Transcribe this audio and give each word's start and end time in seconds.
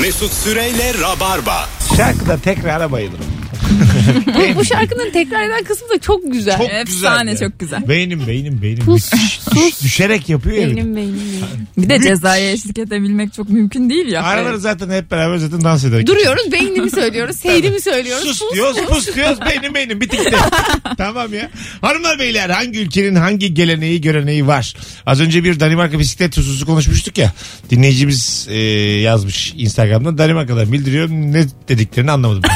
Mesut 0.00 0.32
Süreyle 0.32 0.92
Rabarba. 1.00 1.68
Şarkıda 1.96 2.38
tekrara 2.38 2.92
bayılırım. 2.92 3.24
Bu, 4.54 4.58
bu 4.58 4.64
şarkının 4.64 5.10
tekrar 5.12 5.42
eden 5.48 5.64
kısmı 5.64 5.88
da 5.88 5.98
çok 5.98 6.32
güzel. 6.32 6.58
Çok 6.58 6.70
Efsane, 6.70 7.30
güzel 7.30 7.42
ya. 7.42 7.48
çok 7.50 7.60
güzel. 7.60 7.88
Beynim 7.88 8.26
beynim 8.26 8.62
beynim. 8.62 8.84
Pus, 8.84 9.12
Düş- 9.12 9.40
düş- 9.54 9.82
düşerek 9.82 10.28
yapıyor 10.28 10.56
ya. 10.56 10.66
bir 10.66 10.70
de. 10.72 10.76
Benim 10.76 10.96
benim 10.96 11.14
benim. 11.14 11.66
Bir 11.78 11.88
de 11.88 12.02
cezaya 12.08 12.52
eşlik 12.52 12.78
edebilmek 12.78 13.32
çok 13.34 13.48
mümkün 13.48 13.90
değil 13.90 14.08
ya. 14.08 14.22
Araları 14.22 14.58
zaten 14.60 14.90
hep 14.90 15.10
beraber 15.10 15.36
zaten 15.36 15.64
dans 15.64 15.84
ederek. 15.84 16.06
Duruyoruz 16.06 16.52
beynimi 16.52 16.90
söylüyoruz, 16.90 17.36
seyrimi 17.36 17.80
söylüyoruz. 17.80 18.24
Sus 18.28 18.38
Pus, 18.40 18.54
diyoruz 18.54 18.76
pus 18.88 19.14
diyoruz 19.14 19.38
beynim 19.50 19.74
beynim 19.74 20.00
bitikti. 20.00 20.36
tamam 20.98 21.34
ya. 21.34 21.50
Hanımlar 21.80 22.18
beyler 22.18 22.50
hangi 22.50 22.78
ülkenin 22.80 23.14
hangi 23.14 23.54
geleneği 23.54 24.00
göreneği 24.00 24.46
var? 24.46 24.74
Az 25.06 25.20
önce 25.20 25.44
bir 25.44 25.60
Danimarka 25.60 25.98
bisiklet 25.98 26.36
hususu 26.36 26.66
konuşmuştuk 26.66 27.18
ya. 27.18 27.32
Dinleyicimiz 27.70 28.46
e, 28.50 28.58
yazmış 29.00 29.54
Instagram'da 29.56 30.18
Danimarka'dan 30.18 30.72
bildiriyor. 30.72 31.08
Ne 31.10 31.44
dediklerini 31.68 32.10
anlamadım. 32.10 32.42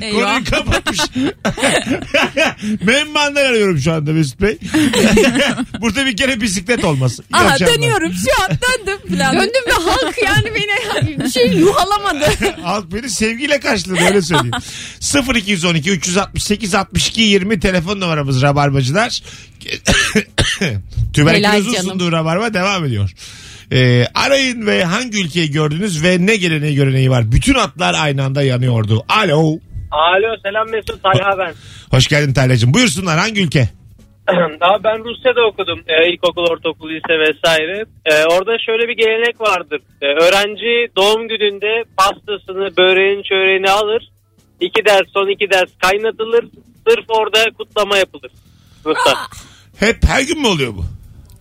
Eyvah. 0.00 0.34
Konuyu 0.34 0.44
kapatmış. 0.44 1.00
Memmanlar 2.84 3.44
arıyorum 3.44 3.78
şu 3.78 3.92
anda 3.92 4.12
Mesut 4.12 4.40
Bey. 4.40 4.58
Burada 5.80 6.06
bir 6.06 6.16
kere 6.16 6.40
bisiklet 6.40 6.84
olmasın. 6.84 7.24
İyi 7.34 7.36
Aha 7.36 7.48
akşamlar. 7.48 7.74
dönüyorum 7.74 8.12
şu 8.12 8.42
an 8.44 8.50
döndüm 8.50 9.18
falan. 9.18 9.34
Döndüm 9.34 9.62
ve 9.68 9.72
halk 9.72 10.18
yani 10.24 10.54
beni 10.54 11.18
bir 11.24 11.30
şey 11.30 11.52
yuhalamadı. 11.52 12.24
Halk 12.62 12.92
beni 12.92 13.10
sevgiyle 13.10 13.60
karşıladı 13.60 14.00
öyle 14.04 14.22
söyleyeyim. 14.22 14.54
0212 15.36 15.90
368 15.90 16.74
62 16.74 17.20
20 17.20 17.60
telefon 17.60 18.00
numaramız 18.00 18.42
Rabarbacılar. 18.42 19.22
Tüberkülozun 21.12 21.72
Helal 21.72 21.82
canım. 21.82 22.12
Rabarba 22.12 22.54
devam 22.54 22.84
ediyor. 22.84 23.10
Ee, 23.72 24.06
arayın 24.14 24.66
ve 24.66 24.84
hangi 24.84 25.20
ülkeyi 25.24 25.50
gördünüz 25.50 26.02
ve 26.02 26.26
ne 26.26 26.36
geleneği 26.36 26.74
göreneği 26.74 27.10
var. 27.10 27.32
Bütün 27.32 27.54
atlar 27.54 27.94
aynı 27.94 28.24
anda 28.24 28.42
yanıyordu. 28.42 29.04
Alo. 29.08 29.58
Alo 29.90 30.36
selam 30.42 30.70
Mesut 30.70 31.02
Talha 31.02 31.38
ben. 31.38 31.54
Hoş 31.90 32.08
geldin 32.08 32.32
Taylacığım. 32.32 32.74
Buyursunlar 32.74 33.18
hangi 33.18 33.42
ülke? 33.42 33.68
Daha 34.60 34.84
ben 34.84 35.04
Rusya'da 35.04 35.46
okudum. 35.46 35.80
Ee, 35.88 36.12
ilkokul, 36.12 36.42
ortaokul, 36.50 36.88
lise 36.90 37.14
vesaire. 37.18 37.84
Ee, 38.06 38.24
orada 38.24 38.58
şöyle 38.66 38.88
bir 38.88 38.96
gelenek 38.96 39.40
vardır. 39.40 39.80
Ee, 40.02 40.06
öğrenci 40.06 40.88
doğum 40.96 41.28
gününde 41.28 41.84
pastasını, 41.96 42.76
böreğini, 42.76 43.22
çöreğini 43.24 43.70
alır. 43.70 44.02
İki 44.60 44.84
ders, 44.84 45.06
son 45.14 45.28
iki 45.34 45.50
ders 45.50 45.70
kaynatılır. 45.82 46.44
Sırf 46.88 47.04
orada 47.08 47.44
kutlama 47.58 47.96
yapılır. 47.96 48.30
Hep 49.78 49.96
her 50.08 50.22
gün 50.22 50.40
mü 50.40 50.46
oluyor 50.48 50.72
bu? 50.74 50.84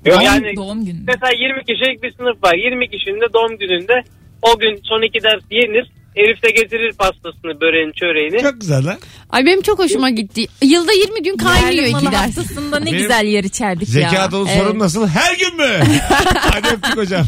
Yok 0.05 0.15
Doğum, 0.15 0.25
yani 0.25 0.55
doğum 0.55 0.85
günü. 0.85 0.97
mesela 1.07 1.31
20 1.31 1.63
kişilik 1.65 2.03
bir 2.03 2.11
sınıf 2.11 2.43
var. 2.43 2.53
20 2.55 2.89
kişinin 2.89 3.21
de 3.21 3.33
doğum 3.33 3.57
gününde 3.57 4.03
o 4.41 4.59
gün 4.59 4.79
son 4.83 5.01
iki 5.07 5.23
ders 5.23 5.43
yenir. 5.51 5.87
Elif 6.19 6.43
de 6.43 6.49
getirir 6.49 6.93
pastasını, 6.93 7.61
böreğini, 7.61 7.93
çöreğini. 7.93 8.39
Çok 8.41 8.61
güzel 8.61 8.85
lan. 8.85 8.97
Ay 9.29 9.45
benim 9.45 9.61
çok 9.61 9.79
hoşuma 9.79 10.09
gitti. 10.09 10.45
Yılda 10.63 10.91
20 10.91 11.23
gün 11.23 11.37
kaynıyor 11.37 11.71
Yerli 11.71 11.85
iki 11.89 11.91
malı 11.91 12.11
ders. 12.11 12.21
haftasında 12.37 12.79
ne 12.79 12.85
Benim 12.85 12.97
güzel 12.97 13.25
yer 13.25 13.43
içerdik 13.43 13.87
ya. 13.89 13.93
Zeka 14.09 14.31
dolu 14.31 14.47
Evet. 14.49 14.61
sorun 14.63 14.79
nasıl? 14.79 15.07
Her 15.07 15.37
gün 15.37 15.55
mü? 15.57 15.79
Hadi 16.39 16.67
öptük 16.67 16.97
hocam. 16.97 17.27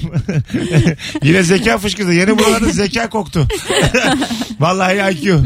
Yine 1.23 1.43
zeka 1.43 1.77
fışkırdı. 1.77 2.13
Yeni 2.13 2.39
buralarda 2.39 2.69
zeka 2.69 3.09
koktu. 3.09 3.47
Vallahi 4.59 5.13
IQ. 5.13 5.41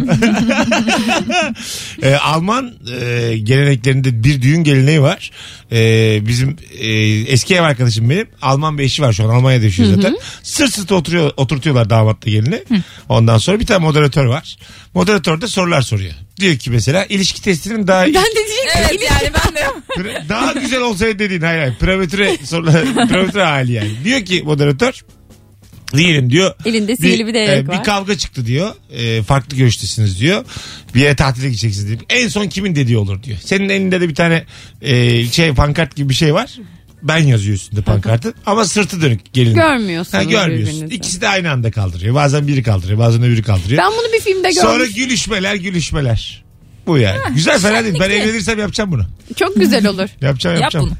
Ee, 2.04 2.16
Alman 2.16 2.74
e, 3.02 3.38
geleneklerinde 3.38 4.24
bir 4.24 4.42
düğün 4.42 4.64
geleneği 4.64 5.02
var. 5.02 5.32
Ee, 5.72 6.20
bizim 6.28 6.58
e, 6.80 6.88
eski 7.32 7.56
ev 7.56 7.62
arkadaşım 7.62 8.10
benim. 8.10 8.28
Alman 8.42 8.78
bir 8.78 8.84
eşi 8.84 9.02
var 9.02 9.14
şu 9.14 9.24
an. 9.24 9.30
Almanya'da 9.30 9.66
yaşıyor 9.66 9.96
zaten. 9.96 10.18
Sırt 10.44 10.74
sırta 10.74 10.96
oturuyor, 10.96 11.32
oturtuyorlar 11.38 11.90
damatla 11.90 12.32
gelini. 12.32 12.64
Ondan 13.10 13.38
sonra 13.38 13.60
bir 13.60 13.66
tane 13.66 13.80
moderatör 13.80 14.26
var. 14.26 14.58
Moderatör 14.94 15.42
de 15.42 15.48
sorular 15.48 15.82
soruyor. 15.82 16.14
Diyor 16.40 16.56
ki 16.56 16.72
mesela 16.72 17.06
ilişki 17.06 17.42
testinin 17.42 17.88
daha 17.88 18.06
Ben 18.06 18.14
de 18.14 18.14
diyecektim. 18.14 18.82
Evet 18.90 19.12
yani 19.12 19.32
ben 19.46 19.56
de 19.56 19.60
Pre- 19.90 20.30
Daha 20.30 20.52
güzel 20.52 20.82
olsaydı 20.82 21.20
dediğin 21.20 21.42
hayır 21.42 21.60
hayır. 21.60 21.76
Prematüre, 21.76 22.38
sorular, 22.44 22.86
prematüre 23.10 23.44
hali 23.44 23.72
yani. 23.72 23.92
Diyor 24.04 24.26
ki 24.26 24.44
moderatör 24.46 25.04
Diyelim 25.94 26.30
diyor. 26.30 26.54
Elinde 26.66 26.96
sihirli 26.96 27.28
bir 27.28 27.34
değnek 27.34 27.66
e, 27.66 27.68
var. 27.68 27.80
Bir 27.80 27.84
kavga 27.84 28.18
çıktı 28.18 28.46
diyor. 28.46 28.74
E, 28.92 29.24
farklı 29.24 29.58
görüştesiniz 29.58 30.20
diyor. 30.20 30.46
Bir 30.96 31.02
yere 31.02 31.16
tatile 31.16 31.48
gideceksiniz 31.48 31.88
diyor. 31.88 32.00
En 32.10 32.28
son 32.28 32.48
kimin 32.48 32.76
dediği 32.76 32.98
olur 32.98 33.24
diyor. 33.24 33.38
Senin 33.44 33.70
elinde 33.70 34.02
de 34.02 34.10
bir 34.10 34.16
tane 34.16 34.44
e, 34.82 35.26
şey 35.26 35.54
pankart 35.54 35.96
gibi 35.96 36.10
bir 36.10 36.14
şey 36.14 36.34
var. 36.34 36.56
Ben 37.08 37.18
yazıyor 37.18 37.56
üstünde 37.56 37.82
pankartın. 37.82 38.34
Ama 38.46 38.66
sırtı 38.66 39.02
dönük 39.02 39.34
gelin. 39.34 39.56
Görmüyorsunuz 39.56 40.14
Ha, 40.14 40.24
görmüyorsun. 40.24 40.76
birbirinizi. 40.76 40.96
İkisi 40.96 41.22
de 41.22 41.28
aynı 41.28 41.52
anda 41.52 41.72
kaldırıyor. 41.72 42.16
Bazen 42.16 42.48
biri 42.48 42.64
kaldırıyor. 42.64 43.00
Bazen 43.00 43.24
öbürü 43.24 43.44
kaldırıyor. 43.44 43.84
Ben 43.84 43.92
bunu 43.92 44.14
bir 44.14 44.20
filmde 44.20 44.52
Sonra 44.54 44.78
görmüştüm. 44.78 45.04
gülüşmeler 45.04 45.56
gülüşmeler. 45.56 46.44
Bu 46.88 46.98
yani. 46.98 47.20
Güzel 47.36 47.60
fena 47.60 47.84
değil. 47.84 47.96
Ben 48.00 48.10
evlenirsem 48.10 48.60
yapacağım 48.60 48.92
bunu. 48.92 49.04
Çok 49.36 49.56
güzel 49.56 49.88
olur. 49.88 50.10
Yapacağım 50.22 50.54
Yap 50.56 50.62
yapacağım. 50.62 50.86
bunu. 50.86 50.96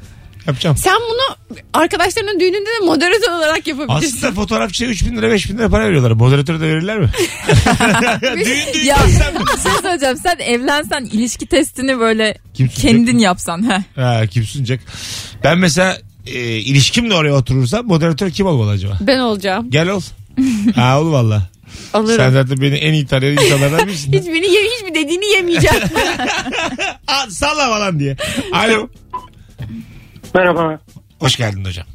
Yapacağım. 0.46 0.76
Sen 0.76 0.94
bunu 1.10 1.58
arkadaşlarının 1.74 2.40
düğününde 2.40 2.68
de 2.80 2.84
moderatör 2.86 3.32
olarak 3.32 3.66
yapabilirsin. 3.66 4.16
Aslında 4.16 4.32
fotoğrafçıya 4.32 4.90
3 4.90 5.06
bin 5.06 5.16
lira 5.16 5.30
5 5.30 5.50
bin 5.50 5.58
lira 5.58 5.68
para 5.68 5.84
veriyorlar. 5.86 6.10
Moderatöre 6.10 6.60
de 6.60 6.64
verirler 6.64 6.98
mi? 6.98 7.10
düğün 8.22 8.74
düğün 8.74 8.84
Ya 8.84 8.96
mi? 8.96 9.02
bir 9.56 9.62
şey 9.62 9.72
söyleyeceğim. 9.82 10.16
Sen 10.22 10.36
evlensen 10.38 11.04
ilişki 11.04 11.46
testini 11.46 11.98
böyle 12.00 12.38
Kim 12.54 12.68
kendin 12.68 13.18
yapsan. 13.18 13.70
Heh. 13.70 14.02
Ha, 14.02 14.26
kim 14.26 14.44
sunacak? 14.44 14.80
Ben 15.44 15.58
mesela 15.58 15.96
e, 16.26 16.40
ilişkimle 16.40 17.14
oraya 17.14 17.32
oturursam 17.34 17.86
moderatör 17.86 18.30
kim 18.30 18.46
olmalı 18.46 18.70
acaba? 18.70 18.98
Ben 19.00 19.18
olacağım. 19.18 19.70
Gel 19.70 19.88
ol. 19.88 20.00
ha 20.74 21.00
ol 21.00 21.12
valla. 21.12 21.42
Alırım. 21.94 22.16
Sen 22.16 22.30
zaten 22.30 22.60
beni 22.60 22.74
en 22.76 22.92
iyi 22.92 23.06
tanıyan 23.06 23.32
insanlardan 23.44 23.86
birisin. 23.86 24.12
Hiçbirini 24.12 24.46
ye, 24.46 24.60
hiçbir 24.64 24.94
dediğini 24.94 25.26
yemeyeceğim. 25.26 25.76
Salla 27.30 27.68
falan 27.68 27.98
diye. 28.00 28.16
Alo. 28.52 28.88
Merhaba. 30.36 30.78
Hoş 31.20 31.36
geldin 31.36 31.64
hocam. 31.64 31.86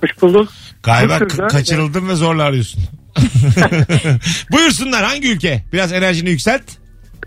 Hoş 0.00 0.22
bulduk. 0.22 0.48
Galiba 0.82 1.18
güzel. 1.18 1.48
kaçırıldın 1.48 2.08
ve 2.08 2.14
zorla 2.14 2.42
arıyorsun. 2.42 2.82
Buyursunlar 4.52 5.04
hangi 5.04 5.32
ülke? 5.32 5.62
Biraz 5.72 5.92
enerjini 5.92 6.30
yükselt. 6.30 6.62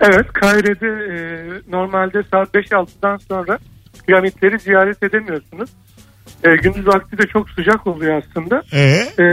Evet 0.01 0.27
Kahire'de 0.33 0.87
e, 0.87 1.17
normalde 1.71 2.23
saat 2.31 2.55
5-6'dan 2.55 3.17
sonra 3.17 3.59
piramitleri 4.07 4.59
ziyaret 4.59 5.03
edemiyorsunuz. 5.03 5.69
E, 6.43 6.55
gündüz 6.55 6.87
vakti 6.87 7.17
de 7.17 7.27
çok 7.33 7.49
sıcak 7.49 7.87
oluyor 7.87 8.23
aslında. 8.23 8.63
Ee? 8.73 8.79
E, 9.19 9.25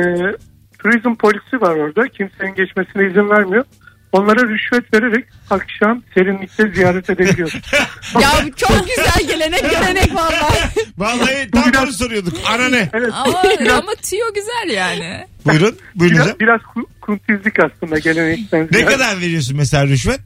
turizm 0.79 1.15
polisi 1.15 1.61
var 1.61 1.77
orada. 1.77 2.09
Kimsenin 2.09 2.55
geçmesine 2.55 3.07
izin 3.07 3.31
vermiyor. 3.31 3.65
Onlara 4.13 4.49
rüşvet 4.49 4.95
vererek 4.95 5.25
akşam 5.51 6.03
serinlikte 6.15 6.69
ziyaret 6.75 7.11
edebiliyoruz. 7.11 7.55
ya 8.21 8.31
bu 8.47 8.57
çok 8.57 8.87
güzel 8.97 9.27
gelenek 9.29 9.61
görenek 9.71 10.15
vallahi. 10.15 10.71
Vallahi 10.99 11.51
tam 11.51 11.73
biraz- 11.73 11.85
onu 11.85 11.93
soruyorduk. 11.93 12.35
Ana 12.47 12.69
ne? 12.69 12.89
Evet. 12.93 13.11
Ama, 13.13 13.43
biraz, 13.61 13.79
ama 13.79 13.93
tüyo 14.03 14.27
güzel 14.35 14.75
yani. 14.77 15.27
Buyurun. 15.47 15.77
Buyurun 15.95 16.17
hocam. 16.17 16.37
biraz, 16.41 16.41
biraz 16.41 16.61
ku- 16.61 16.87
kuntizlik 17.01 17.55
aslında 17.61 17.99
gelenekten. 17.99 18.69
Ne 18.73 18.85
kadar 18.85 19.21
veriyorsun 19.21 19.57
mesela 19.57 19.87
rüşvet? 19.87 20.21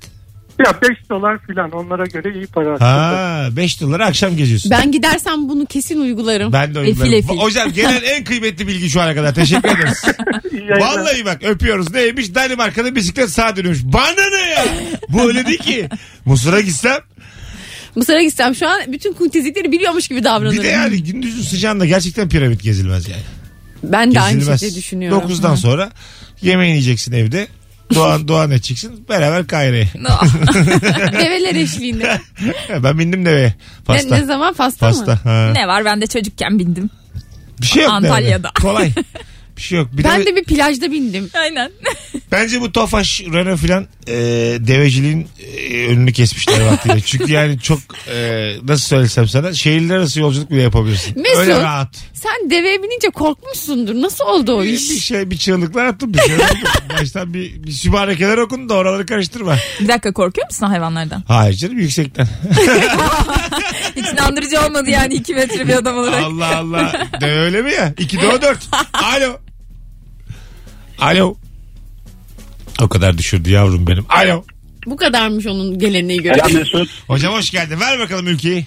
Ya 0.65 0.81
5 0.83 1.11
dolar 1.11 1.39
falan 1.47 1.71
onlara 1.71 2.05
göre 2.07 2.35
iyi 2.35 2.47
para 2.47 2.75
aslında. 2.75 2.91
Ha 2.91 3.49
5 3.57 3.81
dolara 3.81 4.07
akşam 4.07 4.37
geziyorsun. 4.37 4.71
Ben 4.71 4.93
gidersem 4.93 5.49
bunu 5.49 5.67
kesin 5.67 6.01
uygularım. 6.01 6.53
Ben 6.53 6.75
de 6.75 6.81
Efil 6.81 6.89
uygularım. 6.91 7.13
efil. 7.15 7.37
Hocam 7.37 7.73
gelen 7.73 8.03
en 8.05 8.25
kıymetli 8.25 8.67
bilgi 8.69 8.91
şu 8.91 9.01
ana 9.01 9.15
kadar. 9.15 9.35
Teşekkür 9.35 9.69
ederiz. 9.69 10.03
Vallahi 10.81 11.25
bak 11.25 11.43
öpüyoruz. 11.45 11.93
Neymiş? 11.93 12.35
Danimarka'da 12.35 12.95
bisiklet 12.95 13.31
sağa 13.31 13.57
dönüyormuş. 13.57 13.83
Bana 13.85 14.29
ne 14.43 14.51
ya? 14.51 14.65
Bu 15.09 15.23
öyle 15.29 15.47
değil 15.47 15.59
ki. 15.59 15.89
Mısır'a 16.25 16.61
gitsem 16.61 16.99
Mısır'a 17.95 18.23
gitsem 18.23 18.55
şu 18.55 18.69
an 18.69 18.81
bütün 18.93 19.13
kuntizlikleri 19.13 19.73
biliyormuş 19.73 20.09
gibi 20.09 20.25
davranırım. 20.25 20.59
bir 20.59 20.63
de 20.63 20.69
yani 20.69 21.03
gündüzün 21.03 21.43
sıcağında 21.43 21.87
gerçekten 21.87 22.29
piramit 22.29 22.63
gezilmez 22.63 23.09
yani. 23.09 23.23
ben 23.83 24.15
de 24.15 24.21
aynı 24.21 24.39
Gezilmez. 24.39 24.61
şekilde 24.61 24.79
düşünüyorum. 24.79 25.23
9'dan 25.31 25.55
sonra 25.55 25.91
yemeğini 26.43 26.73
yiyeceksin 26.77 27.13
evde. 27.13 27.49
Doğan, 27.95 28.29
doğan 28.29 28.51
edeceksin. 28.51 29.09
Beraber 29.09 29.47
Kahire'ye. 29.47 29.89
Develer 31.13 31.55
eşliğinde. 31.55 32.21
ben 32.83 32.99
bindim 32.99 33.25
deveye. 33.27 33.47
ne, 33.47 33.55
Pasta. 33.85 34.17
ne 34.17 34.25
zaman 34.25 34.55
pasta, 34.55 34.87
Pasta. 34.89 35.13
mı? 35.13 35.19
Ha. 35.25 35.53
ne 35.55 35.69
var 35.69 35.85
ben 35.85 36.01
de 36.01 36.07
çocukken 36.07 36.59
bindim. 36.59 36.91
Bir 37.61 37.67
şey 37.67 37.83
yok. 37.83 37.93
Antalya'da. 37.93 38.51
Kolay. 38.63 38.93
Bir 39.57 39.63
şey 39.63 39.79
yok. 39.79 39.89
Bir 39.93 40.05
Ben 40.05 40.21
de, 40.21 40.27
de 40.27 40.37
bir 40.37 40.45
plajda 40.45 40.93
bindim. 40.93 41.31
Aynen. 41.35 41.71
bence 42.33 42.61
bu 42.61 42.73
Tofaş, 42.73 43.21
Renault 43.21 43.61
filan 43.61 43.87
e, 44.09 44.15
deveciliğin 44.61 45.29
e, 45.71 45.87
önünü 45.87 46.13
kesmişler 46.13 46.67
vaktiyle. 46.67 47.01
Çünkü 47.05 47.33
yani 47.33 47.59
çok 47.61 47.79
e, 48.15 48.53
nasıl 48.63 48.85
söylesem 48.87 49.29
sana 49.29 49.53
şehirler 49.55 49.97
arası 49.97 50.21
yolculuk 50.21 50.51
bile 50.51 50.63
yapabilirsin. 50.63 51.23
Mesut. 51.23 51.39
Öyle 51.39 51.61
rahat. 51.61 51.97
Sen 52.15 52.51
deveye 52.51 52.83
binince 52.83 53.11
korkmuşsundur. 53.11 53.95
Nasıl 53.95 54.25
oldu 54.25 54.53
o 54.53 54.63
Bir, 54.63 54.69
iş? 54.69 54.91
bir 54.91 54.99
şey 54.99 55.31
bir 55.31 55.37
çığlıklar 55.37 55.87
attım 55.87 56.15
bir 56.15 56.19
şey. 56.19 56.37
Baştan 57.01 57.35
bir, 57.35 57.65
bir 57.65 57.73
sübhanekeler 57.73 58.39
okun 58.39 58.69
da 58.69 58.75
oraları 58.75 59.07
karıştırma. 59.07 59.57
Bir 59.81 59.89
dakika 59.89 60.13
korkuyor 60.13 60.47
musun 60.47 60.67
hayvanlardan? 60.67 61.23
Hayır 61.29 61.55
canım 61.55 61.79
yüksekten. 61.79 62.29
Hiç 63.97 64.07
inandırıcı 64.13 64.61
olmadı 64.61 64.91
yani 64.91 65.15
iki 65.15 65.35
metre 65.35 65.69
bir 65.69 65.75
adam 65.75 65.99
olarak. 65.99 66.23
Allah 66.23 66.57
Allah. 66.57 66.93
De 67.21 67.27
öyle 67.33 67.63
mi 67.63 67.73
ya? 67.73 67.95
2 67.99 68.21
de 68.21 68.29
o 68.29 68.43
4. 68.43 68.59
Alo. 68.93 69.39
Alo. 71.01 71.35
O 72.83 72.89
kadar 72.89 73.19
düşürdü 73.19 73.51
yavrum 73.51 73.87
benim. 73.87 74.05
Alo. 74.09 74.45
Bu 74.87 74.97
kadarmış 74.97 75.47
onun 75.47 75.79
geleneği 75.79 76.23
göre. 76.23 76.35
Selam 76.35 76.53
Mesut. 76.55 76.89
Hocam 77.09 77.35
hoş 77.35 77.51
geldin. 77.51 77.81
Ver 77.81 77.99
bakalım 77.99 78.27
ülkeyi. 78.27 78.67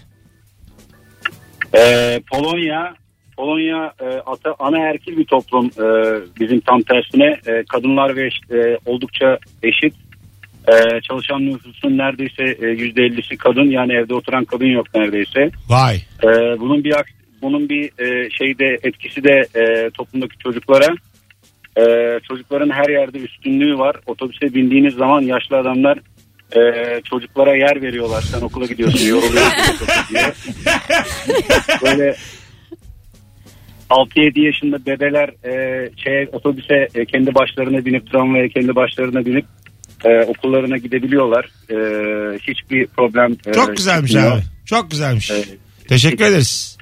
Ee, 1.78 2.22
Polonya 2.32 2.94
Polonya 3.38 3.94
e, 4.02 4.06
ata, 4.06 4.56
anaerkil 4.60 5.18
bir 5.18 5.26
toplum 5.26 5.66
e, 5.66 5.86
bizim 6.40 6.60
tam 6.60 6.82
tersine 6.82 7.26
e, 7.48 7.64
kadınlar 7.70 8.16
ve 8.16 8.28
eş- 8.28 8.52
e, 8.52 8.78
oldukça 8.86 9.38
eşit 9.64 9.94
E, 10.68 11.02
çalışan 11.02 11.46
nüfusun 11.46 11.98
neredeyse 11.98 12.58
e, 12.62 12.66
yüzde 12.68 13.02
50'si 13.02 13.38
kadın 13.38 13.72
yani 13.72 13.94
evde 13.94 14.14
oturan 14.14 14.46
kadın 14.46 14.66
yok 14.66 14.88
neredeyse 14.96 15.52
Vay. 15.70 15.96
E, 16.24 16.28
bunun 16.60 16.84
bir 16.84 16.94
bunun 17.42 17.70
bir 17.70 17.84
e, 17.86 18.30
şeyde 18.30 18.78
etkisi 18.84 19.24
de 19.24 19.48
e, 19.56 19.90
toplumdaki 19.90 20.38
çocuklara 20.38 20.88
e, 21.80 22.20
çocukların 22.28 22.70
her 22.70 22.90
yerde 22.90 23.18
üstünlüğü 23.18 23.78
var 23.78 23.96
otobüse 24.06 24.54
bindiğiniz 24.54 24.94
zaman 24.94 25.22
yaşlı 25.22 25.58
adamlar 25.58 26.00
e, 26.56 26.62
çocuklara 27.10 27.56
yer 27.56 27.82
veriyorlar 27.82 28.22
sen 28.22 28.42
okula 28.42 28.66
gidiyorsun 28.66 29.08
yoruluyorsun 29.08 29.88
diye. 30.10 30.32
böyle 31.84 32.16
6-7 33.90 34.40
yaşında 34.46 34.86
bebeler 34.86 35.30
e, 35.46 35.90
şey 36.04 36.30
otobüse 36.32 36.88
e, 36.96 37.06
kendi 37.06 37.36
başlarına 37.36 37.86
binip 37.86 38.12
tramvaya 38.12 38.50
kendi 38.50 38.76
başlarına 38.76 39.26
binip 39.26 39.46
e, 40.06 40.24
okullarına 40.26 40.78
gidebiliyorlar. 40.78 41.46
E, 41.70 41.76
hiçbir 42.38 42.88
problem 42.88 43.36
e, 43.48 43.54
Çok 43.54 43.78
güzelmiş 43.78 44.12
çıkmıyor. 44.12 44.36
abi. 44.38 44.42
Çok 44.66 44.92
güzelmiş. 44.92 45.32
Evet. 45.32 45.58
Teşekkür 45.88 46.26
ederiz. 46.26 46.78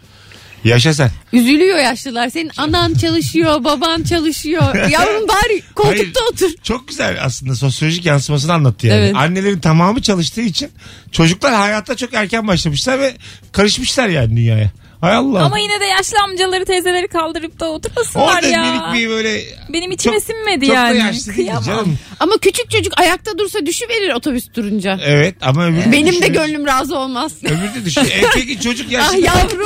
Yaşa 0.64 0.94
sen. 0.94 1.12
Üzülüyor 1.34 1.78
yaşlılar. 1.78 2.30
Senin 2.30 2.52
anan 2.58 2.94
çalışıyor, 2.94 3.64
baban 3.64 4.04
çalışıyor. 4.04 4.76
Yavrum 4.90 5.28
bari 5.28 5.62
koltukta 5.76 6.22
Hayır. 6.22 6.32
otur. 6.34 6.50
Çok 6.64 6.88
güzel 6.88 7.18
aslında 7.22 7.56
sosyolojik 7.56 8.06
yansımasını 8.06 8.54
anlattı 8.54 8.88
yani. 8.88 9.00
Evet. 9.00 9.16
Annelerin 9.16 9.60
tamamı 9.60 10.02
çalıştığı 10.02 10.42
için 10.42 10.70
çocuklar 11.12 11.54
hayata 11.54 11.96
çok 11.96 12.14
erken 12.14 12.48
başlamışlar 12.48 13.00
ve 13.00 13.14
karışmışlar 13.52 14.08
yani 14.08 14.38
dünyaya. 14.38 14.72
Hay 15.02 15.14
Allah. 15.16 15.44
Ama 15.46 15.60
yine 15.60 15.80
de 15.80 15.86
yaşlı 15.86 16.18
amcaları 16.24 16.66
teyzeleri 16.66 17.08
kaldırıp 17.08 17.60
da 17.60 17.70
oturmasınlar 17.72 18.36
Orada 18.36 18.48
ya. 18.48 18.62
minik 18.62 18.94
bir 19.04 19.10
böyle 19.10 19.42
Benim 19.74 19.92
içime 19.92 20.16
Çok- 20.20 20.24
sinmedi 20.24 20.66
çok 20.66 20.76
yani. 20.76 21.00
da 21.00 21.04
yaşlı 21.06 21.26
değil 21.26 21.36
Kıyamam. 21.36 21.64
canım. 21.64 21.98
Ama 22.20 22.38
küçük 22.38 22.72
çocuk 22.72 23.00
ayakta 23.00 23.38
dursa 23.38 23.66
düşüverir 23.66 24.14
otobüs 24.14 24.54
durunca. 24.56 25.00
Evet 25.06 25.36
ama 25.42 25.66
öbürü 25.68 25.92
Benim 25.92 26.22
de 26.22 26.28
gönlüm 26.28 26.68
razı 26.68 26.98
olmaz. 26.98 27.34
Öbürü 27.44 27.82
de 27.82 27.86
düşüyor. 27.86 28.08
E 28.08 28.22
peki 28.34 28.62
çocuk 28.62 28.92
yaşlı. 28.92 29.08
ah 29.18 29.18
yavrum 29.24 29.60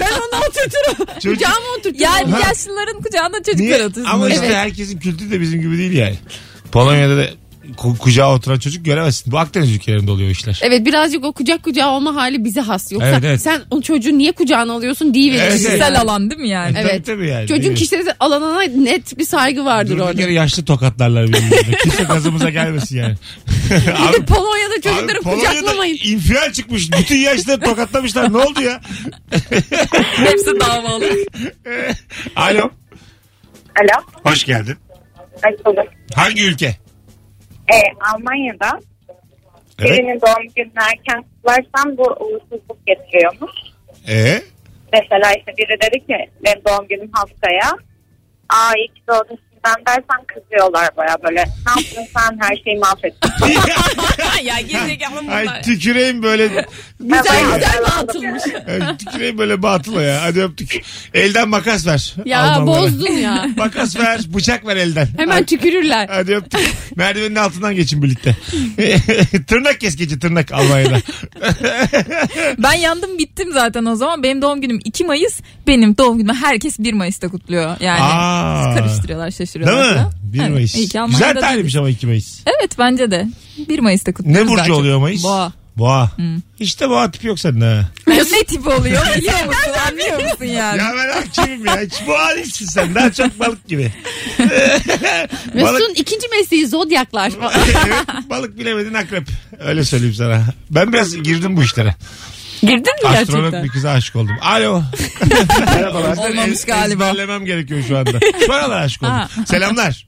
ben 0.00 0.12
onu 0.12 0.40
oturturum. 0.48 1.06
Çocuk- 1.22 1.34
Kucağıma 1.34 1.66
oturturum. 1.78 1.96
Yani 2.00 2.30
Ha. 2.32 2.40
yaşlıların 2.48 3.02
kucağında 3.02 3.36
çocuklar 3.42 3.64
Niye? 3.76 3.84
otursun. 3.84 4.04
Ama 4.04 4.28
işte 4.28 4.46
Evet. 4.46 4.56
herkesin 4.56 4.98
kültürü 4.98 5.30
de 5.30 5.40
bizim 5.40 5.60
gibi 5.62 5.78
değil 5.78 5.92
yani. 5.92 6.14
Polonya'da 6.72 7.16
da 7.16 7.26
ku- 7.76 7.98
kucağa 7.98 8.34
oturan 8.34 8.58
çocuk 8.58 8.84
göremezsin. 8.84 9.32
Bu 9.32 9.38
Akdeniz 9.38 9.72
ülkelerinde 9.74 10.10
oluyor 10.10 10.30
işler. 10.30 10.60
Evet 10.62 10.86
birazcık 10.86 11.24
o 11.24 11.32
kucak 11.32 11.62
kucağı 11.62 11.90
olma 11.90 12.14
hali 12.14 12.44
bize 12.44 12.60
has. 12.60 12.92
Yoksa 12.92 13.08
Evet, 13.08 13.24
evet. 13.24 13.40
sen 13.42 13.62
o 13.70 13.80
çocuğu 13.82 14.18
niye 14.18 14.32
kucağına 14.32 14.72
alıyorsun 14.72 15.14
diye 15.14 15.30
Evet, 15.30 15.40
evet. 15.42 15.52
Kişisel 15.54 16.00
alan 16.00 16.30
değil 16.30 16.40
mi 16.40 16.48
yani? 16.48 16.74
Tabii, 16.74 16.88
Evet. 16.88 17.06
tabii 17.06 17.28
yani. 17.28 17.48
Çocuğun 17.48 17.70
mi? 17.70 17.74
kişisel 17.74 18.14
alanına 18.20 18.60
net 18.62 19.18
bir 19.18 19.24
saygı 19.24 19.64
vardır 19.64 19.90
Durduk 19.92 20.06
orada. 20.06 20.20
yere 20.20 20.32
yaşlı 20.32 20.64
tokatlarlar 20.64 21.28
birbirine. 21.28 21.76
Kimse 21.82 22.02
gazımıza 22.02 22.50
gelmesin 22.50 22.96
yani. 22.98 23.14
abi, 24.08 24.24
Polonya'da 24.26 24.74
çocukları 24.82 25.18
abi 25.18 25.22
Polonya'da 25.24 25.48
kucaklamayın. 25.50 25.98
infial 26.04 26.52
çıkmış. 26.52 26.92
Bütün 27.00 27.16
yaşlıları 27.16 27.60
tokatlamışlar. 27.60 28.32
Ne 28.32 28.36
oldu 28.36 28.60
ya? 28.62 28.80
Hepsi 30.16 30.60
davalı. 30.60 31.04
Alo. 32.36 32.70
Alo. 33.80 34.02
Hoş 34.24 34.44
geldin. 34.44 34.76
Hoş 35.34 35.66
bulduk. 35.66 35.84
Hangi 36.14 36.42
ülke? 36.44 36.76
Ee, 37.72 37.80
Almanya'da 38.14 38.80
Evet. 39.78 39.90
birinin 39.90 40.20
doğum 40.20 40.48
gününü 40.56 40.72
erken 40.76 41.22
kutlarsam 41.22 41.96
bu 41.96 42.02
uğursuzluk 42.02 42.86
getiriyormuş. 42.86 43.52
Ee? 44.08 44.42
Mesela 44.92 45.32
işte 45.38 45.52
biri 45.58 45.80
dedi 45.80 46.06
ki 46.06 46.30
benim 46.44 46.60
doğum 46.68 46.88
günüm 46.88 47.10
haftaya. 47.12 47.70
Aa 48.48 48.72
iyi 48.76 48.88
ki 48.88 49.02
doğdun 49.08 49.38
sizden 49.64 49.86
dersen 49.86 50.24
kızıyorlar 50.26 50.88
baya 50.96 51.16
böyle. 51.22 51.40
Ne 51.44 51.82
yaptın 51.82 52.04
sen 52.16 52.38
her 52.40 52.56
şeyi 52.64 52.78
mahvettin. 52.78 53.30
ya 54.44 54.60
gerizekalı 54.60 55.32
Ay 55.32 55.44
bunlar. 55.46 55.62
tüküreyim 55.62 56.22
böyle. 56.22 56.46
Güzel 57.00 57.44
güzel 57.54 57.74
yalan 57.74 58.02
atılmış. 58.04 58.42
Ay, 58.68 58.96
tüküreyim 58.96 59.38
böyle 59.38 59.62
batıla 59.62 60.02
ya. 60.02 60.22
Hadi 60.22 60.42
öptük. 60.42 60.82
Elden 61.14 61.48
makas 61.48 61.86
ver. 61.86 62.14
Ya 62.24 62.42
Almanlara. 62.42 62.82
bozdun 62.82 63.12
ya. 63.12 63.46
Makas 63.56 63.96
ver. 63.98 64.20
Bıçak 64.34 64.66
ver 64.66 64.76
elden. 64.76 65.08
Hemen 65.16 65.44
tükürürler. 65.44 66.08
Hadi 66.08 66.34
öptük. 66.36 66.60
Merdivenin 66.96 67.34
altından 67.36 67.74
geçin 67.74 68.02
birlikte. 68.02 68.36
tırnak 69.46 69.80
kes 69.80 69.96
gece 69.96 70.18
tırnak 70.18 70.52
Almanya'da. 70.52 70.96
Ben 72.58 72.72
yandım 72.72 73.18
bittim 73.18 73.52
zaten 73.52 73.84
o 73.84 73.96
zaman. 73.96 74.22
Benim 74.22 74.42
doğum 74.42 74.60
günüm 74.60 74.80
2 74.84 75.04
Mayıs. 75.04 75.40
Benim 75.66 75.96
doğum 75.98 76.18
günümü 76.18 76.34
herkes 76.34 76.78
1 76.78 76.92
Mayıs'ta 76.92 77.28
kutluyor. 77.28 77.76
Yani 77.80 78.00
Aa. 78.02 78.74
karıştırıyorlar 78.76 79.30
şaşırıyorlar. 79.30 79.53
Değil 79.54 79.78
mi? 79.78 79.82
falan. 79.94 80.12
1 80.22 80.38
Evet, 80.40 80.50
Mayıs. 80.50 80.74
iyi 80.74 80.88
ki 80.88 80.98
Güzel 81.08 81.40
tarihmiş 81.40 81.76
ama 81.76 81.90
2 81.90 82.06
Mayıs. 82.06 82.40
Evet 82.46 82.78
bence 82.78 83.10
de. 83.10 83.26
1 83.68 83.78
Mayıs'ta 83.78 84.14
kutluyoruz. 84.14 84.42
Ne 84.42 84.48
daha 84.48 84.56
burcu 84.56 84.68
çok. 84.68 84.78
oluyor 84.78 84.98
Mayıs? 84.98 85.22
Boğa. 85.24 85.52
Boğa. 85.76 86.10
İşte 86.60 86.88
boğa 86.90 87.10
tipi 87.10 87.26
yok 87.26 87.40
sende 87.40 87.64
ha. 87.64 87.88
ne 88.06 88.44
tipi 88.44 88.68
oluyor 88.68 89.02
biliyor 89.16 89.44
musun? 89.46 89.70
Anlıyor 89.90 90.22
musun 90.30 90.44
yani? 90.44 90.78
Ya 90.78 90.92
ben 90.96 91.12
hakimim 91.14 91.66
ya. 91.66 91.80
Hiç 91.80 92.06
boğa 92.06 92.36
değilsin 92.36 92.66
sen. 92.66 92.94
Daha 92.94 93.12
çok 93.12 93.40
balık 93.40 93.68
gibi. 93.68 93.92
balık, 94.38 95.54
Mesut'un 95.54 95.94
ikinci 95.94 96.28
mesleği 96.28 96.66
zodyaklar. 96.66 97.32
evet, 97.86 98.30
balık 98.30 98.58
bilemedin 98.58 98.94
akrep. 98.94 99.28
Öyle 99.60 99.84
söyleyeyim 99.84 100.14
sana. 100.14 100.44
Ben 100.70 100.92
biraz 100.92 101.22
girdim 101.22 101.56
bu 101.56 101.62
işlere. 101.62 101.94
Girdin 102.66 102.92
mi 103.02 103.08
Astronot 103.08 103.42
gerçekten? 103.42 103.64
bir 103.64 103.68
kıza 103.68 103.90
aşık 103.90 104.16
oldum. 104.16 104.36
Alo. 104.42 104.82
Merhabalar. 105.74 106.16
Olmamış 106.16 106.64
galiba. 106.64 107.04
Ezberlemem 107.04 107.44
gerekiyor 107.44 107.82
şu 107.88 107.98
anda. 107.98 108.18
Şu 108.46 108.52
aralar 108.52 108.82
aşık 108.82 109.02
oldum. 109.02 109.12
Ha. 109.12 109.28
Selamlar. 109.46 110.06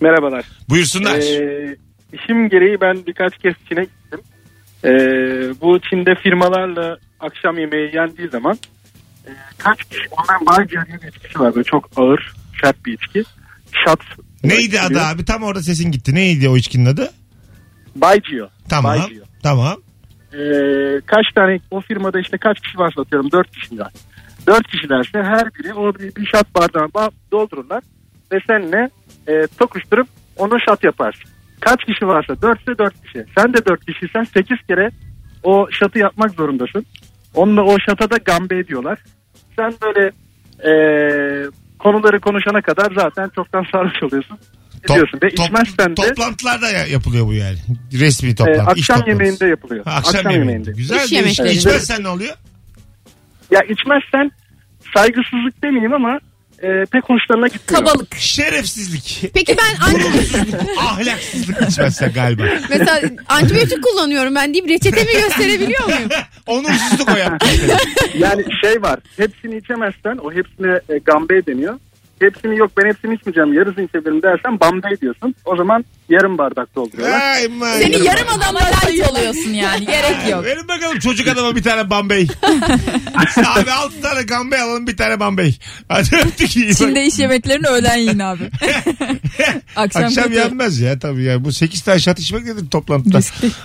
Merhabalar. 0.00 0.44
Buyursunlar. 0.68 1.18
Ee, 1.18 1.76
işim 2.12 2.48
gereği 2.48 2.80
ben 2.80 3.06
birkaç 3.06 3.38
kez 3.38 3.54
Çin'e 3.68 3.82
gittim. 3.82 4.20
Ee, 4.84 4.90
bu 5.60 5.80
Çin'de 5.90 6.14
firmalarla 6.22 6.98
akşam 7.20 7.58
yemeği 7.58 7.90
yendiği 7.94 8.28
zaman 8.28 8.58
e, 9.26 9.30
kaç 9.58 9.84
kişi 9.84 10.02
Baijiao 10.46 10.86
diye 10.86 10.98
bir 11.02 11.08
içkisi 11.08 11.40
var 11.40 11.54
böyle 11.54 11.64
çok 11.64 11.90
ağır 11.96 12.32
sert 12.62 12.86
bir 12.86 12.92
içki. 12.92 13.24
Shot. 13.86 14.00
Neydi 14.44 14.80
adı 14.80 15.00
abi? 15.00 15.24
Tam 15.24 15.42
orada 15.42 15.62
sesin 15.62 15.92
gitti. 15.92 16.14
Neydi 16.14 16.48
o 16.48 16.56
içkinin 16.56 16.86
adı? 16.86 17.10
Baijiao. 17.96 18.48
Tamam. 18.68 18.98
Baijiao. 18.98 19.24
Tamam. 19.42 19.76
Ee, 20.34 21.00
kaç 21.06 21.26
tane 21.34 21.58
o 21.70 21.80
firmada 21.80 22.20
işte 22.20 22.38
kaç 22.38 22.60
kişi 22.60 22.78
varsa 22.78 23.02
atıyorum 23.02 23.30
4 23.32 23.50
kişi 23.50 23.78
var. 23.78 23.92
4 24.46 24.66
kişilerse 24.66 25.22
her 25.22 25.54
biri 25.54 25.74
o 25.74 25.94
bir, 25.94 26.26
şat 26.26 26.54
bardağını 26.54 26.88
ba- 26.88 27.12
doldururlar 27.32 27.82
ve 28.32 28.38
seninle 28.46 28.90
e, 29.28 29.46
tokuşturup 29.58 30.08
onu 30.36 30.60
şat 30.68 30.84
yaparsın. 30.84 31.30
Kaç 31.60 31.84
kişi 31.84 32.06
varsa 32.06 32.42
4 32.42 32.60
ise 32.60 32.78
4 32.78 33.02
kişi. 33.04 33.24
Sen 33.38 33.54
de 33.54 33.66
4 33.66 33.86
kişiysen 33.86 34.24
8 34.24 34.58
kere 34.68 34.90
o 35.42 35.66
şatı 35.70 35.98
yapmak 35.98 36.30
zorundasın. 36.30 36.86
Onunla 37.34 37.62
o 37.62 37.76
şata 37.88 38.10
da 38.10 38.16
gambe 38.16 38.58
ediyorlar. 38.58 38.98
Sen 39.56 39.72
böyle 39.82 40.10
e, 40.64 40.72
konuları 41.78 42.20
konuşana 42.20 42.62
kadar 42.62 42.92
zaten 42.94 43.28
çoktan 43.28 43.66
sarhoş 43.72 44.02
oluyorsun. 44.02 44.38
Gidiyorsun 44.88 45.18
ve 45.22 45.28
top- 45.34 45.46
içmezsen 45.46 45.90
de 45.90 45.94
Toplantılarda 45.94 46.70
ya- 46.70 46.86
yapılıyor 46.86 47.26
bu 47.26 47.32
yani. 47.34 47.56
Resmi 47.92 48.28
e, 48.30 48.34
toplantı. 48.34 48.60
iş 48.80 48.90
akşam 48.90 48.96
toplantısı. 48.96 49.10
yemeğinde 49.10 49.46
yapılıyor. 49.46 49.84
Ha, 49.84 49.90
akşam, 49.92 50.30
yemeğinde. 50.32 50.70
Güzel 50.72 50.96
İş 50.96 51.02
bir 51.02 51.06
iş. 51.06 51.12
yemekleri. 51.12 51.52
İçmezsen 51.52 52.02
ne 52.02 52.08
oluyor? 52.08 52.34
Ya 53.50 53.60
içmezsen 53.60 54.30
saygısızlık 54.94 55.62
demeyeyim 55.62 55.92
ama 55.92 56.20
e, 56.62 56.68
pek 56.92 57.04
hoşlarına 57.04 57.46
gitmiyor. 57.48 57.84
Kabalık. 57.84 58.16
Şerefsizlik. 58.16 59.30
Peki 59.34 59.56
ben 59.58 59.74
anti- 59.86 60.56
Ahlaksızlık 60.78 61.62
içmezsen 61.70 62.12
galiba. 62.12 62.42
mesela 62.70 63.00
antibiyotik 63.28 63.82
kullanıyorum 63.84 64.34
ben 64.34 64.54
deyip 64.54 64.68
reçetemi 64.68 65.12
gösterebiliyor 65.22 65.84
muyum? 65.84 66.08
Onursuzluk 66.46 67.08
o 67.14 67.16
yaptı. 67.16 67.46
Yani 68.18 68.44
şey 68.60 68.82
var 68.82 68.98
hepsini 69.16 69.56
içemezsen 69.56 70.16
o 70.16 70.32
hepsine 70.32 70.80
e, 70.88 70.98
gambe 70.98 71.46
deniyor. 71.46 71.78
Hepsini 72.20 72.58
yok 72.58 72.70
ben 72.76 72.88
hepsini 72.88 73.14
içmeyeceğim 73.14 73.52
yarısını 73.52 73.84
içebilirim 73.84 74.22
dersen 74.22 74.60
bambe 74.60 75.00
diyorsun. 75.00 75.34
O 75.44 75.56
zaman 75.56 75.84
yarım 76.08 76.38
bardak 76.38 76.74
dolduruyorlar. 76.74 77.20
Ay 77.20 77.48
man. 77.48 77.78
Seni 77.78 78.04
yarım 78.06 78.28
adamla 78.28 78.58
light 78.60 78.90
light 78.90 79.10
oluyorsun 79.10 79.50
yani. 79.50 79.86
Gerek 79.86 80.30
yok. 80.30 80.44
Verin 80.44 80.68
bakalım 80.68 80.98
çocuk 80.98 81.28
adama 81.28 81.56
bir 81.56 81.62
tane 81.62 81.90
Bambey. 81.90 82.26
abi 83.56 83.70
altı 83.70 84.00
tane 84.02 84.22
Gambey 84.22 84.60
alalım 84.60 84.86
bir 84.86 84.96
tane 84.96 85.20
Bambey. 85.20 85.58
Hadi 85.88 86.16
öptük 86.16 86.56
iyi. 86.56 86.74
Çin'de 86.76 87.06
iş 87.06 87.18
yemeklerini 87.18 87.66
öğlen 87.66 87.96
yiyin 87.96 88.18
abi. 88.18 88.44
Akşam, 89.76 90.04
Akşam 90.04 90.24
kötü. 90.24 90.36
yenmez 90.36 90.80
ya 90.80 90.98
tabii 90.98 91.22
ya. 91.24 91.44
Bu 91.44 91.52
8 91.52 91.82
tane 91.82 91.98
şat 91.98 92.18
içmek 92.18 92.44
nedir 92.44 92.70
toplantıda? 92.70 93.18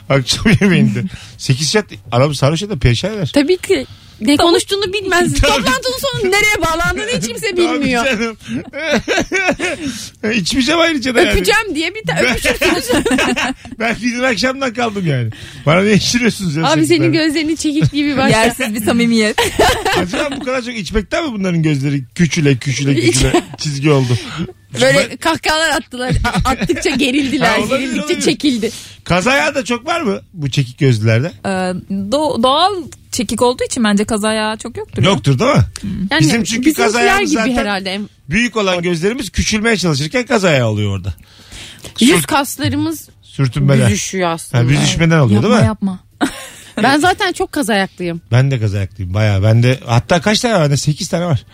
Akşam 0.09 0.45
yemeğinde. 0.61 1.03
8 1.37 1.71
şat 1.71 1.85
aramı 2.11 2.35
sarhoş 2.35 2.61
da 2.61 2.79
perişan 2.79 3.13
eder. 3.13 3.31
Tabii 3.33 3.57
ki. 3.57 3.85
Ne 4.21 4.37
konuştuğunu 4.37 4.93
bilmez. 4.93 5.33
Tabii. 5.41 5.51
Toplantının 5.51 5.97
sonu 5.99 6.31
nereye 6.31 6.61
bağlandığını 6.61 7.17
hiç 7.17 7.27
kimse 7.27 7.57
bilmiyor. 7.57 8.05
Tabii 8.05 8.19
canım. 8.19 8.37
İçmeyeceğim 10.33 10.81
ayrıca 10.81 11.15
da 11.15 11.21
yani. 11.21 11.31
Öpeceğim 11.31 11.75
diye 11.75 11.95
bir 11.95 12.07
de 12.07 12.13
öpüşürsünüz. 12.21 13.05
Ben 13.79 13.95
dün 14.01 14.23
akşamdan 14.23 14.73
kaldım 14.73 15.07
yani. 15.07 15.29
Bana 15.65 15.81
ne 15.81 15.93
içiriyorsunuz 15.93 16.55
ya? 16.55 16.63
Abi 16.63 16.71
senin 16.73 16.85
sekizlerde? 16.87 17.17
gözlerini 17.17 17.57
çekik 17.57 17.91
gibi 17.91 18.17
başlar. 18.17 18.29
Yersiz 18.45 18.73
bir 18.75 18.83
samimiyet. 18.85 19.41
Acaba 19.99 20.29
bu 20.39 20.45
kadar 20.45 20.61
çok 20.61 20.75
içmekten 20.75 21.25
mi 21.25 21.31
bunların 21.33 21.63
gözleri 21.63 22.03
küçüle 22.15 22.55
küçüle 22.57 22.95
küçüle 22.95 23.41
çizgi 23.57 23.91
oldu? 23.91 24.17
Böyle 24.81 25.17
kahkahalar 25.17 25.69
attılar. 25.69 26.13
Attıkça 26.45 26.89
gerildiler. 26.89 27.47
Ha, 27.47 27.57
olabilir, 27.59 27.77
Gerildikçe 27.79 28.01
olabilir. 28.05 28.21
çekildi. 28.21 28.71
Kazaya 29.03 29.55
da 29.55 29.65
çok 29.65 29.85
var 29.85 30.01
mı 30.01 30.21
bu 30.33 30.49
çekik 30.49 30.77
gözlülerde? 30.79 31.31
Ee, 31.45 31.49
do- 31.91 32.43
doğal 32.43 32.73
çekik 33.15 33.41
olduğu 33.41 33.63
için 33.63 33.83
bence 33.83 34.05
kazaya 34.05 34.57
çok 34.57 34.77
yoktur. 34.77 35.03
ya. 35.03 35.09
Yoktur 35.09 35.39
değil 35.39 35.51
mi? 35.55 35.63
Yani 36.11 36.19
Bizim 36.21 36.43
çünkü 36.43 36.61
bizimkiler 36.61 36.87
kazayağımız 36.87 37.29
gibi 37.31 37.39
zaten- 37.39 37.55
herhalde. 37.55 37.99
Büyük 38.29 38.57
olan 38.57 38.81
gözlerimiz 38.81 39.29
küçülmeye 39.29 39.77
çalışırken 39.77 40.25
kazaya 40.25 40.69
oluyor 40.69 40.97
orada. 40.97 41.13
Yüz 41.99 42.25
kaslarımız 42.25 43.09
Sürtünmeler. 43.21 43.87
büzüşüyor 43.87 44.29
aslında. 44.29 44.63
Ha, 44.63 44.69
büzüşmeden 44.69 45.19
oluyor 45.19 45.41
Yapma 45.43 45.49
değil 45.49 45.61
mi? 45.61 45.67
yapma. 45.67 45.99
Ben 46.83 46.99
zaten 46.99 47.31
çok 47.33 47.51
kazayaklıyım. 47.51 48.21
Ben 48.31 48.51
de 48.51 48.59
kazayaklıyım 48.59 49.13
bayağı. 49.13 49.43
Bende 49.43 49.79
hatta 49.85 50.21
kaç 50.21 50.39
tane 50.39 50.53
var? 50.53 50.63
Bende 50.63 50.77
8 50.77 51.07
tane 51.09 51.25
var. 51.25 51.45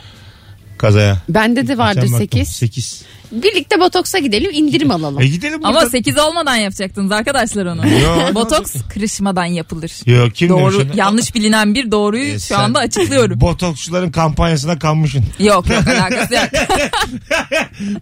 Kazaya. 0.81 1.17
Bende 1.29 1.67
de 1.67 1.77
vardır 1.77 2.07
8. 2.17 2.47
8. 2.47 3.01
Birlikte 3.31 3.79
botoksa 3.79 4.19
gidelim 4.19 4.51
indirim 4.53 4.91
alalım. 4.91 5.21
E 5.21 5.27
gidelim 5.27 5.59
Ama 5.65 5.75
buradan. 5.75 5.89
8 5.89 6.17
olmadan 6.17 6.55
yapacaktınız 6.55 7.11
arkadaşlar 7.11 7.65
onu. 7.65 7.87
Yo. 7.87 8.17
Botoks 8.35 8.75
kırışmadan 8.93 9.45
yapılır. 9.45 9.91
Yok 10.05 10.35
kim 10.35 10.49
Doğru 10.49 10.73
demiş 10.73 10.87
onu? 10.91 10.99
yanlış 10.99 11.35
bilinen 11.35 11.75
bir 11.75 11.91
doğruyu 11.91 12.23
E, 12.25 12.33
şu 12.33 12.39
sen 12.39 12.59
anda 12.59 12.79
açıklıyorum. 12.79 13.41
Botoksçuların 13.41 14.11
kampanyasına 14.11 14.79
kanmışsın. 14.79 15.25
Yok 15.39 15.69
yok 15.69 15.87
alakası 15.87 16.33
yok. 16.33 16.43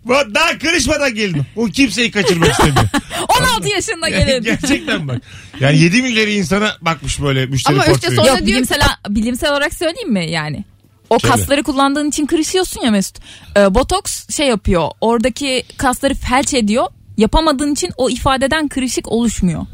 Bu- 0.06 0.36
Daha 0.36 0.58
kırışmadan 0.58 1.16
gelin. 1.16 1.42
O 1.56 1.66
kimseyi 1.66 2.12
kaçırmak 2.12 2.52
istemiyor. 2.52 2.86
16 3.40 3.70
yaşında 3.70 4.10
gelin. 4.10 4.44
Gerçekten 4.44 5.08
bak. 5.08 5.22
Yani 5.60 5.78
7 5.80 6.02
milyarı 6.02 6.30
insana 6.32 6.72
bakmış 6.82 7.22
böyle 7.22 7.46
müşteri 7.46 7.74
Ama 7.76 7.84
işte 7.84 7.92
portföyü. 7.94 8.16
sonra- 8.16 8.28
Yok 8.28 8.38
diyor- 8.38 8.48
bilimsel, 8.48 8.82
bilimsel 9.10 9.52
olarak 9.52 9.74
söyleyeyim 9.74 10.12
mi 10.14 10.32
yani? 10.32 10.64
O 11.10 11.20
Söyle. 11.20 11.36
kasları 11.36 11.64
kullandığın 11.64 12.10
için 12.10 12.26
kırışıyorsun 12.26 12.82
ya 12.82 12.92
Mesut. 12.92 13.18
Ee, 13.58 13.76
botoks 13.76 14.30
şey 14.36 14.48
yapıyor. 14.48 14.90
Oradaki 15.02 15.64
kasları 15.78 16.14
felç 16.16 16.54
ediyor. 16.54 16.86
Yapamadığın 17.18 17.74
için 17.74 17.90
o 17.98 18.10
ifadeden 18.10 18.68
kırışık 18.68 19.08
oluşmuyor. 19.08 19.66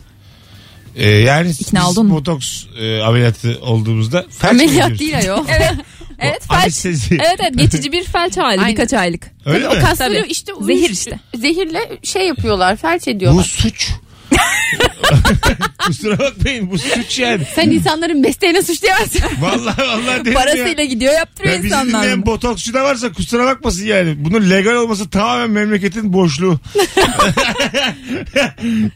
Ee, 0.95 1.09
yani 1.09 1.51
İkna 1.59 1.79
biz 1.79 1.87
oldun 1.87 2.05
mu? 2.07 2.15
botoks 2.15 2.63
e, 2.79 3.01
ameliyatı 3.01 3.59
olduğumuzda 3.61 4.25
felç 4.29 4.53
mi 4.53 4.61
Ameliyat 4.61 4.99
değil 4.99 5.17
ayol. 5.17 5.45
Evet. 5.49 5.71
Evet 6.19 6.41
felç. 6.47 6.61
Anestezi. 6.61 7.15
Evet 7.15 7.37
evet 7.39 7.57
geçici 7.57 7.91
bir 7.91 8.03
felç 8.03 8.37
hali 8.37 8.59
Aynen. 8.61 8.67
birkaç 8.71 8.93
aylık. 8.93 9.31
Öyle 9.45 9.69
o 9.69 9.75
mi? 9.75 9.79
kasları 9.81 10.13
Tabii. 10.21 10.31
işte 10.31 10.51
Zehir 10.61 10.89
işte. 10.89 11.19
Zehirle 11.35 11.97
şey 12.03 12.27
yapıyorlar, 12.27 12.75
felç 12.75 13.07
Bu 13.07 13.11
ediyorlar. 13.11 13.43
suç. 13.43 13.91
Kusura 15.87 16.19
bakmayın 16.19 16.71
bu 16.71 16.77
suç 16.77 17.19
yani. 17.19 17.43
Sen 17.55 17.69
insanların 17.71 18.21
mesleğine 18.21 18.61
suçlayamazsın. 18.61 19.21
Vallahi 19.41 19.81
vallahi 19.81 20.21
dedim 20.21 20.33
Parasıyla 20.33 20.81
ya. 20.83 20.85
gidiyor 20.85 21.13
yaptırıyor 21.13 21.53
Ya 21.55 21.63
bizi 21.63 21.75
insanlar. 21.75 22.01
dinleyen 22.01 22.25
botoksçu 22.25 22.73
da 22.73 22.83
varsa 22.83 23.11
kusura 23.11 23.45
bakmasın 23.45 23.85
yani. 23.85 24.15
Bunun 24.17 24.49
legal 24.49 24.75
olması 24.75 25.09
tamamen 25.09 25.49
memleketin 25.49 26.13
boşluğu. 26.13 26.59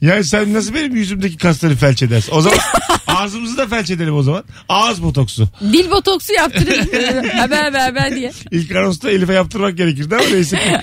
yani 0.01 0.23
sen 0.23 0.53
nasıl 0.53 0.73
benim 0.73 0.95
yüzümdeki 0.95 1.37
kasları 1.37 1.75
felç 1.75 2.03
edersin? 2.03 2.31
O 2.35 2.41
zaman 2.41 2.59
ağzımızı 3.07 3.57
da 3.57 3.67
felç 3.67 3.89
edelim 3.91 4.15
o 4.15 4.23
zaman. 4.23 4.43
Ağız 4.69 5.03
botoksu. 5.03 5.47
Dil 5.61 5.91
botoksu 5.91 6.33
yaptırın. 6.33 7.29
haber 7.29 7.63
haber 7.63 7.79
haber 7.79 8.15
diye. 8.15 8.31
İlk 8.51 8.75
anonsta 8.75 9.11
Elif'e 9.11 9.33
yaptırmak 9.33 9.77
gerekirdi 9.77 10.15
ama 10.15 10.25
neyse. 10.31 10.81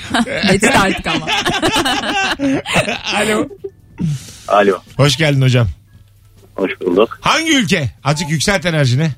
Geçti 0.52 0.70
artık 0.70 1.06
ama. 1.06 1.26
Alo. 3.16 3.48
Alo. 4.48 4.78
Hoş 4.96 5.16
geldin 5.16 5.42
hocam. 5.42 5.66
Hoş 6.54 6.80
bulduk. 6.80 7.18
Hangi 7.20 7.56
ülke? 7.56 7.90
Azıcık 8.04 8.30
yükselt 8.30 8.66
enerjini. 8.66 9.08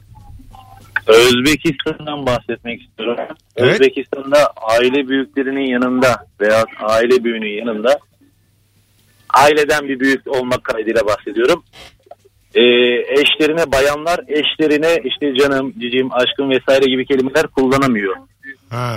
Özbekistan'dan 1.07 2.27
bahsetmek 2.27 2.83
istiyorum. 2.83 3.17
Evet. 3.57 3.81
Özbekistan'da 3.81 4.47
aile 4.47 5.09
büyüklerinin 5.09 5.73
yanında 5.73 6.27
veya 6.41 6.65
aile 6.81 7.25
büyüğünün 7.25 7.67
yanında 7.67 7.99
aileden 9.35 9.89
bir 9.89 10.01
büyük 10.01 10.27
olmak 10.27 10.65
kaydıyla 10.65 11.07
bahsediyorum. 11.07 11.65
Ee, 12.55 12.61
eşlerine 13.21 13.73
bayanlar 13.73 14.21
eşlerine 14.29 15.01
işte 15.05 15.35
canım, 15.35 15.73
cicim, 15.81 16.13
aşkım 16.13 16.51
vesaire 16.51 16.87
gibi 16.91 17.07
kelimeler 17.07 17.47
kullanamıyor. 17.47 18.17
Ha. 18.71 18.97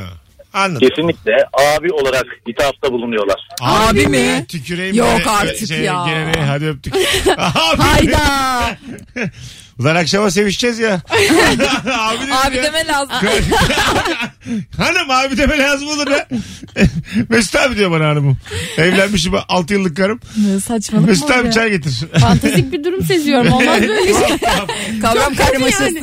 Anladım. 0.53 0.87
Kesinlikle 0.89 1.37
abi 1.77 1.93
olarak 1.93 2.25
hitapta 2.47 2.91
bulunuyorlar. 2.91 3.47
Abi 3.61 4.07
mi? 4.07 4.45
Tüküreyim 4.47 4.95
Yok 4.95 5.07
böyle, 5.17 5.29
artık 5.29 5.67
şey, 5.67 5.81
ya. 5.81 6.05
Geleneğe 6.05 6.45
hadi 6.45 6.65
öptük. 6.65 6.95
Abi. 7.37 7.81
Hayda. 7.81 8.77
Ulan 9.81 9.95
akşama 9.95 10.31
sevişeceğiz 10.31 10.79
ya. 10.79 10.93
abi, 11.09 12.19
dedim 12.21 12.33
Abi 12.47 12.57
ya. 12.57 12.63
deme 12.63 12.87
lazım. 12.87 13.11
Hanım 14.77 15.09
abi 15.11 15.37
deme 15.37 15.57
lazım 15.57 15.87
olur 15.87 16.07
ya. 16.11 16.27
Mesut 17.29 17.55
abi 17.55 17.75
diyor 17.75 17.91
bana 17.91 18.07
hanımım. 18.07 18.37
Evlenmişim 18.77 19.33
6 19.49 19.73
yıllık 19.73 19.97
karım. 19.97 20.19
Saçmalık 20.65 21.07
Mesut 21.07 21.31
abi 21.31 21.45
ya? 21.45 21.51
çay 21.51 21.69
getir. 21.69 21.93
Fantastik 22.19 22.71
bir 22.71 22.83
durum 22.83 23.03
seziyorum. 23.05 23.51
Olmaz 23.51 23.81
böyle 23.81 24.13
şey. 24.13 24.37
Kavram 25.01 25.33
Çok 25.33 25.47
karmaşası. 25.47 25.83
yani. 25.83 25.99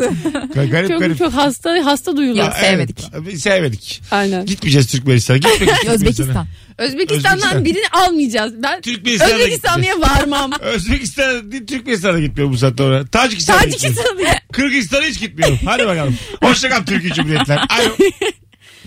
Ga- 0.54 0.70
garip 0.70 0.88
Çok, 0.88 1.00
garip. 1.00 1.18
çok 1.18 1.32
hasta 1.32 1.84
hasta 1.84 2.16
duyular. 2.16 2.44
Yok, 2.44 2.54
sevmedik. 2.60 2.98
Evet, 3.14 3.40
sevmedik. 3.40 4.02
Aynen. 4.10 4.46
Gitmeyeceğiz 4.46 4.86
Türkmenistan'a. 4.86 5.36
Gitmek 5.38 5.84
Özbekistan. 5.88 6.46
Özbekistan'dan 6.78 7.36
Özbekistan. 7.38 7.64
birini 7.64 7.88
almayacağız. 7.92 8.62
Ben 8.62 8.80
Türkmenistan'a 8.80 9.34
Özbekistanlı'ya 9.34 10.00
varmam. 10.00 10.50
Özbekistan 10.60 11.52
değil 11.52 11.66
Türkmenistan'a 11.66 12.20
gitmiyor 12.20 12.50
bu 12.50 12.56
saatte 12.56 12.82
oraya. 12.82 13.04
Tacikistan'a 13.06 13.64
gitmiyor. 13.64 13.94
Tacikistan'a 13.96 14.38
Kırgızistan'a 14.52 15.04
hiç 15.04 15.20
gitmiyorum. 15.20 15.58
Hadi 15.64 15.86
bakalım. 15.86 16.14
Hoşça 16.42 16.68
kal 16.68 16.84
Türkiye 16.86 17.12
Cumhuriyetler. 17.12 17.56
Alo. 17.56 17.90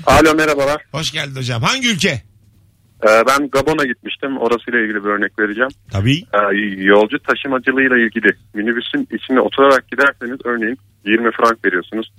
Alo 0.05 0.35
merhabalar. 0.35 0.81
Hoş 0.91 1.11
geldin 1.11 1.35
hocam. 1.35 1.61
Hangi 1.63 1.91
ülke? 1.91 2.21
Ee, 3.07 3.23
ben 3.27 3.49
Gabon'a 3.49 3.85
gitmiştim. 3.85 4.37
Orasıyla 4.37 4.79
ilgili 4.79 5.03
bir 5.03 5.09
örnek 5.09 5.39
vereceğim. 5.39 5.69
Tabii. 5.91 6.17
Ee, 6.33 6.57
yolcu 6.83 7.19
taşımacılığıyla 7.19 7.97
ilgili 7.97 8.27
minibüsün 8.53 9.07
içine 9.11 9.39
oturarak 9.39 9.87
giderseniz 9.91 10.39
örneğin 10.45 10.77
20 11.05 11.31
frank 11.31 11.65
veriyorsunuz. 11.65 12.11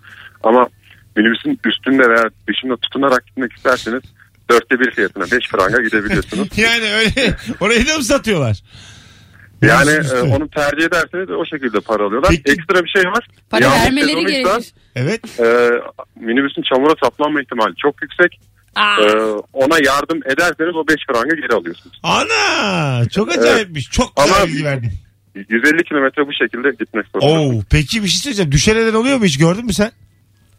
Ama 0.43 0.69
minibüsün 1.17 1.59
üstünde 1.65 2.03
veya 2.11 2.25
dışında 2.49 2.77
tutunarak 2.77 3.27
gitmek 3.27 3.53
isterseniz 3.53 4.03
dörtte 4.51 4.81
bir 4.81 4.91
fiyatına 4.91 5.25
5 5.25 5.49
franga 5.49 5.83
gidebiliyorsunuz. 5.83 6.49
Yani 6.57 6.93
öyle 6.93 7.37
orayı 7.61 7.87
da 7.89 7.97
mı 7.97 8.05
satıyorlar? 8.05 8.63
Yani 9.63 9.91
e, 9.91 10.21
onu 10.21 10.49
tercih 10.49 10.85
ederseniz 10.87 11.31
o 11.31 11.45
şekilde 11.47 11.81
para 11.81 12.05
alıyorlar. 12.07 12.31
Peki. 12.31 12.53
Ekstra 12.53 12.85
bir 12.85 12.89
şey 12.89 13.05
var. 13.05 13.29
Para 13.51 13.65
Yağmur 13.65 13.77
vermeleri 13.85 14.07
sezonuysa, 14.07 14.51
gerekir. 14.51 14.73
Evet. 14.97 15.41
e, 15.41 15.71
minibüsün 16.21 16.63
çamura 16.63 16.95
saplanma 17.05 17.41
ihtimali 17.43 17.75
çok 17.77 18.03
yüksek. 18.03 18.41
Aa. 18.77 19.03
E, 19.03 19.07
ona 19.53 19.79
yardım 19.85 20.19
ederseniz 20.27 20.77
o 20.77 20.89
5 20.89 20.97
franga 21.07 21.35
geri 21.35 21.55
alıyorsunuz. 21.57 22.01
Ana 22.03 23.09
çok 23.09 23.33
acayipmiş. 23.33 23.91
Çok 23.91 24.17
güzel 24.17 24.35
Ama- 24.37 24.47
bilgi 24.47 24.65
verdin. 24.65 24.93
150 25.49 25.85
kilometre 25.85 26.27
bu 26.27 26.33
şekilde 26.33 26.71
gitmek 26.71 27.07
zorunda. 27.15 27.57
Oo, 27.57 27.63
peki 27.71 28.03
bir 28.03 28.09
şey 28.09 28.19
söyleyeceğim. 28.21 28.53
Düşenler 28.53 28.93
oluyor 28.93 29.19
mu 29.19 29.25
hiç 29.25 29.39
gördün 29.39 29.67
mü 29.67 29.73
sen? 29.73 29.91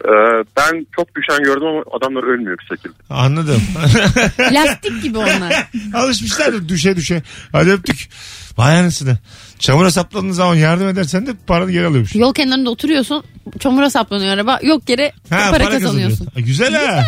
E, 0.03 0.11
ben 0.57 0.87
çok 0.95 1.07
düşen 1.15 1.43
gördüm 1.43 1.67
ama 1.67 1.83
adamlar 1.97 2.23
ölmüyor 2.23 2.57
bir 2.57 2.75
şekilde. 2.75 2.93
Anladım. 3.09 3.61
Plastik 4.37 5.03
gibi 5.03 5.17
onlar. 5.17 5.67
Alışmışlardır 5.93 6.69
düşe 6.69 6.95
düşe. 6.95 7.23
Hadi 7.51 7.71
öptük. 7.71 8.09
Vay 8.57 8.79
anasını. 8.79 9.17
Çamura 9.59 9.91
sapladığın 9.91 10.31
zaman 10.31 10.55
yardım 10.55 10.87
edersen 10.87 11.27
de 11.27 11.31
paranı 11.47 11.71
geri 11.71 11.85
alıyormuş. 11.85 12.15
Yol 12.15 12.33
kenarında 12.33 12.69
oturuyorsun. 12.69 13.23
Çamura 13.59 13.89
saplanıyor 13.89 14.33
araba. 14.33 14.59
Yok 14.63 14.89
yere 14.89 15.11
para, 15.29 15.69
kazanıyorsun. 15.69 16.25
Ha, 16.33 16.39
Güzel 16.39 16.73
ha. 16.73 17.05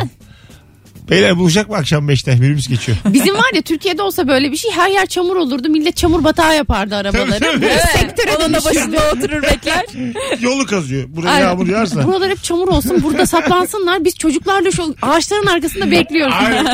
Beyler 1.09 1.37
bulacak 1.37 1.69
mı 1.69 1.75
akşam 1.75 2.09
5'te? 2.09 2.41
Birimiz 2.41 2.67
geçiyor. 2.67 2.97
Bizim 3.05 3.35
var 3.35 3.53
ya 3.55 3.61
Türkiye'de 3.61 4.01
olsa 4.01 4.27
böyle 4.27 4.51
bir 4.51 4.57
şey 4.57 4.71
her 4.71 4.89
yer 4.89 5.05
çamur 5.05 5.35
olurdu. 5.35 5.69
Millet 5.69 5.97
çamur 5.97 6.23
batağı 6.23 6.55
yapardı 6.55 6.95
arabaları. 6.95 7.39
Tabii, 7.39 7.39
tabii. 7.39 7.65
Evet. 7.65 8.35
Onun 8.39 8.53
da 8.53 8.65
başında 8.65 8.97
oturur 9.13 9.43
bekler. 9.43 9.85
Yolu 10.41 10.65
kazıyor. 10.65 11.05
Buraya 11.07 11.29
Aynen. 11.29 11.45
yağmur 11.45 11.67
yağarsa. 11.67 12.07
Buralar 12.07 12.29
hep 12.29 12.43
çamur 12.43 12.67
olsun. 12.67 13.03
Burada 13.03 13.25
saplansınlar. 13.25 14.05
Biz 14.05 14.15
çocuklarla 14.17 14.71
şu 14.71 14.95
ağaçların 15.01 15.45
arkasında 15.45 15.91
bekliyoruz. 15.91 16.35
Alo. 16.35 16.69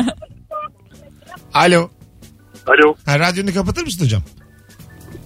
Alo. 1.54 1.90
Alo. 2.66 2.94
Ha, 3.06 3.18
radyonu 3.18 3.54
kapatır 3.54 3.82
mısın 3.82 4.04
hocam? 4.04 4.22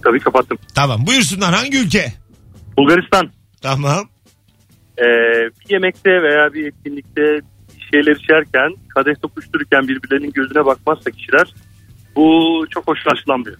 Tabii 0.03 0.19
kapattım. 0.19 0.57
Tamam. 0.75 1.07
Buyursunlar. 1.07 1.53
Hangi 1.53 1.77
ülke? 1.77 2.13
Bulgaristan 2.77 3.31
Tamam. 3.61 4.09
e, 4.97 5.05
bir 5.59 5.73
yemekte 5.73 6.09
veya 6.09 6.53
bir 6.53 6.67
etkinlikte 6.67 7.21
şeyler 7.91 8.15
içerken 8.15 8.75
kadeh 8.95 9.15
tokuştururken 9.21 9.87
birbirlerinin 9.87 10.31
gözüne 10.31 10.65
bakmazsa 10.65 11.11
kişiler 11.11 11.53
bu 12.15 12.65
çok 12.69 12.87
hoş 12.87 12.99
karşılanmıyor. 13.03 13.57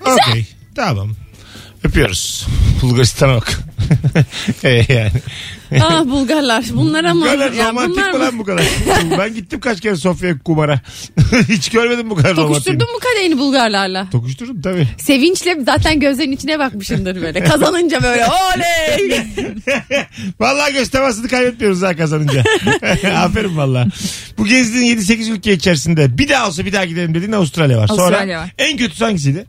Okey. 0.00 0.46
Tamam. 0.74 1.08
Öpüyoruz. 1.84 2.46
Bulgaristan'a 2.82 3.36
bak. 3.36 3.58
E, 4.64 4.68
yani. 4.92 5.10
ah 5.82 6.04
Bulgarlar. 6.04 6.64
Bunlar 6.72 7.04
ama. 7.04 7.26
Bu 7.26 7.30
kadar 7.30 7.52
ya 7.52 7.68
romantik 7.68 7.96
bunlar 7.96 8.12
mi 8.12 8.18
lan 8.18 8.38
bu 8.38 8.44
kadar? 8.44 8.64
ben 9.18 9.34
gittim 9.34 9.60
kaç 9.60 9.80
kere 9.80 9.96
Sofya 9.96 10.38
kumara. 10.38 10.80
Hiç 11.48 11.68
görmedim 11.68 12.10
bu 12.10 12.14
kadar 12.14 12.36
romantik. 12.36 12.64
Tokuşturdun 12.64 12.92
mu 12.92 12.98
kadehini 12.98 13.38
Bulgarlarla? 13.38 14.10
Tokuşturdum 14.10 14.62
tabii. 14.62 14.88
Sevinçle 14.98 15.58
zaten 15.66 16.00
gözlerin 16.00 16.32
içine 16.32 16.58
bakmışındır 16.58 17.22
böyle. 17.22 17.40
Kazanınca 17.44 18.02
böyle 18.02 18.24
oley. 18.26 19.20
Vallahi 20.40 20.72
göz 20.72 20.88
temasını 20.90 21.28
kaybetmiyoruz 21.28 21.82
ha 21.82 21.96
kazanınca. 21.96 22.44
Aferin 23.16 23.56
valla. 23.56 23.86
Bu 24.38 24.46
gezdiğin 24.46 24.98
7-8 24.98 25.30
ülke 25.32 25.52
içerisinde 25.52 26.18
bir 26.18 26.28
daha 26.28 26.48
olsa 26.48 26.64
bir 26.64 26.72
daha 26.72 26.84
gidelim 26.84 27.14
dediğin 27.14 27.32
Avustralya 27.32 27.78
var. 27.78 27.86
Sonra 27.88 28.02
Avustralya 28.02 28.40
var. 28.40 28.50
en 28.58 28.76
kötüsü 28.76 29.04
hangisiydi? 29.04 29.46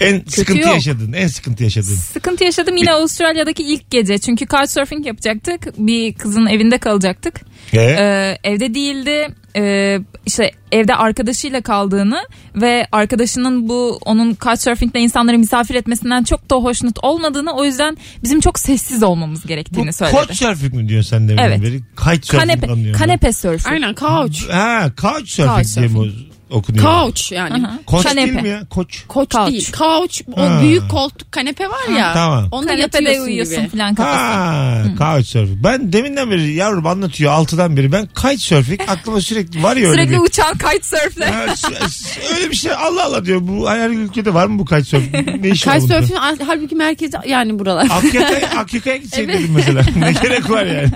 En 0.00 0.22
sıkıntı 0.28 0.60
yok. 0.60 0.74
yaşadın. 0.74 1.12
En 1.12 1.26
sıkıntı 1.26 1.64
yaşadın. 1.64 1.94
Sıkıntı 1.94 2.44
yaşadım 2.44 2.76
yine 2.76 2.92
Avustralya'daki 2.92 3.62
ilk 3.62 3.90
gece. 3.90 4.18
Çünkü 4.18 4.46
couchsurfing 4.46 5.06
yapacaktık. 5.06 5.78
Bir 5.78 6.14
kızın 6.14 6.46
evinde 6.46 6.78
kalacaktık. 6.78 7.40
Ee? 7.72 7.80
Ee, 7.80 8.38
evde 8.44 8.74
değildi. 8.74 9.28
Ee, 9.56 9.98
işte 10.26 10.50
evde 10.72 10.94
arkadaşıyla 10.94 11.60
kaldığını 11.60 12.18
ve 12.54 12.86
arkadaşının 12.92 13.68
bu 13.68 13.98
onun 14.04 14.36
couchsurfing'de 14.40 15.00
insanları 15.00 15.38
misafir 15.38 15.74
etmesinden 15.74 16.24
çok 16.24 16.50
da 16.50 16.56
hoşnut 16.56 16.98
olmadığını 17.02 17.52
o 17.52 17.64
yüzden 17.64 17.96
bizim 18.22 18.40
çok 18.40 18.58
sessiz 18.58 19.02
olmamız 19.02 19.46
gerektiğini 19.46 19.88
Bu 19.88 19.92
söyledi. 19.92 20.16
couchsurfing 20.16 20.74
mi 20.74 20.88
diyorsun 20.88 21.10
sen 21.10 21.28
deminden 21.28 21.44
Evet. 21.48 21.62
beri? 21.62 21.80
Kitesurfing 21.96 22.40
Kanepe, 22.50 22.66
anlıyorum. 22.72 22.98
kanepe 23.00 23.32
surfing. 23.32 23.66
Aynen 23.72 23.94
couch. 23.94 24.50
Ha 24.50 24.90
couchsurfing 25.00 25.76
diye 25.76 25.88
mi 26.02 26.12
okunuyor? 26.50 26.84
Couch 26.84 27.32
yani. 27.32 27.66
Aha. 27.66 27.78
Koç 27.86 28.02
Kanepe. 28.02 28.32
değil 28.32 28.42
mi 28.42 28.48
ya? 28.48 28.62
Koç. 28.70 29.04
Koç 29.08 29.30
Couch. 29.30 29.50
değil. 29.50 29.72
Couch 29.72 30.20
o 30.36 30.40
Ha. 30.42 30.60
büyük 30.62 30.90
koltuk 30.90 31.32
kanepe 31.32 31.68
var 31.68 31.88
ya. 31.98 32.12
tamam. 32.12 32.48
Onda 32.50 32.66
Kanepede 32.66 32.82
yatıyorsun 32.82 33.22
uyuyorsun 33.30 33.56
gibi. 33.56 33.68
falan 33.68 33.94
kafası. 33.94 34.16
Ha, 34.16 34.84
couchsurfing. 34.98 35.64
Ben 35.64 35.92
deminden 35.92 36.30
beri 36.30 36.52
yavrum 36.52 36.86
anlatıyor 36.86 37.32
altıdan 37.32 37.76
beri. 37.76 37.92
Ben 37.92 38.06
kitesurfing 38.06 38.80
aklıma 38.88 39.20
sürekli 39.20 39.62
var 39.62 39.76
ya 39.76 39.88
öyle 39.88 40.02
Sürekli 40.02 40.12
bir. 40.20 40.26
uçan 40.26 40.52
kitesurfle. 40.58 41.24
Ha, 41.26 41.56
s- 41.56 41.88
s- 41.88 42.34
öyle 42.36 42.50
bir 42.50 42.56
şey 42.56 42.72
Allah 42.72 43.04
Allah 43.04 43.24
diyor. 43.24 43.40
Bu 43.42 43.70
her 43.70 43.90
ülkede 43.90 44.34
var 44.34 44.46
mı 44.46 44.58
bu 44.58 44.64
kitesurfing? 44.64 45.44
Ne 45.44 45.48
işi 45.52 45.68
var 45.70 45.80
bunda? 45.80 46.00
Kitesurfing 46.00 46.48
halbuki 46.48 46.74
merkezi 46.74 47.16
yani 47.26 47.58
buralar. 47.58 47.88
Akyaka'ya 47.90 48.96
gitseydin 49.02 49.32
dedim 49.32 49.52
mesela. 49.56 49.82
ne 49.96 50.12
gerek 50.12 50.50
var 50.50 50.66
yani. 50.66 50.90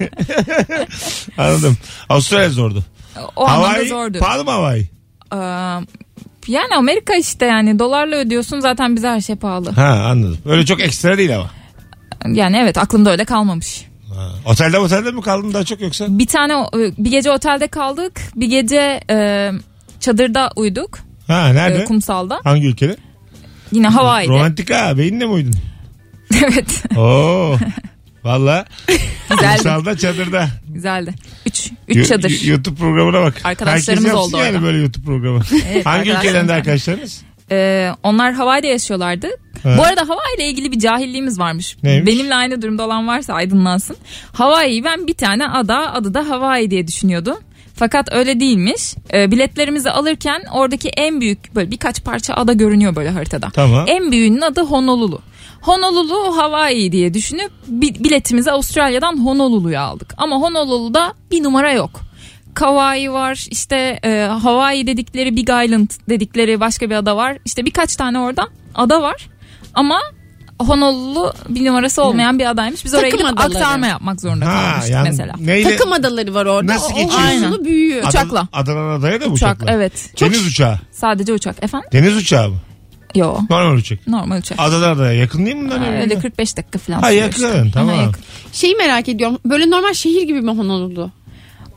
Anladım. 1.39 1.77
Avustralya 2.09 2.51
zordu. 2.51 2.85
O 3.37 3.47
anlamda 3.49 3.69
Hawaii 3.69 3.89
zordu. 3.89 4.19
pahalı 4.19 4.45
mı 4.45 4.51
Hawaii? 4.51 4.91
Ee, 5.33 5.37
yani 6.49 6.75
Amerika 6.77 7.15
işte 7.15 7.47
yani 7.47 7.79
dolarla 7.79 8.17
ödüyorsun 8.17 8.61
zaten 8.61 8.97
bize 8.97 9.09
her 9.09 9.21
şey 9.21 9.37
pahalı. 9.37 9.71
Ha 9.71 10.07
anladım. 10.11 10.39
Öyle 10.47 10.67
çok 10.67 10.81
ekstra 10.81 11.19
değil 11.19 11.37
ama. 11.37 11.51
Yani 12.33 12.57
evet 12.57 12.79
aklımda 12.79 13.11
öyle 13.11 13.25
kalmamış. 13.25 13.87
Ha. 14.15 14.29
Otelde 14.45 14.79
otelde 14.79 15.11
mi 15.11 15.23
kaldın 15.23 15.55
daha 15.55 15.65
çok 15.65 15.81
yoksa? 15.81 16.07
Bir 16.09 16.27
tane 16.27 16.55
bir 16.75 17.11
gece 17.11 17.31
otelde 17.31 17.69
kaldık. 17.69 18.21
Bir 18.37 18.47
gece 18.47 19.01
e, 19.11 19.51
çadırda 20.01 20.51
uyuduk. 20.57 20.99
Ha 21.27 21.49
e, 21.49 21.55
nerede? 21.55 21.85
kumsalda. 21.85 22.41
Hangi 22.45 22.67
ülkede? 22.67 22.97
Yine 23.73 23.89
Hawaii'de. 23.89 24.33
Romantik 24.33 24.71
ha. 24.71 24.99
Beyinle 24.99 25.27
mi 25.27 25.33
uyudun? 25.33 25.55
evet. 26.45 26.85
Oo. 26.97 27.57
Valla. 28.25 28.65
Güzeldi. 29.31 29.55
Kumsalda 29.55 29.97
çadırda. 29.99 30.49
Güzeldi. 30.69 31.15
Üç. 31.47 31.71
Yo- 31.89 32.01
Üç 32.01 32.09
çadır. 32.09 32.31
y- 32.31 32.51
YouTube 32.51 32.77
programına 32.79 33.21
bak. 33.23 33.35
Arkadaşlarımız 33.45 34.05
Herkes 34.05 34.19
yapsın 34.21 34.35
oldu 34.37 34.45
yani 34.45 34.57
orada. 34.57 34.63
böyle 34.63 34.79
YouTube 34.79 35.05
programı. 35.07 35.41
Evet, 35.73 35.87
Hangi 35.87 35.99
arkadaşlarım 36.01 36.21
ülkeden 36.29 36.49
de 36.49 36.53
var. 36.53 36.57
arkadaşlarınız? 36.59 37.23
E, 37.51 37.91
onlar 38.03 38.33
Hawaii'de 38.35 38.67
yaşıyorlardı. 38.67 39.27
Ha. 39.63 39.75
Bu 39.79 39.83
arada 39.83 40.01
Hawaii 40.01 40.37
ile 40.37 40.49
ilgili 40.49 40.73
bir 40.73 40.79
cahilliğimiz 40.79 41.39
varmış. 41.39 41.77
Neymiş? 41.83 42.07
Benimle 42.13 42.35
aynı 42.35 42.63
durumda 42.63 42.87
olan 42.87 43.09
varsa 43.09 43.35
aydınlansın. 43.35 43.97
Hawaii'yi 44.33 44.85
ben 44.85 45.07
bir 45.07 45.15
tane 45.15 45.49
ada 45.49 45.93
adı 45.95 46.15
da 46.15 46.29
Hawaii 46.29 46.71
diye 46.71 46.87
düşünüyordum. 46.87 47.37
Fakat 47.75 48.13
öyle 48.13 48.41
değilmiş. 48.41 48.95
E, 49.13 49.31
biletlerimizi 49.31 49.91
alırken 49.91 50.43
oradaki 50.53 50.89
en 50.89 51.21
büyük 51.21 51.55
böyle 51.55 51.71
birkaç 51.71 52.05
parça 52.05 52.35
ada 52.35 52.53
görünüyor 52.53 52.97
böyle 52.97 53.11
haritada. 53.11 53.51
Tamam. 53.51 53.85
En 53.89 54.13
büyüğünün 54.13 54.41
adı 54.41 54.61
Honolulu. 54.61 55.23
Honolulu 55.63 56.37
Hawaii 56.37 56.93
diye 56.93 57.15
düşünüp 57.15 57.51
bi- 57.69 58.05
biletimizi 58.05 58.51
Avustralya'dan 58.51 59.25
Honolulu'ya 59.25 59.83
aldık. 59.83 60.15
Ama 60.17 60.37
Honolulu'da 60.37 61.15
bir 61.31 61.43
numara 61.43 61.73
yok. 61.73 62.01
Kauai 62.55 63.13
var 63.13 63.47
işte 63.51 64.01
e, 64.05 64.21
Hawaii 64.43 64.87
dedikleri 64.87 65.37
Big 65.37 65.49
Island 65.49 65.91
dedikleri 66.09 66.61
başka 66.61 66.91
bir 66.91 66.95
ada 66.95 67.17
var. 67.17 67.39
İşte 67.45 67.65
birkaç 67.65 67.97
tane 67.97 68.19
orada 68.19 68.49
ada 68.75 69.03
var. 69.03 69.29
Ama 69.75 70.01
Honolulu 70.61 71.33
bir 71.49 71.65
numarası 71.67 72.03
olmayan 72.03 72.39
bir 72.39 72.51
adaymış. 72.51 72.85
Biz 72.85 72.95
oraya 72.95 73.11
Takım 73.11 73.27
gidip 73.27 73.41
adaları. 73.41 73.59
aktarma 73.65 73.87
yapmak 73.87 74.21
zorunda 74.21 74.47
Ha, 74.47 74.53
kalmıştık 74.71 74.93
yani 74.95 75.09
mesela. 75.09 75.33
Neyle? 75.41 75.71
Takım 75.77 75.93
adaları 75.93 76.35
var 76.35 76.47
orada. 76.47 76.73
Nasıl 76.75 76.93
O- 76.93 76.97
geçiyorsun? 76.97 77.43
Honolulu 77.43 77.65
büyüyor. 77.65 77.99
Adana- 78.03 78.09
Uçakla. 78.09 78.49
Adana 78.53 78.95
adaya 78.95 79.21
da 79.21 79.27
mı 79.27 79.33
Uçak 79.33 79.57
uçakla? 79.57 79.73
evet. 79.75 80.11
Deniz 80.21 80.47
uçağı. 80.47 80.79
Sadece 80.93 81.33
uçak. 81.33 81.57
Efendim? 81.65 81.89
Deniz 81.93 82.17
uçağı 82.17 82.49
mı? 82.49 82.57
Yo. 83.15 83.37
Normal 83.51 83.75
uçak. 83.77 84.07
Normal 84.07 84.39
uçak. 84.39 84.59
Adana 84.61 84.87
adaya 84.91 85.13
yakın 85.13 85.47
değil 85.47 85.57
mi 85.57 85.65
bunlar? 85.65 85.79
Ha, 85.79 85.93
öyle 86.01 86.19
45 86.19 86.57
dakika 86.57 86.79
falan. 86.79 87.01
Ha 87.01 87.11
yakın 87.11 87.33
işte. 87.47 87.65
tamam. 87.75 87.95
Aha, 87.95 88.03
yakın. 88.03 88.23
Şeyi 88.53 88.75
merak 88.77 89.09
ediyorum. 89.09 89.39
Böyle 89.45 89.71
normal 89.71 89.93
şehir 89.93 90.23
gibi 90.23 90.41
mi 90.41 90.51
Honolulu? 90.51 91.11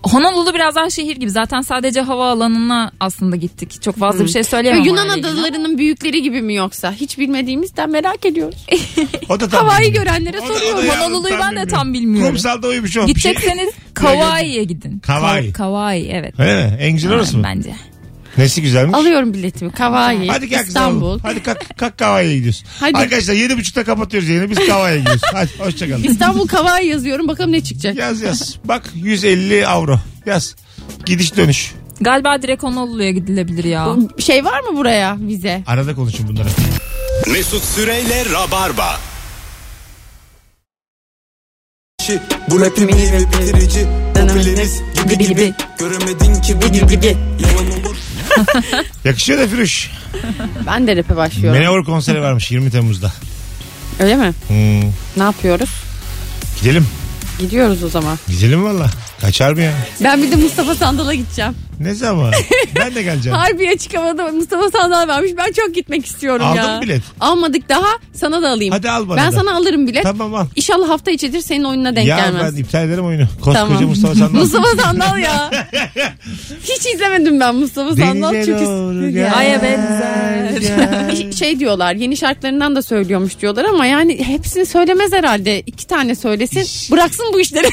Honolulu 0.04 0.54
biraz 0.54 0.76
daha 0.76 0.90
şehir 0.90 1.16
gibi. 1.16 1.30
Zaten 1.32 1.62
sadece 1.62 2.02
havaalanına 2.02 2.92
aslında 3.00 3.36
gittik. 3.36 3.82
Çok 3.82 3.98
fazla 3.98 4.24
bir 4.26 4.30
şey 4.30 4.44
söyleyemem. 4.44 4.84
Yunan 4.84 5.10
ilgili. 5.10 5.28
adalarının 5.28 5.78
büyükleri 5.78 6.22
gibi 6.22 6.42
mi 6.42 6.56
yoksa? 6.56 6.92
Hiç 6.92 7.18
bilmediğimizden 7.20 7.90
merak 7.92 8.26
ediyoruz. 8.26 8.66
O 9.30 9.40
da 9.40 9.50
tam 9.50 9.60
Hawaii 9.68 9.86
bilmiyor. 9.88 10.04
görenlere 10.06 10.40
O 10.40 10.44
da- 10.44 10.50
da 10.50 10.54
soruyorum. 10.60 10.90
Honolulu'yu 10.90 11.34
ben 11.40 11.52
de 11.52 11.56
bilmiyor. 11.56 11.70
tam 11.70 11.94
bilmiyorum. 11.94 12.30
Kumsalda 12.30 12.68
uyumuş 12.68 12.98
o. 12.98 13.08
Bir 13.08 13.16
şey- 13.20 13.34
Gidecekseniz 13.34 13.70
Kauai'ye 13.94 14.64
gidin. 14.64 15.00
Kauai. 15.00 15.50
Ka- 15.50 15.54
Kauai 15.54 16.08
evet. 16.12 16.40
Öyle 16.40 16.68
mi? 16.68 16.78
En 16.80 16.92
güzel 16.94 17.14
orası 17.14 17.38
mı? 17.38 17.44
Bence. 17.44 17.76
Nesi 18.38 18.62
güzelmiş? 18.62 18.96
Alıyorum 18.96 19.34
biletimi. 19.34 19.72
Kavai, 19.72 20.28
Hadi 20.28 20.50
kalk 20.50 20.68
İstanbul. 20.68 20.68
İstanbul. 20.68 21.20
Hadi 21.20 21.44
kalk, 21.44 21.78
kalk 21.78 21.98
Kavai'ye 21.98 22.36
gidiyoruz. 22.36 22.64
Hadi. 22.80 22.98
Arkadaşlar 22.98 23.34
yedi 23.34 23.58
buçukta 23.58 23.84
kapatıyoruz 23.84 24.30
yayını. 24.30 24.50
Biz 24.50 24.68
Kavai'ye 24.68 25.00
gidiyoruz. 25.00 25.22
Hadi 25.34 25.50
hoşçakalın. 25.60 26.04
İstanbul 26.04 26.48
Kavai 26.48 26.88
yazıyorum. 26.88 27.28
Bakalım 27.28 27.52
ne 27.52 27.64
çıkacak. 27.64 27.96
Yaz 27.96 28.22
yaz. 28.22 28.56
Bak 28.66 28.90
150 28.96 29.68
avro. 29.68 30.00
Yaz. 30.26 30.56
Gidiş 31.06 31.38
dönüş. 31.38 31.72
Galiba 32.02 32.42
direkt 32.42 32.64
Honolulu'ya 32.64 33.12
gidilebilir 33.12 33.64
ya. 33.64 33.88
Şey 34.20 34.46
var 34.46 34.60
mı 34.60 34.78
buraya 34.78 35.18
vize? 35.20 35.64
Arada 35.68 35.96
konuşun 35.96 36.28
bunları. 36.28 36.48
Mesut 37.32 37.64
Süreyle 37.64 38.26
Rabarba. 38.26 39.00
Bu 42.50 42.60
rapim 42.60 42.90
iyi 42.90 43.12
ve 43.12 43.20
bitirici 43.20 43.88
Popüleriz 44.14 44.82
gibi 45.04 45.18
gibi 45.28 45.54
Göremedin 45.80 46.42
ki 46.42 46.56
bu 46.62 46.74
gibi 46.74 46.88
gibi 46.88 47.18
Yalan 47.40 47.72
olur 47.72 47.96
Yakışıyor 49.06 49.40
da 49.40 49.48
Firuş. 49.48 49.92
Ben 50.68 50.88
de 50.88 50.96
rap'e 50.96 51.16
başlıyorum. 51.16 51.62
Manowar 51.62 51.84
konseri 51.86 52.22
varmış 52.22 52.52
20 52.52 52.72
Temmuz'da. 52.72 53.12
Öyle 54.00 54.16
mi? 54.16 54.34
Hmm. 54.48 54.82
Ne 55.18 55.24
yapıyoruz? 55.24 55.70
Gidelim. 56.62 56.88
Gidiyoruz 57.40 57.84
o 57.84 57.90
zaman. 57.90 58.20
Gidelim 58.28 58.64
valla. 58.64 58.90
Kaçar 59.22 59.54
mı 59.54 59.62
ya? 59.62 59.74
Ben 60.04 60.24
bir 60.24 60.32
de 60.32 60.36
Mustafa 60.36 60.76
Sandal'a 60.76 61.14
gideceğim. 61.14 61.54
Ne 61.80 61.94
zaman? 61.94 62.32
ben 62.80 62.96
de 62.96 63.04
geleceğim. 63.04 63.38
Harbi 63.42 63.70
açık 63.70 63.98
havada 63.98 64.28
Mustafa 64.28 64.70
Sandal 64.72 65.08
vermiş. 65.08 65.32
Ben 65.38 65.52
çok 65.52 65.76
gitmek 65.76 66.06
istiyorum 66.06 66.46
Aldın 66.46 66.56
ya. 66.58 66.76
mı 66.76 66.82
bilet? 66.82 67.02
Almadık 67.20 67.70
daha. 67.70 67.88
Sana 68.14 68.42
da 68.42 68.50
alayım. 68.50 68.72
Hadi 68.74 68.90
al 68.90 69.10
bana 69.10 69.18
Ben 69.18 69.28
da. 69.32 69.32
sana 69.36 69.56
alırım 69.56 69.88
bilet. 69.88 70.04
Tamam 70.04 70.36
al. 70.36 70.46
İnşallah 70.56 70.90
hafta 70.90 71.12
içidir 71.12 71.42
senin 71.42 71.64
oyununa 71.64 71.96
denk 71.96 72.08
ya 72.08 72.18
gelmez. 72.18 72.56
ben 72.56 72.62
iptal 72.62 72.86
ederim 72.88 73.06
oyunu. 73.06 73.28
Koskoca 73.42 73.60
Tamam. 73.60 73.84
Mustafa 73.84 74.16
Sandal. 74.16 74.32
Mustafa 74.40 74.82
Sandal 74.84 75.18
ya. 75.20 75.52
Hiç 76.64 76.94
izlemedim 76.96 77.40
ben 77.40 77.56
Mustafa 77.56 77.96
Sandal. 77.96 78.34
Denize 78.34 78.46
Çünkü 78.46 79.10
gel. 79.10 79.38
Aya 79.38 79.62
benzer. 79.64 81.32
şey 81.32 81.60
diyorlar 81.60 81.96
yeni 81.96 82.18
şarkılarından 82.18 82.76
da 82.76 82.82
söylüyormuş 82.82 83.40
diyorlar 83.40 83.66
ama 83.66 83.86
yani 83.86 84.24
hepsini 84.28 84.66
söylemez 84.66 85.14
herhalde. 85.14 85.62
İki 85.62 85.88
tane 85.88 86.16
söylesin 86.16 86.92
bıraksın 86.92 87.26
bu 87.34 87.40
işleri. 87.40 87.68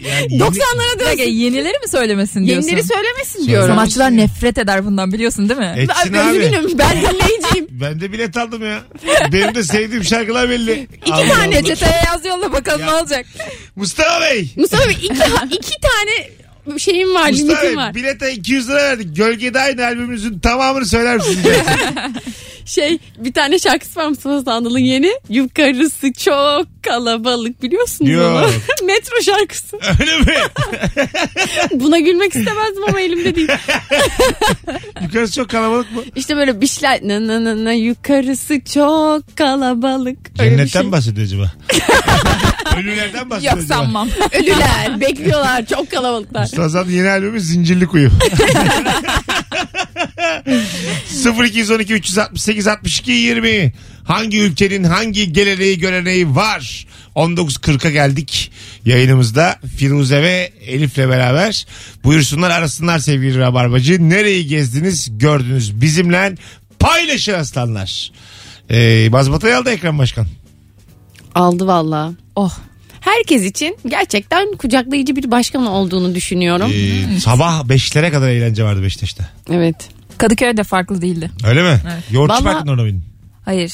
Yani 0.00 0.32
yeni- 0.34 0.42
90'lara 0.42 0.94
Bir 1.00 1.04
dakika, 1.04 1.22
dönsün. 1.22 1.32
yenileri 1.32 1.78
mi 1.78 1.88
söylemesin 1.90 2.46
diyorsun? 2.46 2.68
Yenileri 2.68 2.86
söylemesin 2.86 3.41
diyorum. 3.46 3.68
Sanatçılar 3.76 4.16
nefret 4.16 4.58
eder 4.58 4.84
bundan 4.84 5.12
biliyorsun 5.12 5.48
değil 5.48 5.60
mi? 5.60 5.74
Etsin 5.76 6.12
Ben 6.14 6.26
abi. 6.28 6.36
üzgünüm 6.36 6.78
ben 6.78 6.96
dinleyiciyim. 6.96 7.66
Ben 7.70 8.00
de 8.00 8.12
bilet 8.12 8.36
aldım 8.36 8.62
ya. 8.62 8.80
Benim 9.32 9.54
de 9.54 9.62
sevdiğim 9.62 10.04
şarkılar 10.04 10.50
belli. 10.50 10.88
İki 11.06 11.28
tane 11.28 11.62
Çeteye 11.64 12.00
yaz 12.06 12.24
yolla 12.24 12.52
bakalım 12.52 12.80
Ya. 12.80 12.86
ne 12.86 12.94
olacak. 12.94 13.26
Mustafa 13.76 14.20
Bey. 14.20 14.52
Mustafa 14.56 14.88
Bey 14.88 14.94
iki, 14.94 15.06
iki 15.56 15.74
tane 15.80 16.30
şeyim 16.78 17.14
var 17.14 17.30
Mustafa 17.30 17.52
limitim 17.60 17.76
var. 17.76 17.94
bilete 17.94 18.32
200 18.32 18.68
lira 18.68 18.76
verdik. 18.76 19.16
Gölgede 19.16 19.60
aynı 19.60 19.84
albümümüzün 19.84 20.38
tamamını 20.38 20.86
söyler 20.86 21.16
misiniz? 21.16 21.38
Şey 22.66 22.98
bir 23.18 23.32
tane 23.32 23.58
şarkısı 23.58 24.00
var 24.00 24.08
Mustafa 24.08 24.42
Sandal'ın 24.42 24.78
yeni. 24.78 25.12
Yukarısı 25.28 26.12
çok 26.12 26.66
kalabalık 26.82 27.62
biliyorsunuz 27.62 28.10
Yok. 28.10 28.22
onu. 28.24 28.86
Metro 28.86 29.22
şarkısı. 29.22 29.78
Öyle 30.00 30.18
mi? 30.18 30.34
Buna 31.80 31.98
gülmek 31.98 32.34
istemezdim 32.36 32.82
ama 32.88 33.00
elimde 33.00 33.34
değil. 33.34 33.48
Yukarısı 35.02 35.32
çok 35.34 35.48
kalabalık 35.50 35.92
mı? 35.92 36.02
İşte 36.16 36.36
böyle 36.36 36.60
bir 36.60 36.66
şeyler 36.66 37.00
na 37.02 37.26
na 37.26 37.44
na 37.44 37.64
na 37.64 37.72
yukarısı 37.72 38.60
çok 38.74 39.36
kalabalık. 39.36 40.18
Öyle 40.38 40.50
Cennetten 40.50 40.82
şey. 40.82 40.92
bahsediyor 40.92 41.26
acaba? 41.26 41.52
Ölülerden 42.76 43.30
bahsediyor 43.30 43.56
Yok 43.56 43.64
sanmam. 43.64 44.08
Ölüler 44.32 45.00
bekliyorlar 45.00 45.66
çok 45.66 45.90
kalabalıklar. 45.90 46.46
Sandal 46.46 46.88
yeni 46.88 47.08
albümü 47.08 47.40
Zincirli 47.40 47.86
Kuyu. 47.86 48.10
0212 51.44 51.94
368 51.94 52.66
62 52.66 53.12
20 53.12 53.72
Hangi 54.04 54.40
ülkenin 54.40 54.84
hangi 54.84 55.32
geleneği 55.32 55.78
göreneği 55.78 56.34
var? 56.34 56.86
19.40'a 57.16 57.90
geldik 57.90 58.52
yayınımızda 58.84 59.56
Firuze 59.76 60.22
ve 60.22 60.52
Elif'le 60.66 60.98
beraber 60.98 61.66
buyursunlar 62.04 62.50
arasınlar 62.50 62.98
sevgili 62.98 63.38
Rabarbacı. 63.38 64.10
Nereyi 64.10 64.46
gezdiniz 64.46 65.18
gördünüz 65.18 65.80
bizimle 65.80 66.34
paylaşın 66.78 67.32
aslanlar. 67.32 68.12
Ee, 68.70 69.08
mazbatayı 69.10 69.56
aldı 69.56 69.70
Ekrem 69.70 69.98
Başkan. 69.98 70.26
Aldı 71.34 71.66
valla. 71.66 72.12
Oh. 72.36 72.52
Herkes 73.00 73.44
için 73.44 73.76
gerçekten 73.88 74.52
kucaklayıcı 74.56 75.16
bir 75.16 75.30
başkan 75.30 75.66
olduğunu 75.66 76.14
düşünüyorum. 76.14 76.72
Ee, 77.16 77.20
sabah 77.20 77.64
5'lere 77.64 78.10
kadar 78.10 78.28
eğlence 78.28 78.64
vardı 78.64 78.82
Beşiktaş'ta. 78.82 79.24
Evet. 79.50 79.76
Kadıköy 80.18 80.56
de 80.56 80.64
farklı 80.64 81.02
değildi. 81.02 81.30
Öyle 81.46 81.62
mi? 81.62 81.80
Yoğurtçu 82.10 82.34
Vallahi- 82.34 82.44
Parkı'nın 82.44 82.72
orada 82.72 82.82
mıydın? 82.82 83.02
Hayır. 83.44 83.72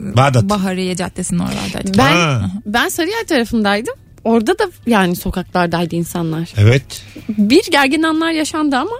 Bağdat. 0.00 0.44
Bahariye 0.44 0.96
Caddesi'nin 0.96 1.38
oradaydı. 1.38 1.98
Ben 1.98 2.12
Ha. 2.12 2.50
ben 2.66 2.88
Sarıyer 2.88 3.24
tarafındaydım. 3.28 3.94
Orada 4.24 4.58
da 4.58 4.64
yani 4.86 5.16
sokaklardaydı 5.16 5.94
insanlar. 5.96 6.48
Evet. 6.56 7.02
Bir 7.28 7.62
gergin 7.70 8.02
anlar 8.02 8.30
yaşandı 8.30 8.76
ama 8.76 8.96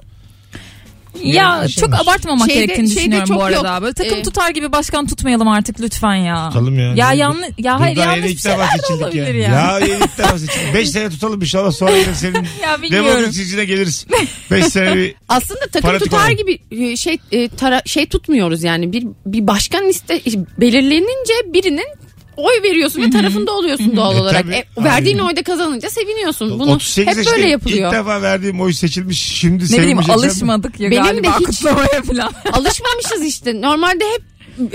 Ya 1.23 1.67
çok 1.81 1.95
abartmamak 1.95 2.51
Şeyde- 2.51 2.65
gerektiğini 2.65 2.89
şeyde 2.89 3.01
düşünüyorum 3.01 3.29
çok 3.29 3.39
bu 3.39 3.45
arada. 3.45 3.69
yok. 3.75 3.83
Böyle 3.83 3.95
takım 3.95 4.19
Ee, 4.19 4.23
tutar 4.23 4.51
gibi 4.51 4.73
başkan 4.73 5.07
tutmayalım 5.07 5.49
artık 5.49 5.81
lütfen 5.81 6.15
ya. 6.15 6.49
Tutalım 6.49 6.79
ya. 6.79 6.95
Ya 6.97 7.13
yanlış 7.13 7.49
ya 7.59 7.81
hayır 7.81 7.97
yanlış 7.97 8.17
yeni 8.17 8.25
bir 8.27 8.31
ilk 8.31 8.45
defa 8.45 8.51
şeyler 8.57 8.69
de 8.79 8.83
seçildik 8.83 9.03
olabilir 9.03 9.35
ya. 9.35 9.49
ya. 9.49 9.51
Ya 9.71 9.79
yeni 9.79 10.05
ilk 10.05 10.19
defa 10.19 10.39
seçildik. 10.39 10.75
5 10.75 10.91
sene 10.91 11.11
tutalım 11.11 11.41
inşallah 11.41 11.73
sonra 11.73 11.91
yine 11.97 12.15
senin 12.15 12.35
Ya 12.63 12.83
bilmiyorum. 12.83 13.09
demokrasisine 13.09 13.65
geliriz. 13.65 14.07
5 14.51 14.65
sene 14.65 14.95
bir 14.97 15.15
aslında 15.29 15.61
takım 15.73 15.81
Fanatik 15.91 16.05
tutar 16.11 16.25
olan. 16.25 16.37
gibi 16.37 16.59
e, 16.71 16.97
şey 16.97 17.19
e, 17.33 17.49
tara, 17.49 17.83
şey 17.87 18.07
tutmuyoruz 18.07 18.63
yani 18.63 18.93
bir 18.93 19.07
bir 19.27 19.47
başkan 19.47 19.89
liste 19.89 20.21
belirlenince 20.61 21.35
birinin 21.47 21.87
oy 22.37 22.63
veriyorsun 22.63 23.03
ve 23.03 23.11
tarafında 23.11 23.53
oluyorsun 23.53 23.97
doğal 23.97 24.17
E, 24.17 24.21
olarak. 24.21 24.43
tabii. 24.43 24.55
E, 24.55 24.65
verdiğin 24.85 25.19
Aynen. 25.19 25.29
oyda 25.29 25.43
kazanınca 25.43 25.91
seviniyorsun. 25.91 26.59
Bunu 26.61 26.73
38 26.73 27.19
hep 27.19 27.27
böyle 27.37 27.49
yapılıyor. 27.49 27.93
ilk 27.93 27.99
defa 27.99 28.23
verdiğim 28.23 28.61
oy 28.61 28.73
seçilmiş. 28.73 29.19
Şimdi 29.19 29.65
Ne 29.73 29.79
bileyim 29.79 29.99
alışmadık 30.11 30.81
ya 30.81 30.91
Benim 30.91 31.05
de 31.05 31.09
galiba 31.09 31.39
hiç- 31.41 31.47
kutlamaya 31.47 32.03
falan. 32.03 32.33
Alışmamışız 32.53 33.25
işte. 33.27 33.61
Normalde 33.61 34.05
hep 34.05 34.23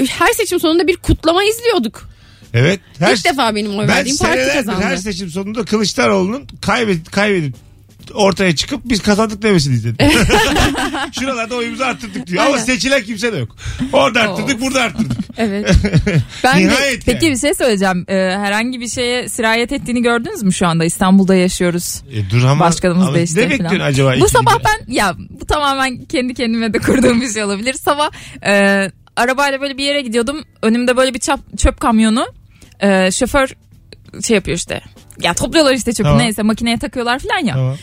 her 0.09 0.33
seçim 0.33 0.59
sonunda 0.59 0.87
bir 0.87 0.95
kutlama 0.97 1.43
izliyorduk. 1.43 2.09
Evet. 2.53 2.79
Her, 2.99 3.15
İlk 3.15 3.25
defa 3.25 3.55
benim 3.55 3.71
oy 3.71 3.77
ben 3.79 3.87
verdiğim 3.87 4.17
parti 4.17 4.33
senelerdir 4.33 4.65
kazandı. 4.65 4.85
her 4.85 4.95
seçim 4.97 5.29
sonunda 5.29 5.65
Kılıçdaroğlu'nun 5.65 6.47
kaybedip, 6.61 7.11
kaybedip 7.11 7.55
ortaya 8.13 8.55
çıkıp 8.55 8.81
biz 8.85 9.01
kazandık 9.01 9.41
demesini 9.41 9.73
izledim. 9.75 10.07
Şuralarda 11.19 11.55
oyumuzu 11.55 11.83
arttırdık 11.83 12.27
diyor. 12.27 12.43
Ama 12.43 12.53
Aynen. 12.53 12.65
seçilen 12.65 13.03
kimse 13.03 13.33
de 13.33 13.37
yok. 13.37 13.55
Orada 13.93 14.21
arttırdık 14.21 14.61
burada 14.61 14.81
arttırdık. 14.81 15.17
Evet. 15.37 15.71
Ben 16.43 16.59
de 16.59 16.63
Nihayet 16.67 17.05
Peki 17.05 17.25
yani. 17.25 17.35
bir 17.35 17.39
şey 17.39 17.53
söyleyeceğim. 17.53 18.05
Ee, 18.07 18.13
herhangi 18.15 18.79
bir 18.79 18.87
şeye 18.89 19.29
sirayet 19.29 19.71
ettiğini 19.71 20.01
gördünüz 20.01 20.43
mü 20.43 20.53
şu 20.53 20.67
anda? 20.67 20.85
İstanbul'da 20.85 21.35
yaşıyoruz. 21.35 22.03
E, 22.11 22.29
dur 22.29 22.43
ama, 22.43 22.65
Başkanımız 22.65 23.07
ama 23.07 23.15
değişti 23.15 23.37
Ne 23.37 23.41
falan. 23.41 23.51
bekliyorsun 23.51 23.79
acaba? 23.79 24.09
Bu 24.11 24.15
ikinci 24.15 24.31
sabah 24.31 24.55
ben 24.65 24.93
ya 24.93 25.15
bu 25.41 25.45
tamamen 25.45 26.05
kendi 26.05 26.33
kendime 26.33 26.73
de 26.73 26.79
kurduğum 26.79 27.21
bir 27.21 27.29
şey 27.33 27.43
olabilir. 27.43 27.73
Sabah 27.73 28.09
e, 28.45 28.51
arabayla 29.15 29.61
böyle 29.61 29.77
bir 29.77 29.83
yere 29.83 30.01
gidiyordum. 30.01 30.43
Önümde 30.61 30.97
böyle 30.97 31.13
bir 31.13 31.19
çöp, 31.19 31.57
çöp 31.57 31.79
kamyonu. 31.79 32.25
E, 32.79 33.11
şoför 33.11 33.49
şey 34.27 34.35
yapıyor 34.35 34.57
işte. 34.57 34.81
Ya 35.21 35.33
topluyorlar 35.33 35.73
işte 35.73 35.91
çöpü 35.93 36.03
Tamam. 36.03 36.19
neyse 36.19 36.43
makineye 36.43 36.77
takıyorlar 36.79 37.19
falan 37.19 37.45
ya. 37.45 37.53
Tamam. 37.53 37.77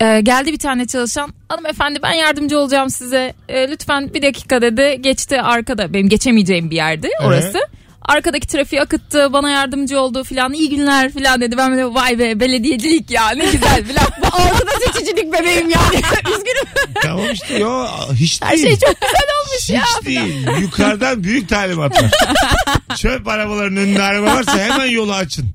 E, 0.00 0.20
geldi 0.20 0.52
bir 0.52 0.58
tane 0.58 0.86
çalışan. 0.86 1.32
Hanımefendi 1.48 2.02
ben 2.02 2.12
yardımcı 2.12 2.58
olacağım 2.58 2.90
size. 2.90 3.34
E, 3.48 3.70
lütfen 3.70 4.14
bir 4.14 4.22
dakika 4.22 4.62
dedi. 4.62 4.96
Geçti 5.00 5.40
arkada. 5.42 5.94
Benim 5.94 6.08
geçemeyeceğim 6.08 6.70
bir 6.70 6.76
yerdi 6.76 7.08
orası. 7.24 7.58
Arkadaki 8.04 8.46
trafiği 8.46 8.82
akıttı 8.82 9.32
bana 9.32 9.50
yardımcı 9.50 10.00
oldu 10.00 10.24
filan 10.24 10.52
iyi 10.52 10.70
günler 10.70 11.12
filan 11.12 11.40
dedi. 11.40 11.56
Ben 11.56 11.70
böyle 11.70 11.94
vay 11.94 12.18
be 12.18 12.40
belediyecilik 12.40 13.10
ya 13.10 13.30
ne 13.30 13.44
güzel 13.44 13.84
filan. 13.88 14.06
bu 14.22 14.26
altıda 14.26 14.70
seçicilik 14.86 15.32
bebeğim 15.32 15.70
yani. 15.70 15.96
Üzgünüm. 16.28 16.94
Tamam 17.02 17.26
işte 17.32 17.58
yo 17.58 17.86
hiç 18.14 18.42
Her 18.42 18.52
değil. 18.52 18.66
şey 18.66 18.76
çok 18.76 19.00
güzel 19.00 19.28
olmuş 19.40 19.70
ya. 19.70 19.82
Hiç 20.00 20.06
değil. 20.06 20.46
Yukarıdan 20.60 21.24
büyük 21.24 21.48
talimat 21.48 22.02
var. 22.02 22.10
Çöp 22.96 23.28
arabalarının 23.28 23.76
önünde 23.80 24.02
araba 24.02 24.26
varsa 24.26 24.58
hemen 24.58 24.86
yolu 24.86 25.12
açın. 25.14 25.46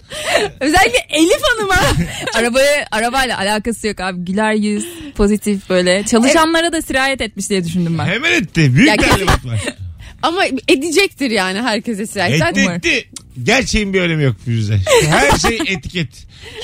Özellikle 0.60 1.00
Elif 1.10 1.42
Hanım'a. 1.44 1.76
Arabaya 2.36 2.88
arabayla 2.92 3.38
alakası 3.38 3.88
yok 3.88 4.00
abi. 4.00 4.26
Güler 4.26 4.54
yüz, 4.54 4.86
pozitif 5.16 5.70
böyle. 5.70 6.06
Çalışanlara 6.06 6.72
da 6.72 6.82
sirayet 6.82 7.22
etmiş 7.22 7.50
diye 7.50 7.64
düşündüm 7.66 7.98
ben. 7.98 8.06
Hemen 8.06 8.32
etti. 8.32 8.76
Büyük 8.76 8.90
Ya 8.90 8.98
talimat 8.98 9.46
var. 9.46 9.60
Ama 10.22 10.46
edecektir 10.68 11.32
yani 11.32 11.62
herkese 11.62 12.08
silah. 12.08 12.30
Etti 12.30 12.60
etti. 12.62 13.10
Gerçeğin 13.44 13.94
bir 13.94 14.02
önemi 14.02 14.24
yok 14.24 14.36
Firuze. 14.46 14.80
Her 15.06 15.38
şey 15.38 15.60
etiket 15.68 16.10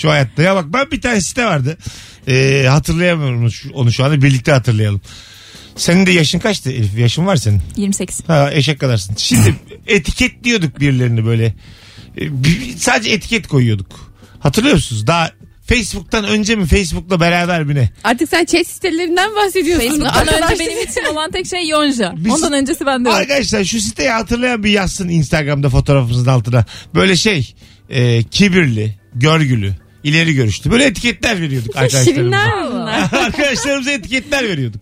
şu 0.01 0.09
hayatta. 0.09 0.41
Ya 0.41 0.55
bak 0.55 0.65
ben 0.73 0.91
bir 0.91 1.01
tane 1.01 1.21
site 1.21 1.45
vardı. 1.45 1.77
Ee, 2.27 2.65
hatırlayamıyorum 2.69 3.49
onu 3.73 3.91
şu, 3.91 4.03
anda 4.05 4.21
birlikte 4.21 4.51
hatırlayalım. 4.51 5.01
Senin 5.75 6.05
de 6.05 6.11
yaşın 6.11 6.39
kaçtı 6.39 6.71
Elif? 6.71 6.97
Yaşın 6.97 7.25
var 7.25 7.35
senin. 7.35 7.61
28. 7.77 8.23
Ha 8.27 8.49
eşek 8.53 8.79
kadarsın. 8.79 9.15
Şimdi 9.17 9.55
etiket 9.87 10.43
diyorduk 10.43 10.79
birilerini 10.79 11.25
böyle. 11.25 11.45
Ee, 11.45 12.43
bir- 12.43 12.77
sadece 12.77 13.09
etiket 13.11 13.47
koyuyorduk. 13.47 14.13
Hatırlıyor 14.39 14.75
musunuz? 14.75 15.07
Daha 15.07 15.31
Facebook'tan 15.75 16.25
önce 16.25 16.55
mi 16.55 16.65
Facebook'la 16.65 17.19
beraber 17.19 17.63
mi 17.63 17.75
ne? 17.75 17.89
Artık 18.03 18.29
sen 18.29 18.45
chat 18.45 18.67
sitelerinden 18.67 19.35
bahsediyorsun. 19.35 19.87
Facebook'tan 19.89 20.27
önce 20.51 20.59
benim 20.59 20.83
için 20.89 21.05
olan 21.11 21.31
tek 21.31 21.47
şey 21.47 21.67
Yonca. 21.67 22.13
Biz- 22.17 22.33
Ondan 22.33 22.53
öncesi 22.53 22.85
bende 22.85 23.09
yok. 23.09 23.17
Arkadaşlar 23.17 23.63
şu 23.63 23.79
siteyi 23.81 24.09
hatırlayan 24.09 24.63
bir 24.63 24.69
yazsın 24.69 25.09
Instagram'da 25.09 25.69
fotoğrafımızın 25.69 26.25
altına. 26.25 26.65
Böyle 26.95 27.15
şey 27.15 27.53
e, 27.89 28.23
kibirli, 28.23 28.95
görgülü, 29.15 29.73
ileri 30.03 30.33
görüşlü. 30.33 30.71
Böyle 30.71 30.85
etiketler 30.85 31.41
veriyorduk 31.41 31.75
arkadaşlarımıza. 31.75 32.11
Şirinler 32.21 32.61
mi 32.63 32.71
bunlar? 32.71 32.99
Arkadaşlarımıza 33.25 33.91
etiketler 33.91 34.43
veriyorduk. 34.49 34.81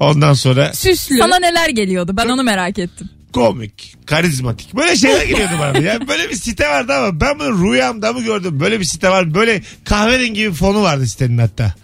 Ondan 0.00 0.34
sonra 0.34 0.72
Süslü. 0.72 1.18
Sana 1.18 1.38
neler 1.38 1.68
geliyordu 1.68 2.12
ben 2.16 2.28
onu 2.28 2.42
merak 2.42 2.78
ettim. 2.78 3.10
Komik, 3.40 3.94
karizmatik. 4.06 4.76
Böyle 4.76 4.96
şeyler 4.96 5.24
geliyordu 5.26 5.52
bana. 5.60 5.78
Yani 5.78 6.08
böyle 6.08 6.30
bir 6.30 6.34
site 6.36 6.68
vardı 6.68 6.92
ama 6.92 7.20
ben 7.20 7.38
bunu 7.38 7.72
rüyamda 7.72 8.12
mı 8.12 8.22
gördüm? 8.22 8.60
Böyle 8.60 8.80
bir 8.80 8.84
site 8.84 9.10
var. 9.10 9.34
Böyle 9.34 9.62
kahverengi 9.84 10.44
bir 10.44 10.52
fonu 10.52 10.82
vardı 10.82 11.06
sitenin 11.06 11.38
hatta. 11.38 11.74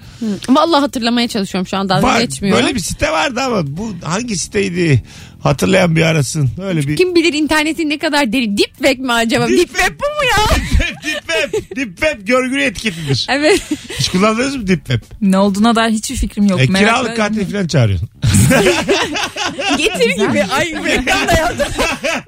Vallahi 0.48 0.80
hatırlamaya 0.80 1.28
çalışıyorum 1.28 1.66
şu 1.66 1.76
an 1.76 1.88
dalga 1.88 2.06
Var, 2.06 2.20
geçmiyorum. 2.20 2.62
böyle 2.62 2.74
bir 2.74 2.80
site 2.80 3.10
vardı 3.12 3.40
ama 3.40 3.76
bu 3.76 3.94
hangi 4.04 4.36
siteydi? 4.36 5.02
Hatırlayan 5.42 5.96
bir 5.96 6.02
arasın. 6.02 6.50
Öyle 6.62 6.80
bir 6.88 6.96
Kim 6.96 7.14
bilir 7.14 7.32
internetin 7.32 7.90
ne 7.90 7.98
kadar 7.98 8.32
deri. 8.32 8.58
Deep 8.58 8.76
web 8.78 8.98
mi 8.98 9.12
acaba? 9.12 9.48
Deep 9.48 9.58
Deep, 9.58 9.68
web 9.68 10.00
bu 10.00 10.04
mu 10.04 10.28
ya? 10.30 10.56
Deep 11.04 11.22
Web. 11.28 11.76
Deep 11.76 11.88
Web 12.00 12.26
görgülü 12.26 12.62
etiketidir. 12.62 13.26
evet. 13.30 13.60
Hiç 13.98 14.08
kullandınız 14.08 14.56
mı 14.56 14.66
Deep 14.66 14.86
Web? 14.86 15.02
Ne 15.20 15.38
olduğuna 15.38 15.76
dair 15.76 15.90
hiçbir 15.92 16.16
fikrim 16.16 16.46
yok. 16.46 16.60
E, 16.60 16.66
Merak 16.66 16.78
kiralık 16.88 17.16
katil 17.16 17.52
falan 17.52 17.66
çağırıyorsun. 17.66 18.08
Getir 19.78 20.10
gibi. 20.10 20.44
Ay 20.44 20.66
reklam 20.84 21.28
da 21.28 21.32
yaptım. 21.32 21.66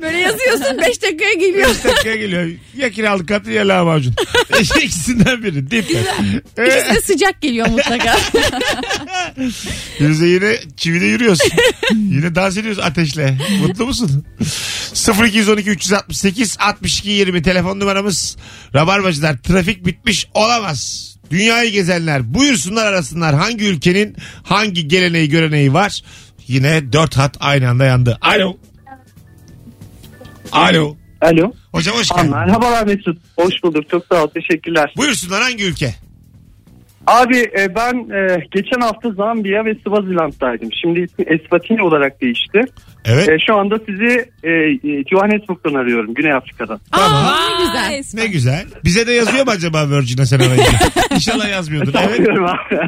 Böyle 0.02 0.18
yazıyorsun 0.18 0.78
5 0.78 1.02
dakikaya 1.02 1.32
geliyor. 1.32 1.68
5 1.68 1.84
dakikaya 1.84 2.16
geliyor. 2.16 2.50
Ya 2.76 2.90
kiralık 2.90 3.28
katil 3.28 3.52
ya 3.52 3.68
lahmacun. 3.68 4.14
İkisinden 4.60 5.42
biri. 5.42 5.70
Deep 5.70 5.88
Web. 5.88 6.04
İkisi 6.66 6.90
E, 6.90 6.94
de 6.94 7.00
sıcak 7.00 7.40
geliyor 7.40 7.68
mutlaka. 7.68 8.16
Firuze 9.98 10.26
yine 10.26 10.56
çivide 10.76 11.04
yürüyorsun. 11.06 11.50
yine 11.94 12.34
dans 12.34 12.56
ediyoruz 12.56 12.78
ateşle. 13.04 13.38
Mutlu 13.62 13.86
musun? 13.86 14.24
0212 15.24 15.70
368 15.70 16.56
62 16.60 17.10
20 17.10 17.42
telefon 17.42 17.80
numaramız. 17.80 18.36
Rabarbacılar 18.74 19.36
trafik 19.36 19.86
bitmiş 19.86 20.28
olamaz. 20.34 21.10
Dünyayı 21.30 21.70
gezenler 21.70 22.34
buyursunlar 22.34 22.86
arasınlar. 22.86 23.34
Hangi 23.34 23.64
ülkenin 23.64 24.16
hangi 24.42 24.88
geleneği 24.88 25.28
göreneği 25.28 25.72
var? 25.72 26.02
Yine 26.48 26.92
dört 26.92 27.16
hat 27.16 27.36
aynı 27.40 27.68
anda 27.68 27.84
yandı. 27.84 28.18
Alo. 28.20 28.56
Alo. 30.52 30.96
Alo. 31.20 31.52
Hocam 31.72 31.96
hoş 31.96 32.08
geldin. 32.08 32.30
merhabalar 32.30 32.86
Mesut. 32.86 33.18
Hoş 33.36 33.54
bulduk. 33.62 33.90
Çok 33.90 34.06
sağ 34.12 34.24
ol. 34.24 34.28
Teşekkürler. 34.28 34.92
Buyursunlar 34.96 35.42
hangi 35.42 35.64
ülke? 35.64 35.94
Abi 37.06 37.38
e, 37.38 37.74
ben 37.74 37.94
e, 37.94 38.46
geçen 38.50 38.80
hafta 38.80 39.10
Zambiya 39.10 39.64
ve 39.64 39.74
Swaziland'daydım. 39.74 40.68
Şimdi 40.82 41.00
ismi 41.00 41.24
Eswatini 41.28 41.82
olarak 41.82 42.20
değişti. 42.20 42.60
Evet. 43.04 43.28
E, 43.28 43.36
şu 43.46 43.56
anda 43.56 43.78
sizi 43.78 44.30
e, 44.42 44.50
e, 44.50 45.04
Johannesburg'dan 45.10 45.74
arıyorum. 45.74 46.14
Güney 46.14 46.32
Afrika'dan. 46.32 46.80
Tamam. 46.92 47.24
Aa, 47.24 47.58
ne 47.58 47.64
güzel. 47.64 48.22
Ne 48.22 48.26
güzel. 48.26 48.64
Bize 48.84 49.06
de 49.06 49.12
yazıyor 49.12 49.44
mu 49.46 49.50
acaba 49.50 49.90
Virgin'e 49.90 50.26
sen 50.26 50.38
arayınca? 50.38 50.62
İnşallah 51.14 51.48
yazmıyordur. 51.50 51.92
Evet. 51.98 52.16
Sanmıyorum 52.16 52.44
abi. 52.44 52.78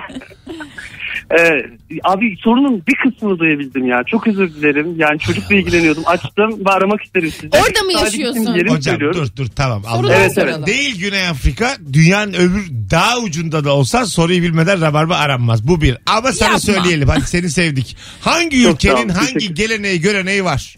Ee, 1.31 1.63
abi 2.05 2.37
sorunun 2.41 2.83
bir 2.89 2.95
kısmını 2.95 3.39
duyabildim 3.39 3.87
ya. 3.87 4.03
Çok 4.07 4.27
özür 4.27 4.55
dilerim. 4.55 4.95
Yani 4.97 5.19
çocukla 5.19 5.55
ilgileniyordum. 5.55 6.03
Açtım 6.07 6.65
ve 6.67 6.71
aramak 6.71 7.03
isterim 7.03 7.31
sizi. 7.31 7.47
Orada 7.47 7.83
mı 7.85 7.93
yaşıyorsun? 7.93 8.47
Hocam 8.47 8.83
söylüyorum. 8.83 9.21
dur 9.21 9.37
dur 9.37 9.47
tamam. 9.47 9.83
Allah 9.87 9.97
Soruları 9.97 10.17
Evet, 10.21 10.33
evet. 10.39 10.67
Değil 10.67 10.99
Güney 11.01 11.29
Afrika 11.29 11.77
dünyanın 11.93 12.33
öbür 12.33 12.67
daha 12.91 13.19
ucunda 13.19 13.65
da 13.65 13.73
olsa 13.75 14.07
soruyu 14.07 14.43
bilmeden 14.43 14.81
rabarba 14.81 15.17
aranmaz. 15.17 15.69
Bu 15.69 15.81
bir. 15.81 15.97
Ama 16.07 16.33
sana 16.33 16.49
Yapma. 16.49 16.61
söyleyelim 16.61 17.09
hadi 17.09 17.27
seni 17.27 17.51
sevdik. 17.51 17.97
Hangi 18.21 18.63
Çok 18.63 18.75
ülkenin 18.75 18.95
olun, 18.97 19.09
hangi 19.09 19.55
geleneği 19.55 20.01
göreneği 20.01 20.45
var? 20.45 20.77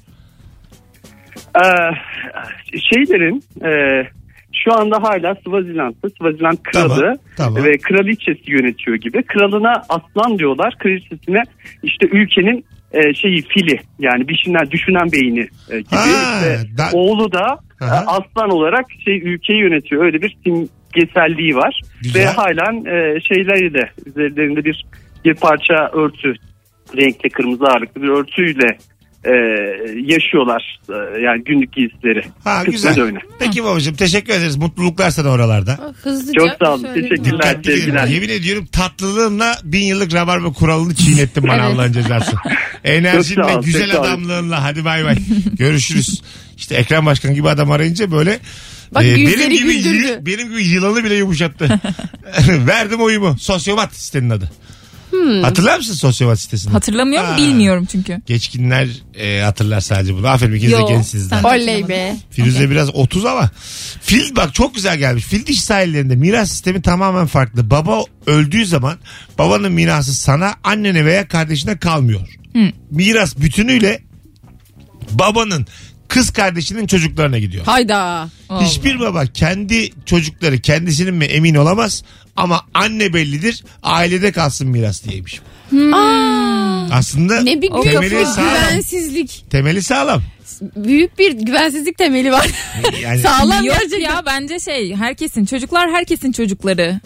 Ee, 1.56 1.60
şeylerin 2.80 3.44
e, 3.64 3.70
şu 4.64 4.74
anda 4.80 5.02
hala 5.02 5.34
Swaziland'da 5.34 6.08
Swaziland 6.08 6.58
kralı 6.62 7.16
Tamam, 7.36 7.54
tamam. 7.54 7.64
ve 7.64 7.78
kraliçesi 7.78 8.50
yönetiyor 8.50 8.96
gibi. 8.96 9.22
Kralına 9.22 9.72
aslan 9.88 10.38
diyorlar. 10.38 10.74
Kraliçesine 10.78 11.42
işte 11.82 12.06
ülkenin 12.12 12.64
e, 12.92 13.14
şeyi 13.14 13.42
fili 13.42 13.80
yani 13.98 14.28
düşünen, 14.28 14.70
düşünen 14.70 15.12
beyni 15.12 15.46
e, 15.70 15.78
gibi. 15.80 15.94
Ha, 15.96 16.04
İşte 16.06 16.78
da- 16.78 16.90
Oğlu 16.98 17.32
da 17.32 17.58
e, 17.80 17.84
Aha. 17.84 18.04
aslan 18.06 18.50
olarak 18.50 18.84
şey 19.04 19.16
ülkeyi 19.18 19.60
yönetiyor. 19.60 20.04
Öyle 20.04 20.22
bir 20.22 20.36
simgeselliği 20.44 21.56
var. 21.56 21.80
Güzel. 22.02 22.20
Ve 22.22 22.26
halen 22.26 22.74
e, 22.84 23.20
şeyleri 23.20 23.74
de 23.74 23.90
üzerlerinde 24.06 24.64
bir 24.64 24.84
bir 25.24 25.34
parça 25.34 25.90
örtü 25.92 26.34
renkli 26.96 27.30
kırmızı 27.30 27.64
ağırlıklı 27.64 28.02
bir 28.02 28.08
örtüyle 28.08 28.76
e, 29.24 29.30
yaşıyorlar 30.06 30.78
E, 30.88 31.20
yani 31.20 31.44
günlük 31.44 31.72
giysileri. 31.72 32.24
Ha 32.44 32.58
Kısmen 32.64 32.72
güzel. 32.72 33.00
öyle. 33.04 33.18
Peki 33.38 33.64
babacığım 33.64 33.94
teşekkür 33.96 34.32
ederiz. 34.32 34.56
Mutluluklar 34.56 35.10
sana 35.10 35.28
oralarda. 35.28 35.94
Hızlıca 36.02 36.40
Çok 36.40 36.48
sağ 36.62 36.74
olun. 36.74 36.82
söyledim. 36.82 37.02
Teşekkürler. 37.02 37.24
Dikkatli 37.38 37.62
gidin. 37.62 37.76
sevgiler. 37.80 38.06
Yemin 38.06 38.28
ediyorum 38.28 38.66
tatlılığınla 38.72 39.58
bin 39.64 39.82
yıllık 39.86 40.14
rabarba 40.14 40.52
kuralını 40.52 40.94
çiğnettin 40.94 41.42
bana 41.42 41.54
Evet. 41.66 41.74
Allah'ın 41.76 41.92
cezası. 41.92 42.32
Enerjinle 42.84 43.34
Çok 43.42 43.50
sağ 43.50 43.58
ol, 43.58 43.62
güzel 43.64 43.82
çok 43.90 43.92
sağ 43.94 44.00
ol. 44.00 44.04
adamlığınla 44.04 44.64
hadi 44.64 44.84
bay 44.84 45.04
bay. 45.04 45.16
Görüşürüz. 45.58 46.22
İşte 46.56 46.74
Ekrem 46.74 47.06
Başkan 47.06 47.34
gibi 47.34 47.48
adam 47.48 47.70
arayınca 47.70 48.10
böyle 48.12 48.38
Bak 48.94 49.04
e, 49.04 49.06
benim 49.14 49.28
yüzleri 49.28 49.58
gibi 49.58 49.82
güldürdü. 49.82 50.18
benim 50.26 50.48
gibi 50.50 50.64
yılanı 50.66 51.04
bile 51.04 51.14
yumuşattı. 51.14 51.68
Verdim 52.48 53.00
oyumu. 53.00 53.36
Sosyomat 53.38 53.94
sitenin 53.94 54.30
adı. 54.30 54.50
Hmm. 55.10 55.42
Hatırlar 55.42 55.78
mısın 55.78 55.94
sosyomat 55.94 56.40
sitesini? 56.40 56.72
Hatırlamıyorum 56.72 57.28
Ha. 57.28 57.36
bilmiyorum 57.36 57.86
çünkü. 57.92 58.20
Geçkinler 58.26 58.88
e, 59.14 59.40
hatırlar 59.42 59.80
sadece 59.80 60.14
bunu. 60.14 60.28
Aferin 60.28 60.54
ikiniz 60.54 60.72
de 60.72 60.76
Yo, 60.76 60.88
gençsiniz 60.88 61.32
Oley 61.44 61.88
be. 61.88 62.16
Firuze 62.30 62.70
biraz 62.70 62.94
30 62.94 63.24
ama 63.24 63.50
fil 64.00 64.36
bak 64.36 64.54
çok 64.54 64.74
güzel 64.74 64.98
gelmiş. 64.98 65.24
Fil 65.24 65.46
dişi 65.46 65.62
sahillerinde 65.62 66.16
miras 66.16 66.50
sistemi 66.50 66.82
tamamen 66.82 67.26
farklı. 67.26 67.70
Baba 67.70 68.02
öldüğü 68.26 68.66
zaman 68.66 68.98
babanın 69.38 69.72
mirası 69.72 70.14
sana, 70.14 70.54
annene 70.64 71.04
veya 71.04 71.28
kardeşine 71.28 71.78
kalmıyor. 71.78 72.28
Miras 72.90 73.38
bütünüyle 73.38 74.02
babanın 75.10 75.66
kız 76.08 76.30
kardeşinin 76.30 76.86
çocuklarına 76.86 77.38
gidiyor. 77.38 77.64
Hayda. 77.64 78.28
Hiçbir 78.60 79.00
baba 79.00 79.26
kendi 79.26 79.90
çocukları 80.06 80.58
kendisinin 80.60 81.14
mi 81.14 81.24
emin 81.24 81.54
olamaz 81.54 82.02
ama 82.36 82.60
anne 82.74 83.14
bellidir 83.14 83.64
ailede 83.82 84.32
kalsın 84.32 84.68
miras 84.68 85.04
diyeymiş. 85.04 85.40
Aslında 86.92 87.40
Ne 87.40 87.62
bir 87.62 87.70
büyük 87.72 87.82
temeli 87.84 88.10
bir 88.16 88.24
sağlam. 88.24 88.48
güvensizlik. 88.50 89.44
Temeli 89.50 89.82
sağlam. 89.82 90.22
Büyük 90.76 91.18
bir 91.18 91.32
güvensizlik 91.32 91.98
temeli 91.98 92.32
var. 92.32 92.46
Yani 93.02 93.18
Sağlam 93.22 93.64
Yok 93.64 93.76
gerçekten. 93.80 93.98
ya 94.00 94.22
bence 94.26 94.60
şey 94.60 94.94
herkesin 94.96 95.44
çocuklar 95.44 95.90
herkesin 95.90 96.32
çocukları 96.32 97.00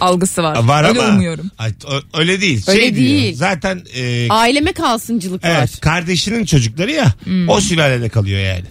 algısı 0.00 0.42
var. 0.42 0.56
var 0.64 0.84
Öyle 0.88 1.00
ama 1.00 1.14
umuyorum. 1.14 1.50
Ay, 1.58 1.70
ö- 1.88 2.18
öyle 2.20 2.40
değil. 2.40 2.64
Öyle 2.68 2.80
şey 2.80 2.94
diyor, 2.94 3.08
değil. 3.08 3.34
Zaten 3.36 3.82
e, 3.96 4.28
Aileme 4.30 4.72
kalsıncılık 4.72 5.44
var. 5.44 5.50
evet 5.58 5.80
kardeşinin 5.80 6.44
çocukları 6.44 6.90
ya 6.92 7.14
o 7.48 7.60
sülalede 7.60 8.08
kalıyor 8.08 8.40
yani. 8.40 8.64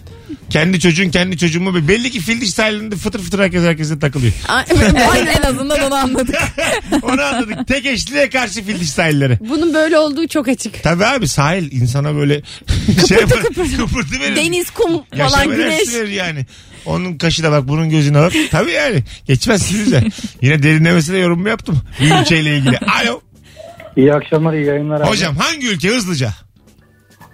Kendi 0.50 0.80
çocuğun 0.80 1.10
kendi 1.10 1.38
çocuğun 1.38 1.62
mu? 1.62 1.88
Belli 1.88 2.10
ki 2.10 2.20
fil 2.20 2.40
diş 2.40 2.50
sahilinde 2.50 2.96
fıtır 2.96 3.20
fıtır 3.20 3.38
herkes 3.38 3.62
herkese 3.62 3.98
takılıyor. 3.98 4.32
Aynen. 4.48 5.26
en 5.26 5.42
azından 5.42 5.80
onu 5.82 5.94
anladık. 5.94 6.34
Onu 7.02 7.22
anladık. 7.22 7.68
Tek 7.68 7.86
eşliğe 7.86 8.30
karşı 8.30 8.62
fil 8.64 8.80
diş 8.80 8.90
sahilleri. 8.90 9.38
Bunun 9.48 9.74
böyle 9.74 9.98
olduğu 9.98 10.28
çok 10.28 10.48
açık. 10.48 10.82
Tabii 10.82 11.06
abi 11.06 11.28
sahil 11.28 11.72
insana 11.72 12.14
böyle 12.14 12.42
şey 13.08 13.18
kıpırtı 13.18 14.20
verir. 14.20 14.36
Deniz, 14.36 14.70
kum 14.70 15.02
falan 15.18 15.50
güneş. 15.50 15.94
verir 15.94 16.08
yani. 16.08 16.46
Onun 16.86 17.18
kaşı 17.18 17.42
da 17.42 17.52
bak 17.52 17.68
bunun 17.68 17.90
gözüne 17.90 18.18
bak. 18.18 18.32
Tabii 18.50 18.70
yani. 18.70 19.02
Geçmezsiniz 19.26 19.92
de. 19.92 20.02
Yine 20.42 20.62
derinlemesine 20.62 21.18
yorum 21.18 21.40
mu 21.40 21.48
yaptım? 21.48 21.80
Bir 22.00 22.20
ülkeyle 22.20 22.56
ilgili. 22.56 22.78
Alo. 22.78 23.20
İyi 23.96 24.14
akşamlar, 24.14 24.52
iyi 24.52 24.66
yayınlar 24.66 25.00
abi. 25.00 25.08
Hocam 25.08 25.36
hangi 25.36 25.68
ülke 25.68 25.88
hızlıca? 25.88 26.30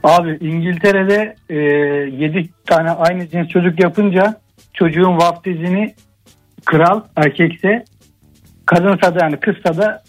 Abi 0.04 0.38
İngiltere'de 0.40 1.37
e, 1.50 1.54
7 2.24 2.48
tane 2.66 2.90
aynı 2.90 3.30
cins 3.30 3.48
çocuk 3.48 3.82
yapınca 3.85 4.40
çocuğun 4.74 5.16
vaftizini 5.18 5.94
kral 6.64 7.00
erkekse 7.16 7.85
kadınsa 8.66 9.14
da 9.14 9.18
yani 9.22 9.37
kızsa 9.40 9.76
da 9.82 10.02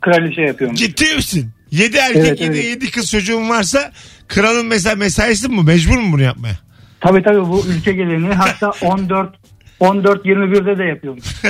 kraliçe 0.00 0.42
yapıyormuş. 0.42 0.80
Ciddi 0.80 1.14
misin? 1.16 1.50
7 1.70 1.96
erkek 1.96 2.16
Evet, 2.26 2.40
7 2.40 2.52
evet. 2.52 2.64
yedi 2.64 2.90
kız 2.90 3.10
çocuğun 3.10 3.48
varsa 3.48 3.92
kralın 4.28 4.66
mesela 4.66 4.96
mesaisi 4.96 5.48
mi 5.48 5.56
bu? 5.56 5.62
Mecbur 5.62 5.98
mu 5.98 6.12
bunu 6.12 6.22
yapmaya? 6.22 6.58
Tabii 7.02 7.22
tabii 7.22 7.48
bu 7.48 7.62
ülke 7.66 7.92
geleneği 7.92 8.32
hatta 8.32 8.72
14 8.82 9.34
14 9.80 10.26
21'de 10.26 10.78
de 10.78 10.84
yapıyormuş. 10.84 11.24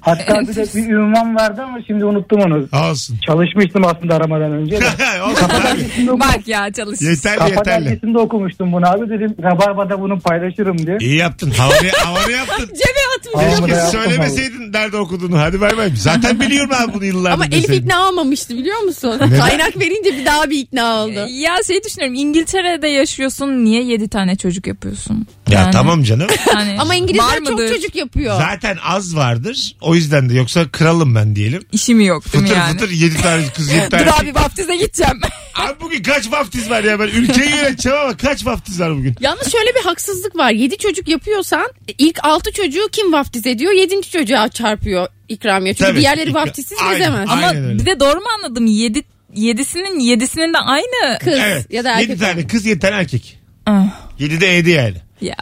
Hatta 0.00 0.40
bir 0.40 0.54
de 0.56 0.62
bir 0.74 0.88
ünvan 0.94 1.36
vardı 1.36 1.62
ama 1.64 1.78
şimdi 1.86 2.04
unuttum 2.04 2.40
onu. 2.40 2.68
Olsun. 2.90 3.18
Çalışmıştım 3.26 3.82
aslında 3.86 4.14
aramadan 4.14 4.52
önce 4.52 4.80
de. 4.80 4.84
Olsun 5.30 5.48
abi. 5.48 6.20
Bak 6.20 6.48
ya 6.48 6.72
çalış. 6.72 7.00
Yeterli 7.02 7.38
Kafa 7.38 7.48
yeterli. 7.50 7.84
dergisinde 7.86 8.18
okumuştum 8.18 8.72
bunu 8.72 8.86
abi 8.88 9.10
dedim 9.10 9.36
Rabarba'da 9.42 10.00
bunu 10.00 10.20
paylaşırım 10.20 10.86
diye. 10.86 10.96
İyi 11.00 11.16
yaptın. 11.16 11.50
Havanı, 11.50 11.90
havanı 12.04 12.32
yaptın. 12.32 12.66
Cebe 12.74 13.02
atmış. 13.18 13.34
Havamı 13.44 13.62
da 13.62 13.66
Keşke 13.66 13.76
yaptım 13.76 14.00
söylemeseydin 14.02 14.72
nerede 14.72 14.96
okuduğunu. 14.96 15.38
Hadi 15.38 15.60
bay 15.60 15.76
bay. 15.76 15.90
Zaten 15.96 16.40
biliyorum 16.40 16.70
abi 16.84 16.94
bunu 16.94 17.04
yıllardır. 17.04 17.34
Ama 17.34 17.44
Elif 17.46 17.62
deseydin. 17.62 17.82
ikna 17.86 18.08
olmamıştı 18.08 18.56
biliyor 18.58 18.80
musun? 18.80 19.16
Neden? 19.20 19.38
Kaynak 19.38 19.80
verince 19.80 20.16
bir 20.18 20.26
daha 20.26 20.50
bir 20.50 20.58
ikna 20.58 20.94
oldu. 21.02 21.26
Ya 21.30 21.54
şey 21.66 21.84
düşünüyorum 21.84 22.14
İngiltere'de 22.14 22.88
yaşıyorsun 22.88 23.64
niye 23.64 23.82
7 23.82 24.08
tane 24.08 24.36
çocuk 24.36 24.66
yapıyorsun? 24.66 25.26
Ya 25.50 25.60
Yani, 25.60 25.70
tamam 25.70 26.02
canım. 26.02 26.26
hani 26.54 26.76
Ama 26.80 26.90
var 26.90 26.96
İngilizler 26.96 27.38
çok 27.44 27.50
mıdır? 27.58 27.74
çocuk 27.74 27.94
yapıyor. 27.96 28.36
Zaten 28.40 28.76
az 28.84 29.16
vardır. 29.36 29.76
O 29.80 29.94
yüzden 29.94 30.28
de 30.30 30.34
yoksa 30.34 30.68
kralım 30.68 31.14
ben 31.14 31.36
diyelim. 31.36 31.62
İşi 31.72 31.94
mi 31.94 32.06
yok 32.06 32.32
değil 32.32 32.42
mi 32.42 32.48
Fıtır 32.48 32.60
yani? 32.60 32.72
fıtır 32.72 32.90
7 32.90 33.16
tane 33.22 33.44
kız 33.56 33.68
7 33.72 33.80
Dur 33.84 33.90
tane. 33.90 34.10
abi 34.12 34.34
vaftize 34.34 34.76
gideceğim. 34.76 35.20
Abi 35.54 35.80
bugün 35.80 36.02
kaç 36.02 36.32
vaftiz 36.32 36.70
var 36.70 36.84
ya 36.84 37.00
ben 37.00 37.06
ülkeyi 37.08 37.50
yöneteceğim 37.50 37.98
ama 37.98 38.16
kaç 38.16 38.46
vaftiz 38.46 38.80
var 38.80 38.96
bugün? 38.96 39.14
Yalnız 39.20 39.52
şöyle 39.52 39.74
bir 39.74 39.80
haksızlık 39.84 40.36
var. 40.36 40.50
7 40.50 40.78
çocuk 40.78 41.08
yapıyorsan 41.08 41.70
ilk 41.98 42.18
6 42.24 42.52
çocuğu 42.52 42.88
kim 42.92 43.12
vaftiz 43.12 43.46
ediyor? 43.46 43.72
7. 43.72 44.10
çocuğa 44.10 44.48
çarpıyor 44.48 45.06
ikramiye. 45.28 45.74
Çünkü 45.74 45.90
Tabii. 45.90 46.00
diğerleri 46.00 46.30
İkra- 46.30 46.34
vaftizsiz 46.34 46.78
Aynen. 46.82 46.98
gezemez. 46.98 47.28
Aynen 47.30 47.48
Ama 47.48 47.68
öyle. 47.68 47.78
bir 47.80 47.86
de 47.86 48.00
doğru 48.00 48.16
mu 48.20 48.26
anladım? 48.38 48.66
7 48.66 49.02
yedisinin 49.34 49.98
yedisinin 50.00 50.54
de 50.54 50.58
aynı. 50.58 51.18
Kız 51.18 51.34
Evet. 51.42 51.66
ya 51.70 51.84
da 51.84 51.88
7 52.00 52.12
erkek. 52.12 52.20
tane 52.20 52.46
kız 52.46 52.66
7 52.66 52.78
tane 52.80 52.94
erkek. 52.96 53.38
Ah, 53.66 53.86
7 54.18 54.40
de 54.40 54.46
7 54.46 54.70
yani. 54.70 54.96
ya. 55.20 55.34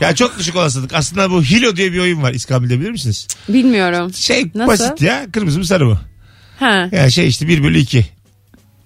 Ya 0.00 0.14
çok 0.14 0.38
düşük 0.38 0.56
olasılık. 0.56 0.94
Aslında 0.94 1.30
bu 1.30 1.42
Hilo 1.42 1.76
diye 1.76 1.92
bir 1.92 1.98
oyun 1.98 2.22
var 2.22 2.32
İskambil'de 2.32 2.80
bilir 2.80 2.90
misiniz? 2.90 3.26
Bilmiyorum. 3.48 4.14
Şey 4.14 4.46
Nasıl? 4.54 4.68
basit 4.72 5.02
ya. 5.02 5.26
Kırmızı 5.32 5.58
mı 5.58 5.64
sarı 5.66 5.86
mı? 5.86 6.00
Ha. 6.58 6.88
Yani 6.92 7.12
şey 7.12 7.28
işte 7.28 7.48
1 7.48 7.62
bölü 7.64 7.78
2 7.78 8.06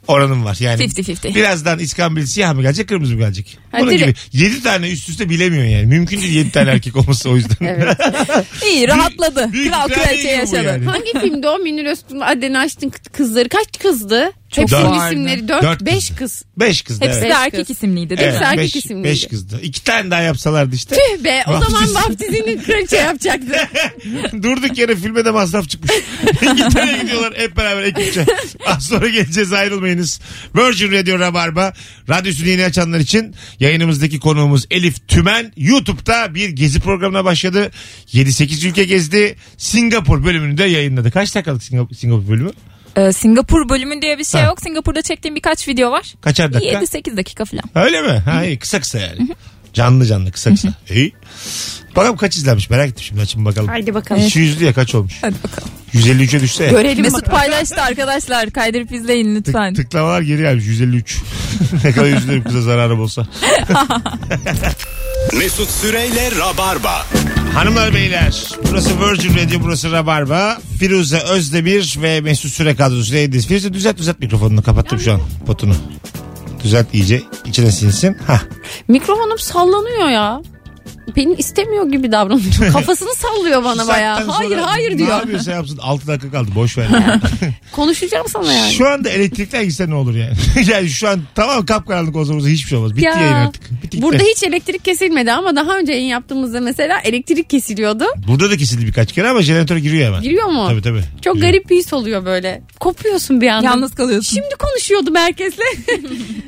oranım 0.08 0.44
var. 0.44 0.56
Yani 0.60 0.82
50-50. 0.82 1.34
birazdan 1.34 1.78
İskambil 1.78 2.26
siyah 2.26 2.54
mı 2.54 2.62
gelecek 2.62 2.88
kırmızı 2.88 3.12
mı 3.14 3.18
gelecek? 3.20 3.58
Ha, 3.72 3.78
Bunun 3.80 3.90
gibi 3.90 4.02
direkt. 4.02 4.18
7 4.34 4.62
tane 4.62 4.90
üst 4.90 5.08
üste 5.08 5.30
bilemiyor 5.30 5.64
yani. 5.64 5.86
Mümkün 5.86 6.20
değil 6.20 6.32
7 6.34 6.50
tane 6.50 6.70
erkek 6.70 6.96
olması 6.96 7.30
o 7.30 7.36
yüzden. 7.36 7.56
Evet. 7.66 7.98
İyi 8.72 8.88
rahatladı. 8.88 9.52
büyük 9.52 9.72
Kral 9.72 9.88
kraliçe 9.88 10.28
bu 10.28 10.32
yaşadı. 10.40 10.64
yani. 10.64 10.84
Hangi 10.84 11.12
filmde 11.20 11.48
o 11.48 11.58
Münir 11.58 11.84
Özkul 11.84 12.20
Adeni 12.20 12.58
Açtın 12.58 12.92
kızları 13.12 13.48
kaç 13.48 13.78
kızdı? 13.82 14.30
Çok 14.50 14.62
Hepsinin 14.62 14.82
vardı. 14.84 15.06
isimleri 15.14 15.48
Dört 15.48 15.62
4 15.62 15.80
5 15.86 16.08
kızdı. 16.08 16.14
kız. 16.18 16.44
5 16.56 16.82
kızdı 16.82 17.04
Hepsi 17.04 17.18
evet. 17.18 17.30
de 17.30 17.34
erkek 17.34 17.66
kız. 17.66 17.76
isimliydi 17.76 18.16
değil 18.16 18.28
Evet, 18.30 18.40
mi? 18.40 18.46
erkek 18.46 18.58
beş, 18.64 18.76
isimliydi. 18.76 19.08
beş 19.08 19.26
kızdı. 19.26 19.60
İki 19.62 19.84
tane 19.84 20.10
daha 20.10 20.20
yapsalardı 20.20 20.74
işte. 20.76 20.96
Tüh 20.96 21.24
be 21.24 21.42
o 21.46 21.52
zaman 21.52 21.72
Vaftiz. 21.72 21.94
vaftizini 21.94 22.62
kraliçe 22.62 22.96
yapacaktı. 22.96 23.68
Durduk 24.42 24.78
yere 24.78 24.96
filme 24.96 25.24
de 25.24 25.30
masraf 25.30 25.68
çıkmış. 25.68 25.92
İngiltere'ye 26.42 26.98
gidiyorlar 27.02 27.32
hep 27.36 27.56
beraber 27.56 27.82
ekipçe. 27.82 28.26
Az 28.66 28.86
sonra 28.86 29.08
geleceğiz 29.08 29.52
ayrılmayınız. 29.52 30.20
Virgin 30.56 30.92
Radio 30.92 31.18
Rabarba. 31.18 31.72
Radyosunu 32.08 32.48
yeni 32.48 32.64
açanlar 32.64 32.98
için 33.00 33.34
yayınımızdaki 33.60 34.20
konuğumuz 34.20 34.64
Elif 34.70 35.08
Tümen. 35.08 35.52
YouTube'da 35.56 36.34
bir 36.34 36.48
gezi 36.48 36.80
programına 36.80 37.24
başladı. 37.24 37.70
7-8 38.12 38.68
ülke 38.68 38.84
gezdi. 38.84 39.36
Singapur 39.56 40.24
bölümünü 40.24 40.58
de 40.58 40.64
yayınladı. 40.64 41.10
Kaç 41.10 41.34
dakikalık 41.34 41.62
Singapur, 41.62 41.94
Singapur 41.94 42.28
bölümü? 42.28 42.50
Ee, 42.96 43.12
Singapur 43.12 43.68
bölümü 43.68 44.02
diye 44.02 44.18
bir 44.18 44.24
şey 44.24 44.40
Ha. 44.40 44.46
yok. 44.46 44.60
Singapur'da 44.60 45.02
çektiğim 45.02 45.34
birkaç 45.34 45.68
video 45.68 45.90
var. 45.90 46.14
Kaçar 46.20 46.52
dakika? 46.52 46.78
7-8 46.80 47.16
dakika 47.16 47.44
falan. 47.44 47.64
Öyle 47.86 48.02
mi? 48.02 48.22
Ha 48.24 48.44
iyi 48.44 48.58
kısa 48.58 48.80
kısa 48.80 48.98
yani. 48.98 49.28
Canlı 49.74 50.06
canlı 50.06 50.32
kısa 50.32 50.50
kısa. 50.50 50.68
İyi. 50.90 51.12
Bakalım 51.96 52.16
kaç 52.16 52.36
izlenmiş 52.36 52.70
merak 52.70 52.88
ettim 52.88 53.04
şimdi 53.08 53.20
açın 53.20 53.44
bakalım. 53.44 53.68
Haydi 53.68 53.94
bakalım. 53.94 54.22
200'lü 54.22 54.64
ya 54.64 54.72
kaç 54.72 54.94
olmuş? 54.94 55.12
Hadi 55.20 55.34
bakalım. 55.44 55.68
153'e 55.94 56.40
düşse 56.40 56.64
ya. 56.64 56.70
Görelim 56.70 57.02
Mesut 57.02 57.22
bakalım. 57.22 57.38
paylaştı 57.38 57.82
arkadaşlar. 57.82 58.50
Kaydırıp 58.50 58.92
izleyin 58.92 59.36
Tık, 59.36 59.46
lütfen. 59.48 59.74
tıklamalar 59.74 60.20
geri 60.22 60.38
gelmiş 60.38 60.66
153. 60.66 61.16
ne 61.84 61.92
kadar 61.92 62.06
üzülürüm 62.16 62.44
kıza 62.44 62.60
zararım 62.60 63.00
olsa. 63.00 63.22
Mesut 65.38 65.70
Süreyle 65.70 66.30
Rabarba. 66.38 67.06
Hanımlar 67.56 67.94
beyler 67.94 68.54
burası 68.70 68.90
Virgin 69.00 69.36
Radio 69.36 69.60
burası 69.62 69.92
Rabarba. 69.92 70.58
Firuze 70.78 71.18
Özdemir 71.18 71.96
ve 72.02 72.20
Mesut 72.20 72.52
Süre 72.52 72.76
kadrosuyla 72.76 73.40
Firuze 73.40 73.72
düzelt 73.72 73.98
düzelt 73.98 74.20
mikrofonunu 74.20 74.62
kapattım 74.62 74.98
şu 74.98 75.12
an 75.12 75.20
potunu. 75.46 75.74
Düzelt 76.64 76.94
iyice 76.94 77.22
içine 77.44 77.70
sinsin. 77.70 78.16
Hah. 78.26 78.40
Mikrofonum 78.88 79.38
sallanıyor 79.38 80.08
ya. 80.08 80.42
Beni 81.16 81.34
istemiyor 81.34 81.90
gibi 81.90 82.12
davranıyor. 82.12 82.72
Kafasını 82.72 83.14
sallıyor 83.14 83.64
bana 83.64 83.88
bayağı. 83.88 84.24
Hayır 84.26 84.58
hayır 84.58 84.92
Ne 84.92 84.98
diyor. 84.98 85.08
yapıyorsa 85.08 85.50
yapsın 85.52 85.78
6 85.82 86.06
dakika 86.06 86.30
kaldı 86.30 86.50
boş 86.54 86.78
ver. 86.78 86.86
Konuşacağım 87.72 88.26
sana 88.28 88.52
yani. 88.52 88.72
Şu 88.72 88.88
anda 88.88 89.08
elektrikler 89.10 89.62
gitse 89.62 89.90
ne 89.90 89.94
olur 89.94 90.14
yani? 90.14 90.32
yani 90.70 90.88
şu 90.88 91.08
an 91.08 91.20
tamam 91.34 91.66
kapkaranlık 91.66 92.16
olsa 92.16 92.34
olsa 92.34 92.48
hiçbir 92.48 92.68
şey 92.68 92.78
olmaz. 92.78 92.92
Bitti 92.96 93.04
Ya, 93.06 93.14
yayın 93.14 93.32
artık. 93.34 93.82
Bitti 93.82 94.02
Burada 94.02 94.16
gitti. 94.16 94.30
hiç 94.36 94.42
elektrik 94.42 94.84
kesilmedi 94.84 95.32
ama 95.32 95.56
daha 95.56 95.78
önce 95.78 95.92
yayın 95.92 96.08
yaptığımızda 96.08 96.60
mesela 96.60 97.00
elektrik 97.00 97.50
kesiliyordu. 97.50 98.04
Burada 98.28 98.50
da 98.50 98.56
kesildi 98.56 98.86
birkaç 98.86 99.12
kere 99.12 99.28
ama 99.28 99.42
jeneratör 99.42 99.76
giriyor 99.76 100.06
hemen. 100.06 100.22
Giriyor 100.22 100.46
mu? 100.46 100.66
Tabii 100.68 100.82
tabii. 100.82 101.02
Çok 101.24 101.34
Giriyor. 101.34 101.52
garip 101.52 101.70
bir 101.70 101.76
his 101.76 101.92
oluyor 101.92 102.24
böyle. 102.24 102.62
Kopuyorsun 102.80 103.40
bir 103.40 103.48
anda. 103.48 103.66
Yalnız 103.66 103.94
kalıyorsun. 103.94 104.34
Şimdi 104.34 104.54
konuşuyordum 104.58 105.14
herkesle. 105.14 105.62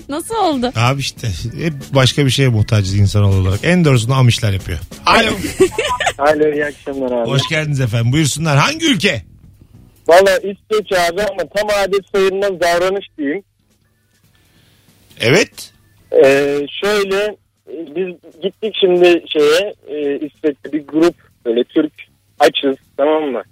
Nasıl 0.08 0.34
oldu? 0.34 0.72
Abi 0.76 1.00
işte 1.00 1.28
hep 1.62 1.72
başka 1.92 2.26
bir 2.26 2.30
şeye 2.30 2.48
muhtacız 2.48 2.94
insan 2.94 3.22
olarak. 3.22 3.60
En 3.62 3.84
doğrusunu 3.84 4.14
amışlar 4.48 4.52
yapıyor. 4.52 4.78
Alo. 5.06 5.36
Alo 6.30 6.52
iyi 6.52 6.64
akşamlar 6.66 7.12
abi. 7.12 7.30
Hoş 7.30 7.48
geldiniz 7.48 7.80
efendim. 7.80 8.12
Buyursunlar. 8.12 8.58
Hangi 8.58 8.86
ülke? 8.86 9.22
Valla 10.08 10.36
İsveç 10.36 10.92
abi 10.92 11.22
ama 11.22 11.42
tam 11.56 11.68
adet 11.84 12.06
sayılmaz 12.14 12.60
davranış 12.60 13.06
diyeyim. 13.18 13.42
Evet. 15.20 15.72
Ee, 16.12 16.58
şöyle 16.84 17.36
e, 17.72 17.96
biz 17.96 18.40
gittik 18.42 18.74
şimdi 18.80 19.24
şeye 19.28 19.74
e, 19.88 20.16
İsveç'te 20.16 20.72
bir 20.72 20.86
grup 20.86 21.14
böyle 21.44 21.64
Türk 21.64 21.92
açız 22.38 22.76
tamam 22.96 23.22
mı? 23.22 23.42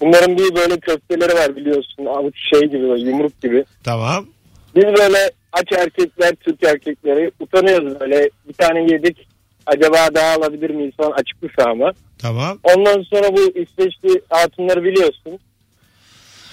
Bunların 0.00 0.38
bir 0.38 0.56
böyle 0.56 0.80
köfteleri 0.80 1.34
var 1.34 1.56
biliyorsun 1.56 2.04
avuç 2.06 2.34
şey 2.50 2.60
gibi 2.60 2.88
böyle 2.88 3.10
yumruk 3.10 3.42
gibi. 3.42 3.64
Tamam. 3.84 4.26
Biz 4.76 4.84
böyle 4.84 5.30
aç 5.52 5.72
erkekler 5.72 6.34
Türk 6.34 6.62
erkekleri 6.62 7.30
utanıyoruz 7.40 8.00
böyle 8.00 8.30
bir 8.48 8.52
tane 8.54 8.92
yedik 8.92 9.33
acaba 9.66 10.14
daha 10.14 10.32
alabilir 10.34 10.70
miyiz 10.70 10.92
falan 10.96 11.10
açık 11.10 11.42
büfe 11.42 11.62
ama. 11.62 11.92
Tamam. 12.18 12.58
Ondan 12.62 13.02
sonra 13.02 13.36
bu 13.36 13.40
İsveçli 13.40 14.20
hatunları 14.30 14.84
biliyorsun. 14.84 15.38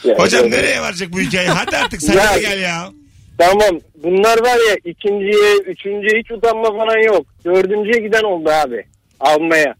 Yani 0.04 0.19
Hocam 0.19 0.43
böyle- 0.43 0.58
nereye 0.58 0.82
varacak 0.82 1.10
bu 1.12 1.19
hikaye? 1.19 1.47
Hadi 1.50 1.78
artık 1.78 2.02
sen 2.02 2.13
Ya- 2.13 2.36
de 2.36 2.41
gel 2.41 2.62
ya. 2.62 2.89
Tamam 3.38 3.80
bunlar 4.04 4.38
var 4.41 4.58
ya 4.69 4.78
ikinciye 4.86 5.58
üçüncüye 5.65 6.19
hiç 6.21 6.32
utanma 6.32 6.63
falan 6.78 6.97
yok. 7.04 7.26
Dördüncüye 7.45 8.00
giden 8.08 8.24
oldu 8.24 8.50
abi 8.50 8.86
almaya. 9.19 9.76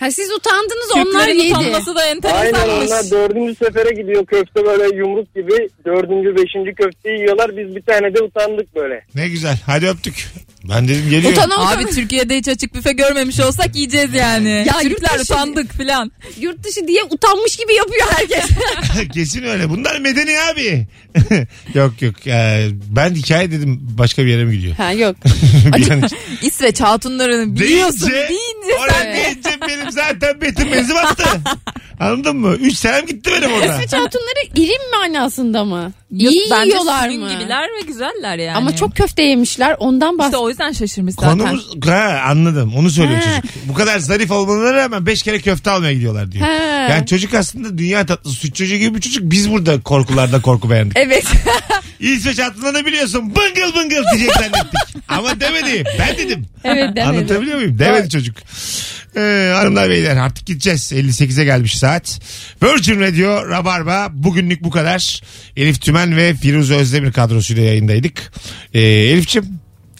Ha 0.00 0.10
siz 0.10 0.30
utandınız 0.32 0.90
onlar 0.94 1.04
Türklerin 1.26 1.38
yedi. 1.38 1.54
utanması 1.58 1.94
da 1.94 2.00
Aynen 2.00 2.16
enteresanmış. 2.16 2.86
onlar 2.90 3.10
dördüncü 3.10 3.54
sefere 3.54 4.02
gidiyor 4.02 4.26
köfte 4.26 4.64
böyle 4.66 4.96
yumruk 4.96 5.34
gibi. 5.34 5.68
Dördüncü 5.86 6.36
beşinci 6.36 6.74
köfteyi 6.74 7.18
yiyorlar 7.18 7.50
biz 7.56 7.76
bir 7.76 7.82
tane 7.82 8.14
de 8.14 8.22
utandık 8.22 8.74
böyle. 8.76 9.04
Ne 9.14 9.28
güzel. 9.28 9.58
Hadi 9.66 9.86
öptük. 9.88 10.26
Ben 10.64 10.88
dedim 10.88 11.10
geliyor. 11.10 11.32
Utana 11.32 11.54
utana. 11.54 11.70
Abi 11.70 11.86
Türkiye'de 11.86 12.36
hiç 12.36 12.48
açık 12.48 12.74
büfe 12.74 12.92
görmemiş 12.92 13.40
olsak 13.40 13.76
yiyeceğiz 13.76 14.14
yani. 14.14 14.48
Ya 14.50 14.80
yurt 14.82 14.94
Türkler 14.96 15.18
dışı- 15.18 15.32
utandık 15.34 15.72
filan. 15.72 16.12
Yurt 16.40 16.64
dışı 16.64 16.88
diye 16.88 17.02
utanmış 17.10 17.56
gibi 17.56 17.74
yapıyor 17.74 18.06
herkes. 18.10 18.46
Kesin 19.14 19.42
öyle. 19.42 19.68
Bunlar 19.70 19.98
medeni 20.00 20.40
abi. 20.52 20.86
yok 21.74 22.02
yok. 22.02 22.26
Ee, 22.26 22.68
ben 22.90 23.14
hikaye 23.14 23.50
dedim 23.50 23.80
başka 23.98 24.22
bir 24.24 24.28
yere 24.30 24.44
mi 24.44 24.56
gidiyor? 24.56 24.74
ha 24.76 24.92
yok. 24.92 25.16
bir 25.76 25.90
an 25.90 26.02
İsveç 26.42 26.80
hatunlarını 26.80 27.56
biliyorsun 27.60 28.00
deyince, 28.00 28.28
deyince 28.28 28.47
oraya 28.74 29.02
sen 29.02 29.06
de. 29.06 29.14
deyince 29.14 29.60
benim 29.68 29.90
zaten 29.90 30.40
betim 30.40 30.68
mezi 30.70 30.94
battı. 30.94 31.24
Anladın 32.00 32.36
mı? 32.36 32.54
Üç 32.60 32.76
senem 32.76 33.06
gitti 33.06 33.30
benim 33.36 33.52
orada. 33.52 33.66
İsveç 33.74 33.92
hatunları 33.92 34.44
irim 34.54 34.90
manasında 34.92 35.64
mı? 35.64 35.92
Yok, 36.10 36.32
İyi 36.32 36.50
bence 36.50 36.70
yiyorlar 36.70 37.08
sürün 37.08 37.20
mı? 37.20 37.30
gibiler 37.30 37.62
ve 37.62 37.86
güzeller 37.86 38.38
yani. 38.38 38.56
Ama 38.56 38.76
çok 38.76 38.96
köfte 38.96 39.22
yemişler 39.22 39.76
ondan 39.78 40.08
işte 40.10 40.18
bahsediyorum. 40.18 40.46
o 40.46 40.48
yüzden 40.48 40.72
şaşırmış 40.72 41.14
zaten. 41.14 41.38
Konumuz 41.38 41.68
ha, 41.86 42.22
anladım 42.26 42.72
onu 42.76 42.90
söylüyor 42.90 43.20
Ha. 43.20 43.40
çocuk. 43.42 43.54
Bu 43.68 43.74
kadar 43.74 43.98
zarif 43.98 44.30
olmalarına 44.30 44.74
rağmen 44.74 45.06
beş 45.06 45.22
kere 45.22 45.40
köfte 45.40 45.70
almaya 45.70 45.92
gidiyorlar 45.92 46.32
diyor. 46.32 46.46
Ha. 46.46 46.52
Yani 46.90 47.06
çocuk 47.06 47.34
aslında 47.34 47.78
dünya 47.78 48.06
tatlısı 48.06 48.36
süt 48.36 48.54
çocuğu 48.54 48.76
gibi 48.76 48.94
bir 48.96 49.00
çocuk. 49.00 49.22
Biz 49.22 49.50
burada 49.50 49.80
korkularda 49.82 50.42
korku 50.42 50.70
beğendik. 50.70 50.96
Evet. 50.96 51.24
İsveç 52.00 52.38
hattını 52.38 52.86
biliyorsun 52.86 53.22
bıngıl 53.36 53.74
bıngıl 53.76 54.04
diyecek 54.16 54.34
zannettik. 54.34 55.02
Ama 55.08 55.40
demedi 55.40 55.84
ben 55.98 56.16
dedim. 56.18 56.46
evet 56.64 56.76
demedi. 56.96 57.02
Anlatabiliyor 57.02 57.56
muyum? 57.56 57.78
Demedi 57.78 58.10
çocuk. 58.10 58.36
Ee, 59.18 59.52
hanımlar 59.54 59.90
beyler 59.90 60.16
artık 60.16 60.46
gideceğiz. 60.46 60.92
58'e 60.92 61.44
gelmiş 61.44 61.78
saat. 61.78 62.20
Virgin 62.62 63.00
Radio 63.00 63.48
Rabarba 63.48 64.08
bugünlük 64.12 64.64
bu 64.64 64.70
kadar. 64.70 65.22
Elif 65.56 65.80
Tümen 65.80 66.16
ve 66.16 66.34
Firuze 66.34 66.74
Özdemir 66.74 67.12
kadrosuyla 67.12 67.62
yayındaydık. 67.62 68.32
Ee, 68.74 68.80
Elif'ciğim 68.80 69.46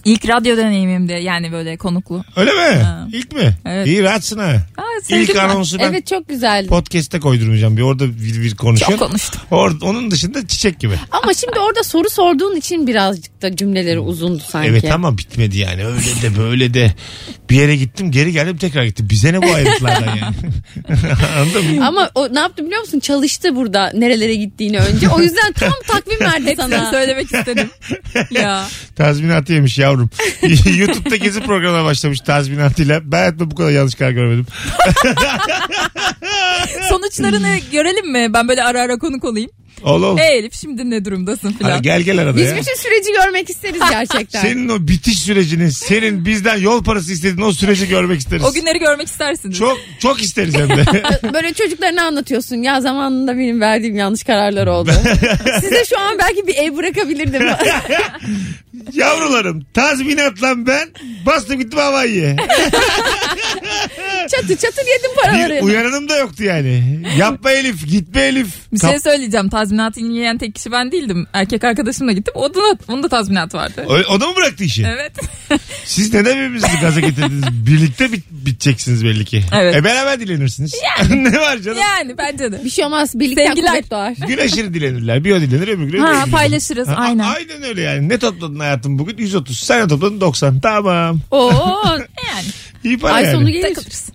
İlk 0.05 0.29
radyo 0.29 0.57
deneyimimdi 0.57 1.13
yani 1.13 1.53
böyle 1.53 1.77
konuklu. 1.77 2.25
öyle 2.37 2.51
mi? 2.53 2.83
Ha. 2.83 3.09
İlk 3.13 3.33
mi? 3.33 3.57
Evet. 3.67 3.87
İyi 3.87 4.03
rahatsın 4.03 4.39
ha. 4.39 4.45
Aa, 4.77 4.83
İlk 4.99 5.05
sevdim 5.07 5.35
ben. 5.39 5.49
anonsu 5.49 5.79
ben 5.79 5.85
Evet 5.85 6.07
çok 6.07 6.29
güzel. 6.29 6.67
podcast'te 6.67 7.21
koydurmayacağım. 7.21 7.77
Bir 7.77 7.83
orada 7.83 8.05
bir, 8.09 8.43
bir 8.43 8.55
konuşuyor. 8.57 8.91
Çok 8.91 9.09
konuştum. 9.09 9.41
Or- 9.51 9.85
onun 9.85 10.11
dışında 10.11 10.47
çiçek 10.47 10.81
gibi. 10.81 10.95
Ama 11.11 11.35
şimdi 11.35 11.59
orada 11.59 11.83
soru 11.83 12.11
sorduğun 12.11 12.57
için 12.57 12.87
birazcık 12.87 13.43
da 13.43 13.57
cümleleri 13.57 13.99
uzundu 14.01 14.43
sanki. 14.51 14.69
Evet 14.71 14.93
ama 14.93 15.19
bitmedi 15.19 15.59
yani. 15.59 15.87
Öyle 15.87 16.23
de 16.23 16.39
böyle 16.39 16.75
de. 16.75 16.95
Bir 17.51 17.57
yere 17.57 17.77
gittim 17.77 18.11
geri 18.11 18.33
geldim 18.33 18.57
tekrar 18.57 18.85
gittim. 18.85 19.07
Bize 19.11 19.33
ne 19.33 19.43
bu 19.43 19.53
ayrıntılardan 19.55 20.17
yani? 20.17 20.37
Anladın 21.39 21.75
mı? 21.77 21.87
Ama 21.87 22.11
o 22.15 22.35
ne 22.35 22.39
yaptı 22.41 22.67
biliyor 22.67 22.81
musun? 22.81 23.01
Çalıştı 23.01 23.57
burada 23.57 23.91
nerelere 23.95 24.35
gittiğini 24.35 24.79
önce. 24.79 25.09
O 25.09 25.21
yüzden 25.21 25.53
tam 25.53 25.73
takvim 25.89 26.21
verdi 26.21 26.47
Hepsini 26.47 26.71
sana. 26.71 26.91
söylemek 26.91 27.25
istedim. 27.25 27.71
ya. 28.31 28.65
Tazminatı 28.97 29.53
yemiş 29.53 29.79
yavrum. 29.89 30.11
YouTube'da 30.79 31.17
gezi 31.17 31.41
programına 31.41 31.85
başlamış 31.85 32.21
tazminatıyla. 32.21 33.01
Ben 33.13 33.17
hayatımda 33.19 33.51
bu 33.51 33.55
kadar 33.55 33.71
yanlış 33.71 33.95
karar 33.95 34.11
görmedim. 34.11 34.47
Sonuçlarını 36.89 37.57
görelim 37.73 38.13
mi? 38.13 38.35
Ben 38.35 38.49
böyle 38.49 38.63
ara 38.65 38.81
ara 38.83 38.99
konuk 38.99 39.25
olayım. 39.25 39.51
Ol 39.83 40.03
ol. 40.03 40.19
Hey 40.19 40.39
Elif 40.39 40.55
şimdi 40.55 40.91
ne 40.91 41.05
durumdasın 41.05 41.53
filan. 41.53 41.83
gel 41.83 42.03
gel 42.03 42.19
arada 42.23 42.37
Biz 42.37 42.47
ya. 42.47 42.57
bütün 42.57 42.75
süreci 42.77 43.13
görmek 43.13 43.51
isteriz 43.51 43.81
gerçekten. 43.91 44.43
Senin 44.43 44.69
o 44.69 44.89
bitiş 44.89 45.19
sürecini, 45.19 45.73
senin 45.73 46.25
bizden 46.25 46.57
yol 46.57 46.85
parası 46.85 47.13
istediğin 47.13 47.47
o 47.47 47.53
süreci 47.53 47.89
görmek 47.89 48.21
isteriz. 48.21 48.45
O 48.45 48.53
günleri 48.53 48.79
görmek 48.79 49.07
istersiniz. 49.09 49.59
Çok 49.59 49.79
çok 49.99 50.23
isteriz 50.23 50.55
hem 50.55 50.69
de. 50.69 50.85
Böyle 51.35 51.53
çocuklarına 51.55 52.03
anlatıyorsun. 52.07 52.57
Ya 52.57 52.81
zamanında 52.81 53.39
benim 53.39 53.61
verdiğim 53.61 53.97
yanlış 53.97 54.23
kararlar 54.25 54.67
oldu. 54.67 54.91
Size 55.61 55.85
şu 55.85 55.99
an 56.01 56.19
belki 56.19 56.47
bir 56.47 56.55
ev 56.55 56.77
bırakabilirdim. 56.77 57.43
Yavrularım 58.93 59.65
tazminatla 59.75 60.67
ben 60.67 60.89
bastım 61.27 61.59
gittim 61.59 61.79
Hawaii'ye. 61.79 62.37
çatır 64.31 64.57
çatır 64.57 64.83
yedim 64.87 65.11
paraları. 65.23 65.57
Bir 65.57 65.63
uyaranım 65.63 66.09
da 66.09 66.17
yoktu 66.17 66.45
yani. 66.45 67.03
Yapma 67.19 67.51
Elif 67.51 67.87
gitme 67.87 68.21
Elif. 68.21 68.47
Bir 68.73 68.79
Kap- 68.79 68.91
şey 68.91 69.01
söyleyeceğim. 69.01 69.49
Tazminatını 69.49 70.13
yiyen 70.13 70.39
tek 70.39 70.55
kişi 70.55 70.73
ben 70.73 70.93
değildim. 70.93 71.27
Erkek 71.33 71.65
arkadaşımla 71.65 72.13
gittim. 72.13 72.35
O 72.37 72.55
da, 72.55 72.61
onun 72.89 73.03
da 73.03 73.09
tazminatı 73.09 73.57
vardı. 73.57 73.85
O, 73.89 73.93
o 73.95 74.21
da 74.21 74.27
mı 74.27 74.37
bıraktı 74.37 74.65
işi? 74.65 74.87
Evet. 74.89 75.13
Siz 75.85 76.15
neden 76.15 76.37
birbirinizi 76.37 76.81
gaza 76.81 77.01
getirdiniz? 77.01 77.45
Birlikte 77.67 78.13
bit- 78.13 78.31
biteceksiniz 78.31 79.05
belli 79.05 79.25
ki. 79.25 79.43
Evet. 79.53 79.77
E 79.77 79.85
beraber 79.85 80.21
dilenirsiniz. 80.21 80.75
ne 81.11 81.41
var 81.41 81.59
canım? 81.59 81.79
yani 81.79 82.19
bence 82.19 82.53
de. 82.53 82.65
Bir 82.65 82.71
şey 82.71 82.85
olmaz. 82.85 83.19
Birlikten 83.21 83.47
Sevgiler. 83.47 83.71
kuvvet 83.71 83.91
doğar. 83.91 84.13
Gün 84.29 84.39
aşırı 84.39 84.75
dilenirler. 84.75 85.25
Bir 85.25 85.33
o 85.33 85.41
dilenir 85.41 85.69
öbür 85.69 85.83
gün 85.85 85.89
öbürü 85.89 86.01
Ha 86.01 86.13
dilenir. 86.15 86.31
paylaşırız 86.33 86.89
Ha, 86.89 86.95
aynen. 86.99 87.25
Aynen 87.25 87.63
öyle 87.63 87.81
yani. 87.81 88.09
Ne 88.09 88.19
topladın 88.19 88.59
hayatım 88.69 88.99
bugün? 88.99 89.17
130. 89.19 89.59
Sen 89.59 89.85
ne 89.85 89.89
topladın? 89.89 90.21
90. 90.21 90.61
Tamam. 90.61 91.21
Oo. 91.31 91.53
Yani 92.29 92.47
İyi 92.85 92.99
para 92.99 93.13
Ay 93.13 93.25
yani. 93.25 93.33
sonu 93.33 93.51
gelir. 93.51 93.63
takılırız. 93.75 94.09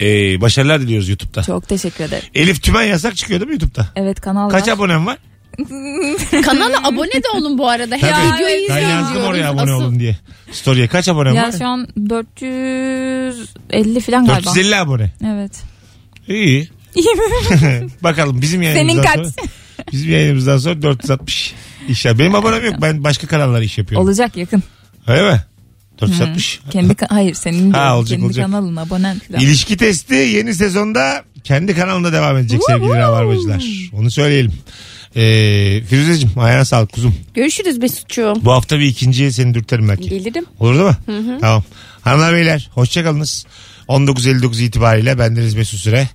Ee, 0.00 0.40
başarılar 0.40 0.80
diliyoruz 0.80 1.08
YouTube'da. 1.08 1.42
Çok 1.42 1.68
teşekkür 1.68 2.04
ederim. 2.04 2.24
Elif 2.34 2.62
Tümen 2.62 2.82
yasak 2.82 3.16
çıkıyor 3.16 3.40
değil 3.40 3.48
mi 3.48 3.52
YouTube'da? 3.52 3.88
Evet 3.96 4.20
kanal 4.20 4.50
Kaç 4.50 4.68
var. 4.68 4.72
abonem 4.72 5.06
var? 5.06 5.18
Kanala 6.44 6.88
abone 6.88 7.12
de 7.12 7.28
olun 7.36 7.58
bu 7.58 7.68
arada. 7.68 7.96
Tabii. 7.98 8.34
videoyu 8.36 8.68
Ben 8.68 8.88
yazdım 8.88 9.22
oraya 9.22 9.50
abone 9.50 9.62
Asıl- 9.62 9.72
olun 9.84 10.00
diye. 10.00 10.16
Story'e 10.52 10.88
kaç 10.88 11.08
abonem 11.08 11.34
Ya 11.34 11.42
var? 11.42 11.52
şu 11.58 11.66
an 11.66 11.88
450 12.10 14.00
falan 14.00 14.26
galiba. 14.26 14.46
450 14.46 14.76
abone. 14.76 15.12
Evet. 15.26 15.52
İyi. 16.28 16.68
Bakalım 18.02 18.40
bizim 18.42 18.62
yayınımızdan 18.62 19.02
Senin 19.02 19.24
kaç? 19.24 19.34
sonra. 19.36 19.48
Bizim 19.92 20.12
yayınımızdan 20.12 20.58
sonra 20.58 20.82
460. 20.82 21.54
İnşallah. 21.90 22.18
Benim 22.18 22.34
abonem 22.34 22.64
yok. 22.64 22.74
Ben 22.82 23.04
başka 23.04 23.26
kanallara 23.26 23.64
iş 23.64 23.78
yapıyorum. 23.78 24.06
Olacak 24.06 24.36
yakın. 24.36 24.62
Öyle 25.06 25.30
mi? 25.32 25.40
460. 26.00 26.60
Kendi 26.70 26.94
hayır 27.08 27.34
senin 27.34 27.70
Ha, 27.70 27.96
olacak, 27.98 28.10
kendi 28.18 28.24
olacak. 28.26 28.46
kanalın 28.46 28.76
abonen 28.76 29.18
falan. 29.28 29.40
İlişki 29.40 29.76
testi 29.76 30.14
yeni 30.14 30.54
sezonda 30.54 31.24
kendi 31.44 31.74
kanalında 31.74 32.12
devam 32.12 32.36
edecek 32.36 32.60
sevgili 32.66 32.94
Rabarbacılar. 32.94 33.64
Onu 33.92 34.10
söyleyelim. 34.10 34.52
Ee, 35.16 35.82
Firuzeciğim 35.88 36.38
ayağına 36.38 36.64
sağlık 36.64 36.92
kuzum. 36.92 37.14
Görüşürüz 37.34 37.78
Mesut'cuğum. 37.78 38.34
Bu 38.44 38.52
hafta 38.52 38.78
bir 38.78 38.84
ikinciye 38.84 39.32
seni 39.32 39.54
dürterim 39.54 39.88
belki. 39.88 40.08
Gelirim. 40.08 40.44
Olur 40.60 40.74
değil 40.74 40.86
mi? 40.86 40.96
Hı 41.06 41.18
hı. 41.34 41.38
Tamam. 41.40 41.64
Hanımlar 42.00 42.34
beyler 42.34 42.70
hoşçakalınız. 42.74 43.46
19.59 43.88 44.62
itibariyle 44.62 45.18
bendeniz 45.18 45.54
Mesut 45.54 45.80
Süre. 45.80 46.08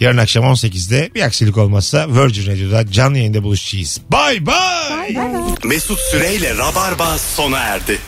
Yarın 0.00 0.16
akşam 0.16 0.44
18'de 0.44 1.10
bir 1.14 1.22
aksilik 1.22 1.58
olmazsa 1.58 2.08
Virgin 2.08 2.46
Radio'da 2.52 2.92
canlı 2.92 3.18
yayında 3.18 3.42
buluşacağız. 3.42 4.00
Bay 4.12 4.46
bay. 4.46 5.16
Mesut 5.64 5.98
Süreyle 5.98 6.56
Rabarba 6.56 7.18
sona 7.18 7.58
erdi. 7.58 7.98